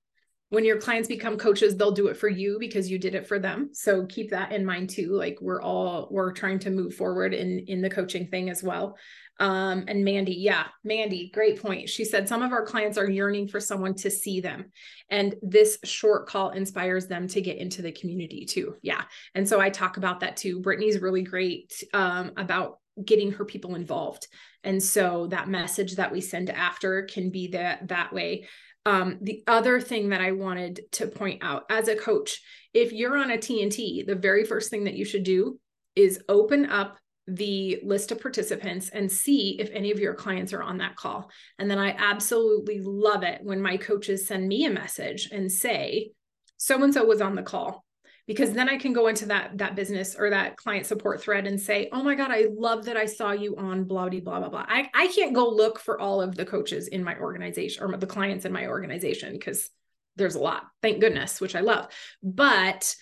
when 0.49 0.65
your 0.65 0.79
clients 0.79 1.07
become 1.07 1.37
coaches 1.37 1.77
they'll 1.77 1.91
do 1.91 2.07
it 2.07 2.17
for 2.17 2.27
you 2.27 2.57
because 2.59 2.89
you 2.89 2.97
did 2.97 3.15
it 3.15 3.27
for 3.27 3.39
them. 3.39 3.69
So 3.73 4.05
keep 4.05 4.31
that 4.31 4.51
in 4.51 4.65
mind 4.65 4.89
too. 4.89 5.13
Like 5.13 5.37
we're 5.41 5.61
all 5.61 6.07
we're 6.11 6.31
trying 6.31 6.59
to 6.59 6.71
move 6.71 6.95
forward 6.95 7.33
in 7.33 7.59
in 7.59 7.81
the 7.81 7.89
coaching 7.89 8.27
thing 8.27 8.49
as 8.49 8.63
well. 8.63 8.97
Um 9.39 9.85
and 9.87 10.03
mandy 10.03 10.33
yeah 10.33 10.65
mandy 10.83 11.31
great 11.33 11.61
point. 11.61 11.87
She 11.87 12.03
said 12.03 12.27
some 12.27 12.41
of 12.41 12.51
our 12.51 12.65
clients 12.65 12.97
are 12.97 13.09
yearning 13.09 13.47
for 13.47 13.59
someone 13.59 13.95
to 13.95 14.09
see 14.09 14.41
them. 14.41 14.71
And 15.09 15.35
this 15.41 15.77
short 15.83 16.27
call 16.27 16.49
inspires 16.49 17.07
them 17.07 17.27
to 17.29 17.41
get 17.41 17.57
into 17.57 17.81
the 17.81 17.91
community 17.91 18.45
too. 18.45 18.75
Yeah. 18.81 19.03
And 19.35 19.47
so 19.47 19.59
i 19.59 19.69
talk 19.69 19.97
about 19.97 20.21
that 20.21 20.37
too. 20.37 20.59
Brittany's 20.61 20.99
really 20.99 21.23
great 21.23 21.83
um 21.93 22.31
about 22.37 22.79
getting 23.05 23.31
her 23.31 23.45
people 23.45 23.75
involved. 23.75 24.27
And 24.63 24.81
so 24.81 25.27
that 25.27 25.47
message 25.47 25.95
that 25.95 26.11
we 26.11 26.19
send 26.19 26.49
after 26.49 27.03
can 27.03 27.29
be 27.29 27.47
that 27.49 27.87
that 27.87 28.11
way 28.11 28.47
um, 28.89 29.19
the 29.21 29.43
other 29.45 29.79
thing 29.79 30.09
that 30.09 30.19
I 30.19 30.31
wanted 30.31 30.81
to 30.93 31.05
point 31.05 31.43
out 31.43 31.65
as 31.69 31.87
a 31.87 31.95
coach, 31.95 32.41
if 32.73 32.91
you're 32.91 33.15
on 33.15 33.29
a 33.29 33.37
TNT, 33.37 34.03
the 34.03 34.15
very 34.15 34.43
first 34.43 34.71
thing 34.71 34.85
that 34.85 34.95
you 34.95 35.05
should 35.05 35.23
do 35.23 35.59
is 35.95 36.23
open 36.27 36.65
up 36.65 36.97
the 37.27 37.79
list 37.83 38.11
of 38.11 38.19
participants 38.19 38.89
and 38.89 39.11
see 39.11 39.57
if 39.59 39.69
any 39.73 39.91
of 39.91 39.99
your 39.99 40.15
clients 40.15 40.53
are 40.53 40.63
on 40.63 40.79
that 40.79 40.95
call. 40.95 41.29
And 41.59 41.69
then 41.69 41.77
I 41.77 41.95
absolutely 41.99 42.79
love 42.81 43.21
it 43.21 43.41
when 43.43 43.61
my 43.61 43.77
coaches 43.77 44.25
send 44.25 44.47
me 44.47 44.65
a 44.65 44.71
message 44.71 45.29
and 45.31 45.51
say, 45.51 46.09
so 46.57 46.83
and 46.83 46.91
so 46.91 47.05
was 47.05 47.21
on 47.21 47.35
the 47.35 47.43
call 47.43 47.85
because 48.29 48.51
then 48.51 48.69
I 48.69 48.77
can 48.77 48.93
go 48.93 49.07
into 49.07 49.25
that 49.25 49.57
that 49.57 49.75
business 49.75 50.15
or 50.15 50.29
that 50.29 50.55
client 50.55 50.85
support 50.85 51.19
thread 51.19 51.47
and 51.47 51.59
say, 51.59 51.89
"Oh 51.91 52.03
my 52.03 52.13
god, 52.13 52.29
I 52.29 52.45
love 52.55 52.85
that 52.85 52.95
I 52.95 53.07
saw 53.07 53.31
you 53.31 53.55
on 53.57 53.85
blah 53.85 54.07
blah 54.07 54.19
blah 54.19 54.39
blah 54.41 54.49
blah." 54.49 54.65
I 54.67 54.87
I 54.93 55.07
can't 55.07 55.33
go 55.33 55.49
look 55.49 55.79
for 55.79 55.99
all 55.99 56.21
of 56.21 56.35
the 56.35 56.45
coaches 56.45 56.87
in 56.89 57.03
my 57.03 57.17
organization 57.17 57.83
or 57.83 57.97
the 57.97 58.05
clients 58.05 58.45
in 58.45 58.53
my 58.53 58.67
organization 58.67 59.33
because 59.33 59.71
there's 60.15 60.35
a 60.35 60.39
lot. 60.39 60.65
Thank 60.83 60.99
goodness, 60.99 61.41
which 61.41 61.55
I 61.55 61.61
love. 61.61 61.87
But 62.21 62.95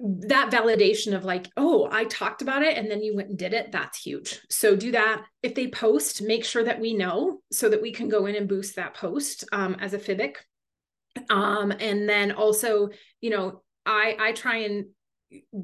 that 0.00 0.50
validation 0.50 1.14
of 1.14 1.26
like, 1.26 1.48
oh, 1.58 1.86
I 1.92 2.04
talked 2.04 2.40
about 2.40 2.62
it 2.62 2.78
and 2.78 2.90
then 2.90 3.02
you 3.02 3.14
went 3.14 3.28
and 3.28 3.38
did 3.38 3.52
it, 3.52 3.72
that's 3.72 4.02
huge. 4.02 4.40
So 4.48 4.76
do 4.76 4.92
that. 4.92 5.24
If 5.42 5.54
they 5.54 5.68
post, 5.68 6.22
make 6.22 6.44
sure 6.44 6.64
that 6.64 6.80
we 6.80 6.94
know 6.94 7.40
so 7.50 7.68
that 7.68 7.82
we 7.82 7.92
can 7.92 8.08
go 8.08 8.26
in 8.26 8.34
and 8.34 8.48
boost 8.48 8.76
that 8.76 8.94
post 8.94 9.44
um, 9.52 9.76
as 9.80 9.94
a 9.94 9.98
FIBIC. 9.98 10.36
Um, 11.30 11.72
and 11.80 12.06
then 12.06 12.32
also, 12.32 12.90
you 13.22 13.30
know, 13.30 13.62
I 13.86 14.16
I 14.18 14.32
try 14.32 14.58
and 14.58 14.86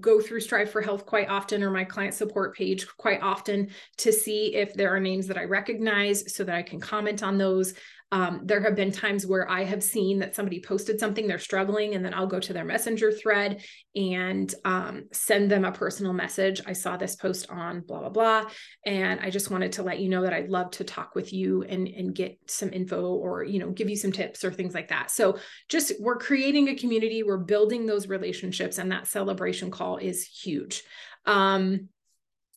go 0.00 0.20
through 0.20 0.40
Strive 0.40 0.70
for 0.70 0.80
Health 0.80 1.06
quite 1.06 1.28
often 1.28 1.62
or 1.62 1.70
my 1.70 1.84
client 1.84 2.14
support 2.14 2.56
page 2.56 2.86
quite 2.96 3.22
often 3.22 3.68
to 3.98 4.12
see 4.12 4.56
if 4.56 4.74
there 4.74 4.94
are 4.94 5.00
names 5.00 5.26
that 5.28 5.38
I 5.38 5.44
recognize 5.44 6.34
so 6.34 6.44
that 6.44 6.54
I 6.54 6.62
can 6.62 6.80
comment 6.80 7.22
on 7.22 7.38
those. 7.38 7.74
Um, 8.12 8.42
there 8.44 8.60
have 8.60 8.76
been 8.76 8.92
times 8.92 9.26
where 9.26 9.50
I 9.50 9.64
have 9.64 9.82
seen 9.82 10.18
that 10.18 10.36
somebody 10.36 10.60
posted 10.60 11.00
something, 11.00 11.26
they're 11.26 11.38
struggling, 11.38 11.94
and 11.94 12.04
then 12.04 12.12
I'll 12.12 12.26
go 12.26 12.38
to 12.38 12.52
their 12.52 12.64
messenger 12.64 13.10
thread 13.10 13.64
and 13.96 14.54
um, 14.66 15.04
send 15.12 15.50
them 15.50 15.64
a 15.64 15.72
personal 15.72 16.12
message. 16.12 16.60
I 16.66 16.74
saw 16.74 16.98
this 16.98 17.16
post 17.16 17.50
on 17.50 17.80
blah, 17.80 18.00
blah, 18.00 18.10
blah. 18.10 18.50
And 18.84 19.18
I 19.20 19.30
just 19.30 19.50
wanted 19.50 19.72
to 19.72 19.82
let 19.82 19.98
you 19.98 20.10
know 20.10 20.22
that 20.22 20.34
I'd 20.34 20.50
love 20.50 20.70
to 20.72 20.84
talk 20.84 21.14
with 21.14 21.32
you 21.32 21.62
and, 21.62 21.88
and 21.88 22.14
get 22.14 22.38
some 22.46 22.70
info 22.70 23.14
or, 23.14 23.44
you 23.44 23.58
know, 23.58 23.70
give 23.70 23.88
you 23.88 23.96
some 23.96 24.12
tips 24.12 24.44
or 24.44 24.52
things 24.52 24.74
like 24.74 24.88
that. 24.88 25.10
So 25.10 25.38
just 25.70 25.92
we're 25.98 26.18
creating 26.18 26.68
a 26.68 26.76
community, 26.76 27.22
we're 27.22 27.38
building 27.38 27.86
those 27.86 28.08
relationships, 28.08 28.76
and 28.76 28.92
that 28.92 29.06
celebration 29.06 29.70
call 29.70 29.96
is 29.96 30.22
huge. 30.26 30.82
Um, 31.24 31.88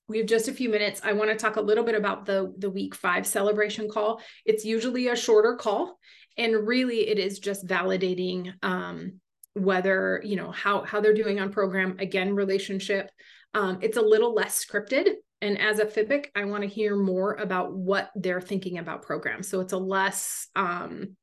we 0.08 0.20
have 0.20 0.28
just 0.28 0.47
a 0.47 0.53
few 0.53 0.70
minutes. 0.70 1.01
I 1.03 1.14
want 1.14 1.32
to 1.32 1.36
talk 1.36 1.56
a 1.56 1.62
little 1.62 1.84
bit 1.84 1.95
about 1.95 2.26
the, 2.26 2.53
the 2.58 2.70
week 2.70 2.93
five 2.95 3.26
celebration 3.26 3.89
call. 3.89 4.22
It's 4.45 4.66
usually 4.66 5.08
a 5.08 5.16
shorter 5.16 5.56
call, 5.56 5.97
and 6.38 6.68
really 6.68 7.08
it 7.08 7.18
is 7.18 7.39
just 7.39 7.66
validating 7.66 8.53
um, 8.62 9.20
whether, 9.53 10.22
you 10.24 10.36
know, 10.36 10.51
how, 10.51 10.84
how 10.84 11.01
they're 11.01 11.14
doing 11.14 11.39
on 11.39 11.51
program. 11.51 11.97
Again, 11.99 12.36
relationship. 12.36 13.10
Um, 13.53 13.80
it's 13.82 13.97
a 13.97 14.01
little 14.01 14.34
less 14.34 14.64
scripted. 14.64 15.14
And 15.41 15.60
as 15.60 15.80
a 15.80 15.86
FIBIC, 15.86 16.28
I 16.36 16.45
want 16.45 16.64
to 16.64 16.70
hear 16.70 16.95
more 16.95 17.36
about 17.36 17.74
what 17.74 18.10
they're 18.16 18.41
thinking 18.41 18.78
about 18.78 19.03
programs. 19.03 19.47
So 19.47 19.60
it's 19.60 19.74
a 19.74 19.78
less 19.78 20.47
um, 20.56 21.16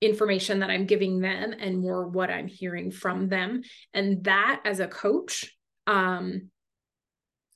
information 0.00 0.60
that 0.60 0.70
I'm 0.70 0.86
giving 0.86 1.20
them 1.20 1.54
and 1.58 1.78
more 1.78 2.06
what 2.06 2.30
I'm 2.30 2.46
hearing 2.46 2.90
from 2.90 3.28
them. 3.28 3.62
And 3.92 4.24
that 4.24 4.60
as 4.64 4.80
a 4.80 4.88
coach, 4.88 5.54
um, 5.86 6.50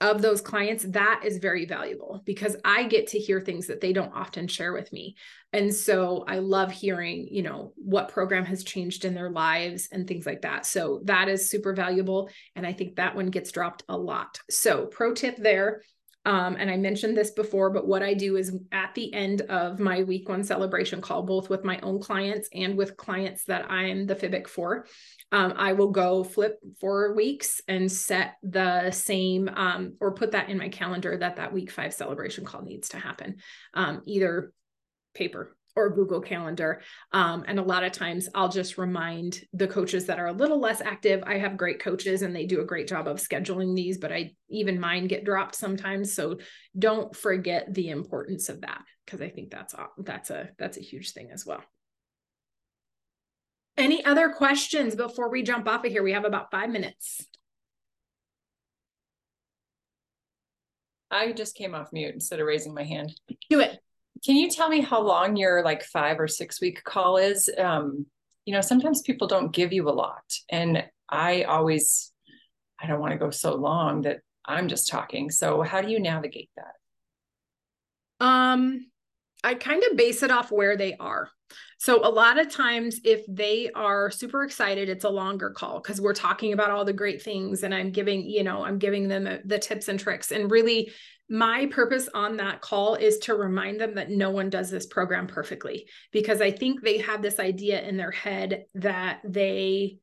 of 0.02 0.20
those 0.20 0.40
clients, 0.40 0.84
that 0.88 1.22
is 1.24 1.38
very 1.38 1.64
valuable 1.64 2.22
because 2.26 2.56
I 2.64 2.82
get 2.82 3.06
to 3.08 3.18
hear 3.18 3.40
things 3.40 3.68
that 3.68 3.80
they 3.80 3.92
don't 3.92 4.12
often 4.12 4.48
share 4.48 4.72
with 4.72 4.92
me. 4.92 5.16
And 5.52 5.72
so 5.72 6.24
I 6.26 6.40
love 6.40 6.72
hearing, 6.72 7.28
you 7.30 7.42
know, 7.42 7.72
what 7.76 8.08
program 8.08 8.44
has 8.46 8.64
changed 8.64 9.04
in 9.04 9.14
their 9.14 9.30
lives 9.30 9.88
and 9.92 10.06
things 10.06 10.26
like 10.26 10.42
that. 10.42 10.66
So 10.66 11.00
that 11.04 11.28
is 11.28 11.48
super 11.48 11.72
valuable. 11.72 12.28
And 12.56 12.66
I 12.66 12.72
think 12.72 12.96
that 12.96 13.14
one 13.14 13.30
gets 13.30 13.52
dropped 13.52 13.84
a 13.88 13.96
lot. 13.96 14.40
So, 14.50 14.86
pro 14.86 15.14
tip 15.14 15.36
there. 15.36 15.82
Um, 16.24 16.56
and 16.56 16.70
I 16.70 16.76
mentioned 16.76 17.16
this 17.16 17.32
before, 17.32 17.70
but 17.70 17.86
what 17.86 18.02
I 18.02 18.14
do 18.14 18.36
is 18.36 18.56
at 18.70 18.94
the 18.94 19.12
end 19.12 19.42
of 19.42 19.80
my 19.80 20.02
week 20.04 20.28
one 20.28 20.44
celebration 20.44 21.00
call, 21.00 21.22
both 21.22 21.50
with 21.50 21.64
my 21.64 21.80
own 21.80 22.00
clients 22.00 22.48
and 22.54 22.76
with 22.76 22.96
clients 22.96 23.44
that 23.44 23.70
I'm 23.70 24.06
the 24.06 24.14
FIBIC 24.14 24.46
for, 24.46 24.86
um, 25.32 25.54
I 25.56 25.72
will 25.72 25.90
go 25.90 26.22
flip 26.22 26.60
four 26.80 27.14
weeks 27.14 27.60
and 27.66 27.90
set 27.90 28.34
the 28.42 28.92
same 28.92 29.48
um, 29.48 29.94
or 30.00 30.14
put 30.14 30.32
that 30.32 30.48
in 30.48 30.58
my 30.58 30.68
calendar 30.68 31.16
that 31.16 31.36
that 31.36 31.52
week 31.52 31.70
five 31.70 31.92
celebration 31.92 32.44
call 32.44 32.62
needs 32.62 32.90
to 32.90 32.98
happen, 32.98 33.36
um, 33.74 34.02
either 34.04 34.52
paper 35.14 35.56
or 35.74 35.90
Google 35.90 36.20
Calendar. 36.20 36.82
Um, 37.12 37.44
and 37.46 37.58
a 37.58 37.62
lot 37.62 37.84
of 37.84 37.92
times 37.92 38.28
I'll 38.34 38.48
just 38.48 38.78
remind 38.78 39.40
the 39.52 39.68
coaches 39.68 40.06
that 40.06 40.18
are 40.18 40.26
a 40.26 40.32
little 40.32 40.60
less 40.60 40.80
active. 40.80 41.22
I 41.26 41.38
have 41.38 41.56
great 41.56 41.80
coaches 41.80 42.22
and 42.22 42.34
they 42.34 42.46
do 42.46 42.60
a 42.60 42.66
great 42.66 42.88
job 42.88 43.08
of 43.08 43.16
scheduling 43.16 43.74
these, 43.74 43.98
but 43.98 44.12
I 44.12 44.32
even 44.50 44.80
mine 44.80 45.06
get 45.06 45.24
dropped 45.24 45.54
sometimes. 45.54 46.14
So 46.14 46.38
don't 46.78 47.14
forget 47.16 47.72
the 47.72 47.90
importance 47.90 48.48
of 48.48 48.60
that 48.62 48.82
because 49.04 49.20
I 49.20 49.30
think 49.30 49.50
that's 49.50 49.74
that's 49.98 50.30
a 50.30 50.50
that's 50.58 50.76
a 50.76 50.82
huge 50.82 51.12
thing 51.12 51.30
as 51.32 51.46
well. 51.46 51.62
Any 53.76 54.04
other 54.04 54.28
questions 54.30 54.94
before 54.94 55.30
we 55.30 55.42
jump 55.42 55.66
off 55.66 55.84
of 55.84 55.90
here? 55.90 56.02
We 56.02 56.12
have 56.12 56.26
about 56.26 56.50
five 56.50 56.68
minutes. 56.68 57.26
I 61.10 61.32
just 61.32 61.54
came 61.54 61.74
off 61.74 61.92
mute 61.92 62.14
instead 62.14 62.40
of 62.40 62.46
raising 62.46 62.74
my 62.74 62.84
hand. 62.84 63.14
Do 63.50 63.60
it. 63.60 63.81
Can 64.24 64.36
you 64.36 64.48
tell 64.48 64.68
me 64.68 64.80
how 64.80 65.00
long 65.00 65.36
your 65.36 65.64
like 65.64 65.82
five 65.82 66.20
or 66.20 66.28
six 66.28 66.60
week 66.60 66.84
call 66.84 67.16
is? 67.16 67.50
Um, 67.58 68.06
you 68.44 68.52
know, 68.52 68.60
sometimes 68.60 69.02
people 69.02 69.26
don't 69.26 69.52
give 69.52 69.72
you 69.72 69.88
a 69.88 69.90
lot. 69.90 70.24
And 70.48 70.84
I 71.08 71.42
always, 71.42 72.12
I 72.80 72.86
don't 72.86 73.00
want 73.00 73.12
to 73.12 73.18
go 73.18 73.30
so 73.30 73.54
long 73.54 74.02
that 74.02 74.20
I'm 74.44 74.68
just 74.68 74.88
talking. 74.88 75.30
So 75.30 75.62
how 75.62 75.80
do 75.80 75.90
you 75.90 76.00
navigate 76.00 76.50
that? 76.56 78.24
Um, 78.24 78.86
I 79.42 79.54
kind 79.54 79.82
of 79.90 79.96
base 79.96 80.22
it 80.22 80.30
off 80.30 80.52
where 80.52 80.76
they 80.76 80.94
are. 80.98 81.28
So 81.78 82.06
a 82.06 82.10
lot 82.10 82.38
of 82.38 82.50
times 82.50 83.00
if 83.04 83.24
they 83.28 83.70
are 83.74 84.10
super 84.10 84.44
excited, 84.44 84.88
it's 84.88 85.04
a 85.04 85.10
longer 85.10 85.50
call 85.50 85.80
because 85.80 86.00
we're 86.00 86.14
talking 86.14 86.52
about 86.52 86.70
all 86.70 86.84
the 86.84 86.92
great 86.92 87.22
things 87.22 87.62
and 87.62 87.74
I'm 87.74 87.90
giving, 87.90 88.28
you 88.28 88.44
know, 88.44 88.64
I'm 88.64 88.78
giving 88.78 89.08
them 89.08 89.40
the 89.44 89.58
tips 89.58 89.88
and 89.88 89.98
tricks. 89.98 90.32
And 90.32 90.50
really 90.50 90.92
my 91.28 91.66
purpose 91.66 92.08
on 92.12 92.36
that 92.36 92.60
call 92.60 92.94
is 92.94 93.18
to 93.18 93.34
remind 93.34 93.80
them 93.80 93.94
that 93.94 94.10
no 94.10 94.30
one 94.30 94.50
does 94.50 94.70
this 94.70 94.86
program 94.86 95.26
perfectly 95.26 95.88
because 96.12 96.40
I 96.40 96.50
think 96.50 96.82
they 96.82 96.98
have 96.98 97.22
this 97.22 97.38
idea 97.38 97.80
in 97.80 97.96
their 97.96 98.10
head 98.10 98.66
that 98.74 99.20
they 99.24 99.98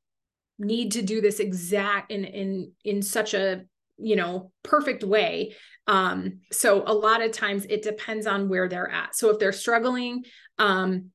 need 0.58 0.93
to 0.93 1.02
do 1.02 1.22
this 1.22 1.39
exact 1.39 2.12
in 2.12 2.26
in 2.26 2.72
in 2.84 3.02
such 3.02 3.34
a 3.34 3.64
you 3.97 4.16
know 4.16 4.52
perfect 4.64 5.04
way 5.04 5.54
um 5.88 6.39
so 6.52 6.84
a 6.86 6.93
lot 6.93 7.22
of 7.22 7.32
times 7.32 7.66
it 7.70 7.82
depends 7.82 8.28
on 8.28 8.50
where 8.50 8.68
they're 8.68 8.89
at 8.89 9.16
so 9.16 9.30
if 9.30 9.39
they're 9.39 9.54
struggling 9.54 10.24
um 10.58 11.12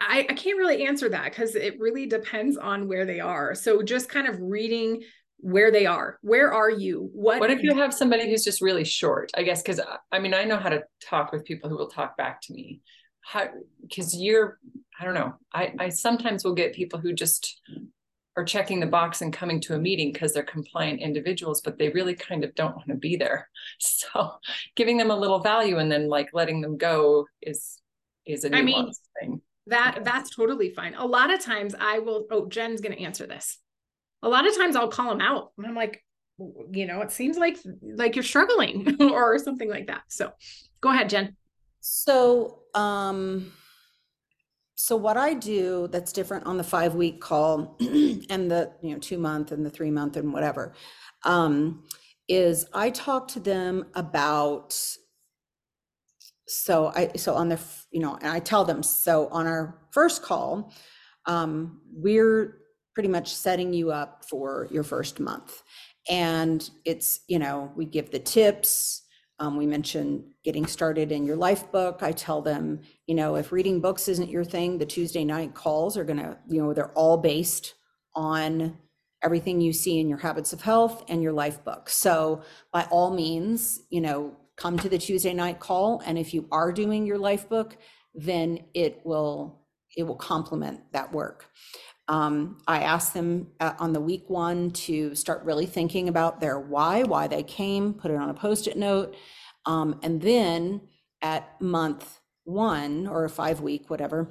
I, 0.00 0.26
I 0.28 0.34
can't 0.34 0.58
really 0.58 0.86
answer 0.86 1.08
that 1.08 1.24
because 1.24 1.54
it 1.54 1.78
really 1.78 2.06
depends 2.06 2.56
on 2.56 2.88
where 2.88 3.04
they 3.04 3.20
are. 3.20 3.54
So 3.54 3.82
just 3.82 4.08
kind 4.08 4.26
of 4.26 4.40
reading 4.40 5.02
where 5.38 5.70
they 5.70 5.86
are. 5.86 6.18
Where 6.22 6.52
are 6.52 6.70
you? 6.70 7.10
What 7.12 7.40
What 7.40 7.50
if 7.50 7.62
you 7.62 7.74
have 7.74 7.92
somebody 7.92 8.28
who's 8.28 8.44
just 8.44 8.60
really 8.60 8.84
short? 8.84 9.30
I 9.36 9.42
guess 9.42 9.62
because 9.62 9.78
uh, 9.78 9.96
I 10.10 10.18
mean 10.18 10.34
I 10.34 10.44
know 10.44 10.56
how 10.56 10.70
to 10.70 10.82
talk 11.02 11.32
with 11.32 11.44
people 11.44 11.68
who 11.68 11.76
will 11.76 11.88
talk 11.88 12.16
back 12.16 12.40
to 12.42 12.52
me. 12.52 12.80
How 13.20 13.48
because 13.82 14.14
you're 14.14 14.58
I 14.98 15.04
don't 15.04 15.14
know. 15.14 15.34
I 15.52 15.74
I 15.78 15.88
sometimes 15.90 16.44
will 16.44 16.54
get 16.54 16.74
people 16.74 16.98
who 16.98 17.12
just 17.12 17.60
are 18.36 18.44
checking 18.44 18.80
the 18.80 18.86
box 18.86 19.22
and 19.22 19.32
coming 19.32 19.60
to 19.62 19.74
a 19.74 19.78
meeting 19.78 20.12
because 20.12 20.34
they're 20.34 20.42
compliant 20.42 21.00
individuals, 21.00 21.62
but 21.62 21.78
they 21.78 21.88
really 21.90 22.14
kind 22.14 22.44
of 22.44 22.54
don't 22.54 22.76
want 22.76 22.88
to 22.88 22.94
be 22.94 23.16
there. 23.16 23.48
So 23.78 24.36
giving 24.74 24.96
them 24.96 25.10
a 25.10 25.16
little 25.16 25.40
value 25.40 25.76
and 25.76 25.92
then 25.92 26.08
like 26.08 26.30
letting 26.32 26.60
them 26.62 26.78
go 26.78 27.26
is 27.42 27.78
is 28.24 28.44
a 28.44 28.54
I 28.56 28.62
mean, 28.62 28.90
thing. 29.20 29.42
That 29.66 30.00
that's 30.04 30.34
totally 30.34 30.70
fine. 30.70 30.94
A 30.94 31.06
lot 31.06 31.32
of 31.32 31.40
times 31.40 31.74
I 31.78 31.98
will, 31.98 32.26
oh, 32.30 32.46
Jen's 32.46 32.80
gonna 32.80 32.96
answer 32.96 33.26
this. 33.26 33.58
A 34.22 34.28
lot 34.28 34.46
of 34.46 34.56
times 34.56 34.76
I'll 34.76 34.88
call 34.88 35.10
them 35.10 35.20
out 35.20 35.52
and 35.58 35.66
I'm 35.66 35.74
like, 35.74 36.04
you 36.70 36.86
know, 36.86 37.00
it 37.00 37.10
seems 37.10 37.36
like 37.36 37.56
like 37.82 38.14
you're 38.14 38.22
struggling 38.22 38.96
or 39.00 39.38
something 39.38 39.68
like 39.68 39.88
that. 39.88 40.02
So 40.08 40.32
go 40.80 40.90
ahead, 40.90 41.08
Jen. 41.08 41.36
So 41.80 42.60
um 42.74 43.52
so 44.76 44.94
what 44.94 45.16
I 45.16 45.32
do 45.32 45.88
that's 45.90 46.12
different 46.12 46.46
on 46.46 46.58
the 46.58 46.64
five 46.64 46.94
week 46.94 47.20
call 47.20 47.76
and 47.80 48.50
the 48.50 48.72
you 48.82 48.92
know 48.92 48.98
two 48.98 49.18
month 49.18 49.50
and 49.50 49.64
the 49.64 49.70
three 49.70 49.90
month 49.90 50.16
and 50.16 50.32
whatever 50.32 50.74
um, 51.24 51.84
is 52.28 52.66
I 52.72 52.90
talk 52.90 53.28
to 53.28 53.40
them 53.40 53.86
about 53.94 54.78
so 56.46 56.92
I 56.94 57.10
so 57.16 57.34
on 57.34 57.48
the 57.48 57.60
you 57.90 58.00
know 58.00 58.16
and 58.16 58.28
I 58.28 58.38
tell 58.38 58.64
them 58.64 58.82
so 58.82 59.28
on 59.28 59.46
our 59.46 59.78
first 59.90 60.22
call 60.22 60.72
um, 61.26 61.80
we're 61.92 62.58
pretty 62.94 63.08
much 63.08 63.34
setting 63.34 63.74
you 63.74 63.90
up 63.90 64.24
for 64.24 64.68
your 64.70 64.82
first 64.82 65.20
month. 65.20 65.62
And 66.08 66.68
it's 66.84 67.20
you 67.28 67.38
know 67.38 67.70
we 67.76 67.84
give 67.84 68.10
the 68.10 68.18
tips 68.18 69.02
um, 69.38 69.58
we 69.58 69.66
mention 69.66 70.32
getting 70.44 70.66
started 70.66 71.12
in 71.12 71.26
your 71.26 71.36
life 71.36 71.70
book. 71.70 71.98
I 72.00 72.12
tell 72.12 72.40
them 72.40 72.80
you 73.06 73.14
know 73.14 73.36
if 73.36 73.52
reading 73.52 73.80
books 73.80 74.08
isn't 74.08 74.30
your 74.30 74.44
thing 74.44 74.78
the 74.78 74.86
tuesday 74.86 75.24
night 75.24 75.54
calls 75.54 75.98
are 75.98 76.04
going 76.04 76.18
to 76.18 76.38
you 76.48 76.62
know 76.62 76.72
they're 76.72 76.92
all 76.92 77.18
based 77.18 77.74
on 78.14 78.78
everything 79.22 79.60
you 79.60 79.72
see 79.72 79.98
in 79.98 80.08
your 80.08 80.18
habits 80.18 80.52
of 80.52 80.62
health 80.62 81.04
and 81.08 81.22
your 81.22 81.32
life 81.32 81.64
book. 81.64 81.90
So 81.90 82.42
by 82.72 82.84
all 82.84 83.12
means 83.12 83.80
you 83.90 84.00
know 84.00 84.36
come 84.56 84.78
to 84.78 84.88
the 84.88 84.98
Tuesday 84.98 85.34
night 85.34 85.60
call. 85.60 86.02
And 86.06 86.18
if 86.18 86.32
you 86.34 86.46
are 86.50 86.72
doing 86.72 87.06
your 87.06 87.18
life 87.18 87.48
book, 87.48 87.76
then 88.14 88.60
it 88.74 89.00
will 89.04 89.62
it 89.96 90.02
will 90.02 90.16
complement 90.16 90.80
that 90.92 91.12
work. 91.12 91.46
Um, 92.08 92.58
I 92.68 92.82
asked 92.82 93.14
them 93.14 93.48
uh, 93.60 93.72
on 93.78 93.92
the 93.92 94.00
week 94.00 94.28
one 94.28 94.70
to 94.72 95.14
start 95.14 95.42
really 95.44 95.66
thinking 95.66 96.08
about 96.08 96.40
their 96.40 96.60
why, 96.60 97.02
why 97.02 97.26
they 97.26 97.42
came, 97.42 97.94
put 97.94 98.10
it 98.10 98.16
on 98.16 98.28
a 98.28 98.34
post-it 98.34 98.76
note, 98.76 99.16
um, 99.64 99.98
and 100.02 100.20
then 100.20 100.82
at 101.22 101.60
month 101.60 102.20
one 102.44 103.06
or 103.06 103.24
a 103.24 103.30
five 103.30 103.60
week, 103.60 103.90
whatever, 103.90 104.28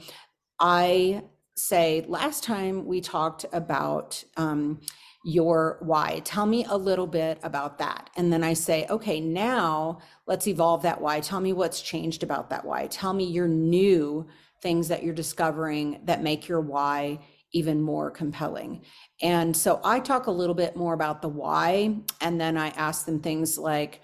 I 0.60 1.24
say 1.58 2.06
last 2.08 2.44
time 2.44 2.86
we 2.86 3.02
talked 3.02 3.46
about 3.52 4.24
um, 4.38 4.82
your 5.28 5.80
why. 5.82 6.22
Tell 6.24 6.46
me 6.46 6.66
a 6.66 6.78
little 6.78 7.08
bit 7.08 7.40
about 7.42 7.80
that. 7.80 8.12
And 8.16 8.32
then 8.32 8.44
I 8.44 8.54
say, 8.54 8.86
okay, 8.92 9.20
now 9.20 9.98
let's 10.28 10.48
evolve 10.48 10.84
that 10.84 11.02
why. 11.02 11.20
Tell 11.20 11.40
me 11.40 11.52
what's 11.52 11.82
changed 11.82 12.22
about 12.22 12.52
that 12.52 12.64
why. 12.64 12.86
Tell 12.86 13.12
me 13.12 13.24
your 13.24 13.48
new 13.48 14.28
things 14.62 14.88
that 14.90 15.02
you're 15.02 15.16
discovering 15.16 16.00
that 16.04 16.22
make 16.22 16.48
your 16.48 16.62
why 16.62 17.18
even 17.54 17.82
more 17.82 18.12
compelling. 18.12 18.84
And 19.20 19.58
so 19.58 19.82
I 19.84 20.00
talk 20.00 20.28
a 20.28 20.32
little 20.32 20.54
bit 20.54 20.76
more 20.76 20.94
about 20.94 21.24
the 21.24 21.30
why. 21.30 21.98
And 22.22 22.40
then 22.40 22.56
I 22.56 22.68
ask 22.70 23.08
them 23.08 23.20
things 23.20 23.58
like, 23.58 24.02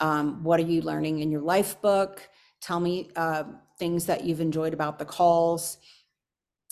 um, 0.00 0.42
what 0.42 0.58
are 0.58 0.64
you 0.64 0.82
learning 0.82 1.20
in 1.20 1.30
your 1.30 1.42
life 1.42 1.80
book? 1.80 2.28
Tell 2.60 2.80
me 2.80 3.10
uh, 3.14 3.44
things 3.78 4.06
that 4.06 4.24
you've 4.24 4.40
enjoyed 4.40 4.74
about 4.74 4.98
the 4.98 5.04
calls 5.04 5.78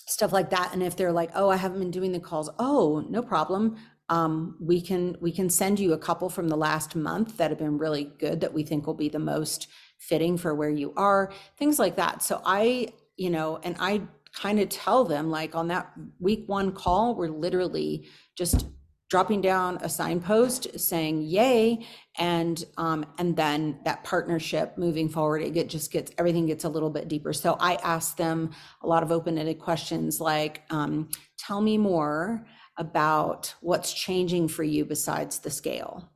stuff 0.06 0.32
like 0.32 0.50
that 0.50 0.70
and 0.72 0.82
if 0.82 0.96
they're 0.96 1.12
like 1.12 1.30
oh 1.34 1.48
i 1.48 1.56
haven't 1.56 1.78
been 1.78 1.90
doing 1.90 2.12
the 2.12 2.20
calls 2.20 2.50
oh 2.58 3.04
no 3.08 3.22
problem. 3.22 3.76
Um, 4.10 4.56
we 4.60 4.82
can 4.82 5.16
we 5.22 5.32
can 5.32 5.48
send 5.48 5.80
you 5.80 5.94
a 5.94 5.98
couple 5.98 6.28
from 6.28 6.48
the 6.48 6.58
last 6.58 6.94
month 6.94 7.38
that 7.38 7.50
have 7.50 7.58
been 7.58 7.78
really 7.78 8.04
good 8.18 8.42
that 8.42 8.52
we 8.52 8.62
think 8.62 8.86
will 8.86 8.92
be 8.92 9.08
the 9.08 9.18
most 9.18 9.68
fitting 9.98 10.36
for 10.36 10.54
where 10.54 10.68
you 10.68 10.92
are 10.94 11.32
things 11.56 11.78
like 11.78 11.96
that. 11.96 12.22
So 12.22 12.42
i 12.44 12.88
you 13.16 13.30
know 13.30 13.60
and 13.62 13.76
i 13.78 14.02
kind 14.34 14.60
of 14.60 14.68
tell 14.68 15.04
them 15.04 15.30
like 15.30 15.54
on 15.54 15.68
that 15.68 15.92
week 16.18 16.44
one 16.46 16.72
call 16.72 17.14
we're 17.14 17.28
literally 17.28 18.08
just 18.36 18.66
dropping 19.10 19.40
down 19.40 19.78
a 19.82 19.88
signpost 19.88 20.78
saying 20.78 21.22
yay 21.22 21.86
and 22.18 22.64
um, 22.78 23.04
and 23.18 23.36
then 23.36 23.78
that 23.84 24.02
partnership 24.04 24.76
moving 24.78 25.08
forward 25.08 25.42
it 25.42 25.52
get, 25.52 25.68
just 25.68 25.92
gets 25.92 26.10
everything 26.18 26.46
gets 26.46 26.64
a 26.64 26.68
little 26.68 26.90
bit 26.90 27.08
deeper. 27.08 27.32
So 27.32 27.56
i 27.60 27.74
ask 27.76 28.16
them 28.16 28.50
a 28.82 28.86
lot 28.86 29.02
of 29.02 29.12
open-ended 29.12 29.58
questions 29.58 30.20
like 30.20 30.62
um, 30.70 31.08
tell 31.38 31.60
me 31.60 31.78
more 31.78 32.46
about 32.76 33.54
what's 33.60 33.92
changing 33.92 34.48
for 34.48 34.64
you 34.64 34.84
besides 34.84 35.38
the 35.38 35.50
scale. 35.50 36.10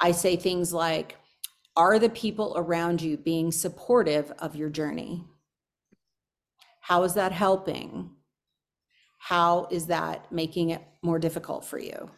I 0.00 0.12
say 0.12 0.36
things 0.36 0.72
like 0.72 1.16
are 1.76 1.98
the 1.98 2.08
people 2.08 2.54
around 2.56 3.02
you 3.02 3.18
being 3.18 3.52
supportive 3.52 4.32
of 4.38 4.56
your 4.56 4.70
journey? 4.70 5.24
How 6.80 7.02
is 7.02 7.14
that 7.14 7.32
helping 7.32 8.15
how 9.26 9.66
is 9.72 9.86
that 9.86 10.30
making 10.30 10.70
it 10.70 10.82
more 11.02 11.18
difficult 11.18 11.64
for 11.64 11.78
you? 11.78 12.08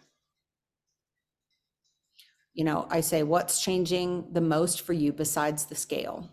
you 2.54 2.64
know, 2.64 2.88
I 2.90 3.02
say, 3.02 3.22
what's 3.22 3.62
changing 3.62 4.32
the 4.32 4.40
most 4.40 4.80
for 4.80 4.92
you 4.92 5.12
besides 5.12 5.66
the 5.66 5.76
scale? 5.76 6.28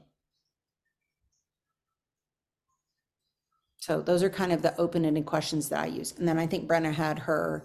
So 3.78 4.02
those 4.02 4.24
are 4.24 4.30
kind 4.32 4.52
of 4.52 4.64
the 4.64 4.76
open-ended 4.78 5.28
questions 5.28 5.70
that 5.70 5.82
I 5.82 5.86
use. 5.86 6.16
And 6.18 6.28
then 6.28 6.40
I 6.40 6.48
think 6.48 6.68
Brenna 6.68 6.92
had 6.92 7.20
her 7.20 7.64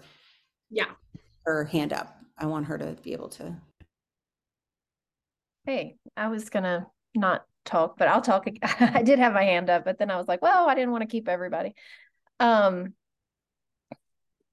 Yeah. 0.69 0.91
her 1.45 1.63
hand 1.63 1.91
up. 1.91 2.15
I 2.37 2.45
want 2.45 2.67
her 2.67 2.77
to 2.77 2.95
be 3.01 3.13
able 3.13 3.29
to. 3.29 3.55
Hey, 5.65 5.97
I 6.15 6.27
was 6.27 6.51
gonna 6.51 6.85
not 7.15 7.47
talk, 7.65 7.97
but 7.97 8.09
I'll 8.09 8.21
talk. 8.21 8.45
I 8.79 9.01
did 9.01 9.17
have 9.17 9.33
my 9.33 9.43
hand 9.43 9.71
up, 9.71 9.85
but 9.85 9.97
then 9.97 10.11
I 10.11 10.17
was 10.17 10.27
like, 10.27 10.43
well, 10.43 10.69
I 10.69 10.75
didn't 10.75 10.91
want 10.91 11.01
to 11.01 11.07
keep 11.07 11.27
everybody. 11.27 11.73
Um, 12.39 12.93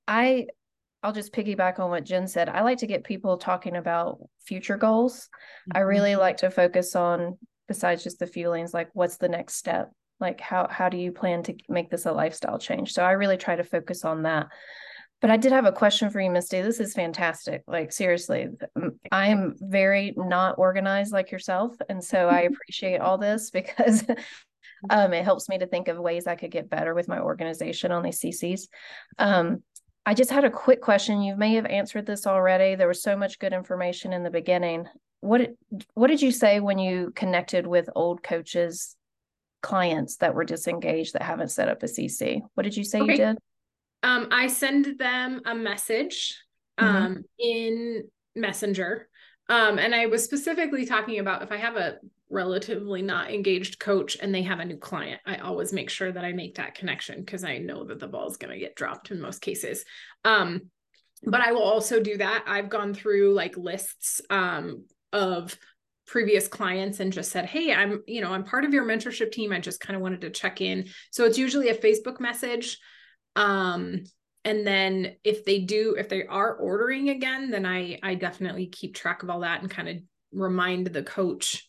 I, 0.08 0.46
I'll 1.02 1.12
just 1.12 1.32
piggyback 1.32 1.78
on 1.78 1.90
what 1.90 2.04
Jen 2.04 2.26
said. 2.26 2.48
I 2.48 2.62
like 2.62 2.78
to 2.78 2.86
get 2.86 3.04
people 3.04 3.36
talking 3.36 3.76
about 3.76 4.18
future 4.44 4.76
goals. 4.76 5.28
I 5.72 5.80
really 5.80 6.16
like 6.16 6.38
to 6.38 6.50
focus 6.50 6.96
on, 6.96 7.38
besides 7.68 8.02
just 8.02 8.18
the 8.18 8.26
feelings, 8.26 8.74
like 8.74 8.88
what's 8.94 9.18
the 9.18 9.28
next 9.28 9.56
step? 9.56 9.92
Like 10.18 10.40
how 10.40 10.66
how 10.68 10.88
do 10.88 10.96
you 10.96 11.12
plan 11.12 11.44
to 11.44 11.54
make 11.68 11.90
this 11.90 12.06
a 12.06 12.12
lifestyle 12.12 12.58
change? 12.58 12.92
So 12.92 13.04
I 13.04 13.12
really 13.12 13.36
try 13.36 13.54
to 13.54 13.62
focus 13.62 14.04
on 14.04 14.22
that. 14.22 14.48
But 15.20 15.30
I 15.30 15.36
did 15.36 15.52
have 15.52 15.64
a 15.64 15.72
question 15.72 16.10
for 16.10 16.20
you, 16.20 16.30
Misti. 16.30 16.62
This 16.62 16.80
is 16.80 16.94
fantastic. 16.94 17.62
Like 17.66 17.92
seriously, 17.92 18.48
I 19.12 19.28
am 19.28 19.54
very 19.60 20.14
not 20.16 20.58
organized 20.58 21.12
like 21.12 21.30
yourself, 21.30 21.74
and 21.88 22.02
so 22.02 22.28
I 22.28 22.40
appreciate 22.52 23.00
all 23.00 23.18
this 23.18 23.50
because 23.50 24.04
um, 24.90 25.12
it 25.12 25.24
helps 25.24 25.48
me 25.48 25.58
to 25.58 25.66
think 25.66 25.88
of 25.88 25.98
ways 25.98 26.26
I 26.26 26.36
could 26.36 26.50
get 26.50 26.70
better 26.70 26.94
with 26.94 27.08
my 27.08 27.20
organization 27.20 27.92
on 27.92 28.02
these 28.02 28.20
CCs. 28.20 28.68
Um, 29.18 29.62
I 30.08 30.14
just 30.14 30.30
had 30.30 30.44
a 30.46 30.50
quick 30.50 30.80
question. 30.80 31.20
You 31.20 31.36
may 31.36 31.52
have 31.56 31.66
answered 31.66 32.06
this 32.06 32.26
already. 32.26 32.74
There 32.74 32.88
was 32.88 33.02
so 33.02 33.14
much 33.14 33.38
good 33.38 33.52
information 33.52 34.14
in 34.14 34.22
the 34.22 34.30
beginning. 34.30 34.86
What 35.20 35.36
did- 35.38 35.58
what 35.92 36.06
did 36.06 36.22
you 36.22 36.32
say 36.32 36.60
when 36.60 36.78
you 36.78 37.10
connected 37.14 37.66
with 37.66 37.90
old 37.94 38.22
coaches, 38.22 38.96
clients 39.60 40.16
that 40.16 40.34
were 40.34 40.44
disengaged 40.46 41.12
that 41.12 41.20
haven't 41.24 41.50
set 41.50 41.68
up 41.68 41.82
a 41.82 41.88
CC? 41.88 42.40
What 42.54 42.62
did 42.62 42.74
you 42.74 42.84
say 42.84 43.02
Okay. 43.02 43.10
you 43.12 43.16
did? 43.18 43.38
Um, 44.02 44.28
I 44.30 44.46
send 44.46 44.98
them 44.98 45.42
a 45.44 45.54
message 45.54 46.42
Mhm. 46.80 46.86
um 46.86 47.24
in 47.38 48.10
Messenger. 48.34 49.10
Um, 49.50 49.78
and 49.78 49.94
I 49.94 50.06
was 50.06 50.24
specifically 50.24 50.86
talking 50.86 51.18
about 51.18 51.42
if 51.42 51.52
I 51.52 51.58
have 51.58 51.76
a 51.76 51.98
relatively 52.30 53.02
not 53.02 53.30
engaged 53.30 53.78
coach 53.78 54.16
and 54.20 54.34
they 54.34 54.42
have 54.42 54.60
a 54.60 54.64
new 54.64 54.76
client, 54.76 55.20
I 55.26 55.36
always 55.36 55.72
make 55.72 55.90
sure 55.90 56.10
that 56.12 56.24
I 56.24 56.32
make 56.32 56.56
that 56.56 56.74
connection 56.74 57.20
because 57.20 57.44
I 57.44 57.58
know 57.58 57.84
that 57.84 57.98
the 57.98 58.08
ball 58.08 58.28
is 58.28 58.36
going 58.36 58.52
to 58.52 58.58
get 58.58 58.76
dropped 58.76 59.10
in 59.10 59.20
most 59.20 59.40
cases. 59.40 59.84
Um, 60.24 60.70
but 61.24 61.40
I 61.40 61.52
will 61.52 61.62
also 61.62 62.00
do 62.00 62.18
that. 62.18 62.44
I've 62.46 62.68
gone 62.68 62.94
through 62.94 63.34
like 63.34 63.56
lists 63.56 64.20
um 64.30 64.84
of 65.12 65.56
previous 66.06 66.48
clients 66.48 67.00
and 67.00 67.12
just 67.12 67.32
said, 67.32 67.46
"Hey, 67.46 67.72
I'm, 67.72 68.02
you 68.06 68.20
know, 68.20 68.32
I'm 68.32 68.44
part 68.44 68.64
of 68.64 68.72
your 68.72 68.84
mentorship 68.84 69.32
team. 69.32 69.52
I 69.52 69.58
just 69.58 69.80
kind 69.80 69.96
of 69.96 70.02
wanted 70.02 70.20
to 70.20 70.30
check 70.30 70.60
in." 70.60 70.86
So 71.10 71.24
it's 71.24 71.38
usually 71.38 71.70
a 71.70 71.74
Facebook 71.74 72.20
message 72.20 72.78
um 73.38 74.02
and 74.44 74.66
then 74.66 75.14
if 75.24 75.44
they 75.44 75.60
do 75.60 75.94
if 75.98 76.08
they 76.08 76.26
are 76.26 76.54
ordering 76.56 77.08
again 77.08 77.50
then 77.50 77.64
i 77.64 77.98
i 78.02 78.14
definitely 78.14 78.66
keep 78.66 78.94
track 78.94 79.22
of 79.22 79.30
all 79.30 79.40
that 79.40 79.62
and 79.62 79.70
kind 79.70 79.88
of 79.88 79.96
remind 80.32 80.88
the 80.88 81.02
coach 81.02 81.67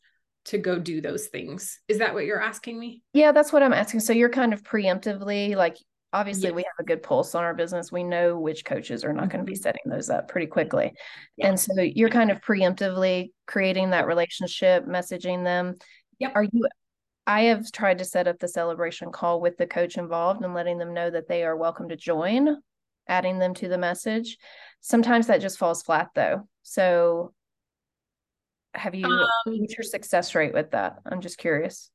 to 0.50 0.58
go 0.58 0.78
do 0.80 1.02
those 1.02 1.28
things 1.28 1.80
is 1.88 2.00
that 2.00 2.14
what 2.14 2.26
you're 2.26 2.42
asking 2.42 2.80
me 2.80 3.02
Yeah, 3.14 3.32
that's 3.32 3.54
what 3.54 3.64
I'm 3.64 3.74
asking. 3.74 4.02
So 4.02 4.14
you're 4.14 4.30
kind 4.30 4.54
of 4.54 4.64
preemptively 4.64 5.56
like 5.56 5.78
obviously 6.12 6.52
we 6.52 6.64
have 6.64 6.74
a 6.80 6.84
good 6.84 7.04
pulse 7.04 7.36
on 7.36 7.44
our 7.44 7.54
business. 7.54 7.92
We 7.92 8.04
know 8.04 8.40
which 8.40 8.66
coaches 8.66 9.04
are 9.04 9.14
not 9.14 9.30
going 9.30 9.46
to 9.46 9.50
be 9.52 9.56
Mhm. 9.58 9.62
setting 9.62 9.84
those 9.86 10.10
up 10.10 10.28
pretty 10.28 10.48
quickly. 10.48 10.94
Yeah. 11.38 11.50
And 11.50 11.60
so 11.60 11.74
you're 11.82 12.10
kind 12.10 12.32
of 12.32 12.42
preemptively 12.42 13.32
creating 13.46 13.92
that 13.92 14.08
relationship, 14.08 14.86
messaging 14.86 15.44
them. 15.44 15.76
Yep. 16.20 16.32
Are 16.36 16.44
you 16.44 16.68
I 17.28 17.42
have 17.44 17.72
tried 17.72 18.00
to 18.00 18.06
set 18.06 18.28
up 18.28 18.40
the 18.40 18.48
celebration 18.48 19.12
call 19.12 19.40
with 19.40 19.56
the 19.58 19.68
coach 19.68 19.98
involved 20.00 20.44
and 20.44 20.56
letting 20.56 20.80
them 20.80 20.96
know 20.96 21.12
that 21.12 21.28
they 21.28 21.44
are 21.44 21.56
welcome 21.56 21.90
to 21.90 21.96
join, 21.96 22.58
adding 23.08 23.38
them 23.38 23.54
to 23.56 23.68
the 23.68 23.78
message. 23.78 24.38
Sometimes 24.82 25.28
that 25.28 25.42
just 25.42 25.60
falls 25.60 25.84
flat 25.84 26.10
though. 26.16 26.48
So 26.64 27.34
have 28.74 28.96
you 28.96 29.06
um 29.06 29.28
what's 29.46 29.78
your 29.78 29.84
success 29.84 30.36
rate 30.36 30.54
with 30.54 30.72
that? 30.72 31.00
I'm 31.06 31.22
just 31.22 31.38
curious. 31.38 31.90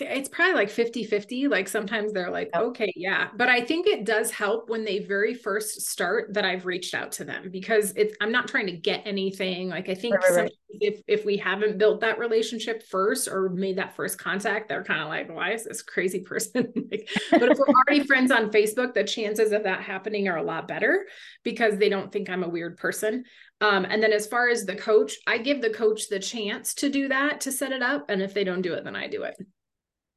It's 0.00 0.28
probably 0.28 0.54
like 0.54 0.70
50 0.70 1.04
50 1.04 1.46
like 1.46 1.68
sometimes 1.68 2.12
they're 2.12 2.32
like 2.32 2.50
Yep. 2.52 2.62
okay 2.64 2.92
yeah 2.96 3.28
but 3.36 3.48
i 3.48 3.60
think 3.60 3.86
it 3.86 4.04
does 4.04 4.28
help 4.32 4.68
when 4.68 4.84
they 4.84 4.98
very 4.98 5.34
first 5.34 5.82
start 5.82 6.34
that 6.34 6.44
i've 6.44 6.66
reached 6.66 6.94
out 6.94 7.12
to 7.12 7.24
them 7.24 7.50
because 7.52 7.92
it's 7.94 8.16
i'm 8.20 8.32
not 8.32 8.48
trying 8.48 8.66
to 8.66 8.72
get 8.72 9.02
anything 9.06 9.68
like 9.68 9.88
i 9.88 9.94
think 9.94 10.16
Right, 10.16 10.30
right, 10.30 10.40
right. 10.42 10.52
if 10.80 11.00
if 11.06 11.24
we 11.24 11.36
haven't 11.36 11.78
built 11.78 12.00
that 12.00 12.18
relationship 12.18 12.82
first 12.88 13.28
or 13.28 13.50
made 13.50 13.78
that 13.78 13.94
first 13.94 14.18
contact 14.18 14.68
they're 14.68 14.82
kind 14.82 15.00
of 15.02 15.08
like 15.08 15.30
why 15.30 15.52
is 15.52 15.62
this 15.64 15.82
crazy 15.82 16.20
person 16.24 16.72
like, 16.90 17.08
but 17.30 17.44
if 17.48 17.56
we're 17.58 17.66
already 17.88 18.04
friends 18.04 18.32
on 18.32 18.50
facebook 18.50 18.94
the 18.94 19.04
chances 19.04 19.52
of 19.52 19.62
that 19.62 19.82
happening 19.82 20.26
are 20.26 20.38
a 20.38 20.42
lot 20.42 20.66
better 20.66 21.06
because 21.44 21.78
they 21.78 21.88
don't 21.88 22.10
think 22.10 22.28
i'm 22.28 22.42
a 22.42 22.48
weird 22.48 22.76
person 22.78 23.22
um, 23.60 23.84
and 23.84 24.02
then 24.02 24.12
as 24.12 24.26
far 24.26 24.48
as 24.48 24.64
the 24.64 24.76
coach 24.76 25.14
i 25.26 25.36
give 25.38 25.60
the 25.62 25.70
coach 25.70 26.08
the 26.08 26.18
chance 26.18 26.74
to 26.74 26.88
do 26.88 27.08
that 27.08 27.40
to 27.40 27.52
set 27.52 27.72
it 27.72 27.82
up 27.82 28.06
and 28.08 28.22
if 28.22 28.32
they 28.34 28.44
don't 28.44 28.62
do 28.62 28.74
it 28.74 28.84
then 28.84 28.96
i 28.96 29.06
do 29.06 29.22
it 29.22 29.34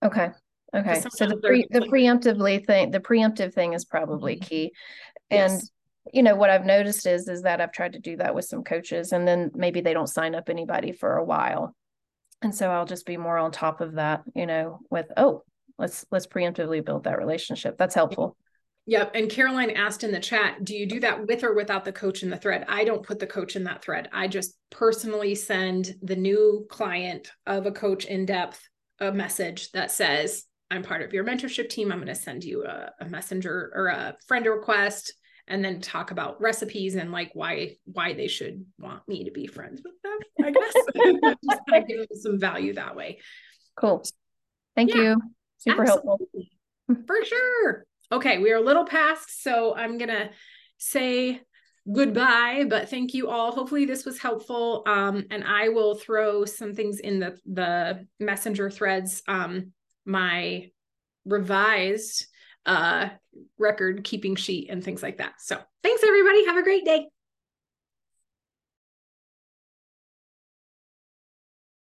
Okay. 0.03 0.29
Okay. 0.73 1.03
So 1.11 1.27
the 1.27 1.37
pre 1.37 1.67
the 1.69 1.81
preemptively 1.81 2.65
thing, 2.65 2.89
the 2.89 2.99
preemptive 2.99 3.53
thing 3.53 3.73
is 3.73 3.85
probably 3.85 4.37
Mhm. 4.37 4.41
key. 4.41 4.71
And 5.29 5.51
Yes. 5.51 5.69
you 6.11 6.23
know 6.23 6.35
what 6.35 6.49
I've 6.49 6.65
noticed 6.65 7.05
is 7.05 7.27
is 7.27 7.43
that 7.43 7.61
I've 7.61 7.71
tried 7.71 7.93
to 7.93 7.99
do 7.99 8.17
that 8.17 8.33
with 8.33 8.45
some 8.45 8.63
coaches 8.63 9.11
and 9.11 9.27
then 9.27 9.51
maybe 9.53 9.81
they 9.81 9.93
don't 9.93 10.07
sign 10.07 10.33
up 10.33 10.49
anybody 10.49 10.91
for 10.91 11.17
a 11.17 11.23
while. 11.23 11.75
And 12.41 12.55
so 12.55 12.71
I'll 12.71 12.87
just 12.87 13.05
be 13.05 13.17
more 13.17 13.37
on 13.37 13.51
top 13.51 13.79
of 13.79 13.93
that, 13.93 14.23
you 14.33 14.47
know, 14.47 14.79
with 14.89 15.05
oh, 15.17 15.43
let's 15.77 16.03
let's 16.09 16.25
preemptively 16.25 16.83
build 16.83 17.03
that 17.03 17.19
relationship. 17.19 17.77
That's 17.77 17.93
helpful. 17.93 18.35
Yep. 18.87 19.11
And 19.13 19.29
Caroline 19.29 19.71
asked 19.71 20.03
in 20.03 20.11
the 20.11 20.19
chat, 20.19 20.63
do 20.63 20.75
you 20.75 20.85
do 20.87 20.99
that 21.01 21.27
with 21.27 21.43
or 21.43 21.53
without 21.53 21.85
the 21.85 21.91
coach 21.91 22.23
in 22.23 22.29
the 22.29 22.37
thread? 22.37 22.65
I 22.67 22.83
don't 22.83 23.05
put 23.05 23.19
the 23.19 23.27
coach 23.27 23.55
in 23.55 23.63
that 23.65 23.83
thread. 23.83 24.09
I 24.11 24.27
just 24.27 24.55
personally 24.69 25.35
send 25.35 25.93
the 26.01 26.15
new 26.15 26.65
client 26.69 27.31
of 27.45 27.65
a 27.65 27.71
coach 27.71 28.05
in 28.05 28.25
depth 28.25 28.61
a 28.99 29.11
message 29.11 29.71
that 29.71 29.91
says, 29.91 30.45
I'm 30.69 30.83
part 30.83 31.01
of 31.01 31.13
your 31.13 31.23
mentorship 31.23 31.69
team. 31.69 31.91
I'm 31.91 31.99
going 31.99 32.07
to 32.07 32.15
send 32.15 32.43
you 32.43 32.63
a, 32.65 32.91
a 32.99 33.05
messenger 33.05 33.71
or 33.75 33.87
a 33.87 34.15
friend 34.27 34.45
request 34.45 35.13
and 35.47 35.63
then 35.63 35.81
talk 35.81 36.11
about 36.11 36.39
recipes 36.39 36.95
and 36.95 37.11
like 37.11 37.31
why 37.33 37.75
why 37.85 38.13
they 38.13 38.27
should 38.27 38.63
want 38.79 39.05
me 39.07 39.25
to 39.25 39.31
be 39.31 39.47
friends 39.47 39.81
with 39.83 39.95
them, 40.01 40.17
I 40.45 40.51
guess. 40.51 40.73
just 41.45 41.61
kind 41.69 41.83
of 41.83 41.87
give 41.87 41.97
them 41.97 42.07
some 42.13 42.39
value 42.39 42.73
that 42.75 42.95
way. 42.95 43.19
Cool. 43.75 44.03
Thank 44.75 44.93
Yeah, 44.93 45.01
you. 45.01 45.21
Super 45.57 45.83
helpful. 45.83 46.19
For 46.87 47.25
sure. 47.25 47.85
Okay, 48.11 48.39
we 48.39 48.51
are 48.51 48.57
a 48.57 48.61
little 48.61 48.85
past, 48.85 49.41
so 49.41 49.75
I'm 49.75 49.97
gonna 49.97 50.31
say 50.77 51.41
goodbye, 51.91 52.65
but 52.69 52.89
thank 52.89 53.13
you 53.13 53.29
all. 53.29 53.51
Hopefully 53.51 53.85
this 53.85 54.05
was 54.05 54.19
helpful. 54.19 54.83
Um, 54.85 55.25
and 55.31 55.43
I 55.43 55.69
will 55.69 55.95
throw 55.95 56.45
some 56.45 56.73
things 56.73 56.99
in 56.99 57.19
the 57.19 57.37
the 57.45 58.05
messenger 58.19 58.69
threads, 58.69 59.23
um, 59.27 59.71
my 60.05 60.69
revised 61.25 62.25
uh 62.65 63.09
record 63.57 64.03
keeping 64.03 64.35
sheet 64.35 64.69
and 64.69 64.83
things 64.83 65.01
like 65.01 65.17
that. 65.17 65.33
So 65.39 65.59
thanks 65.83 66.03
everybody. 66.03 66.45
Have 66.45 66.57
a 66.57 66.63
great 66.63 66.85
day. 66.85 67.07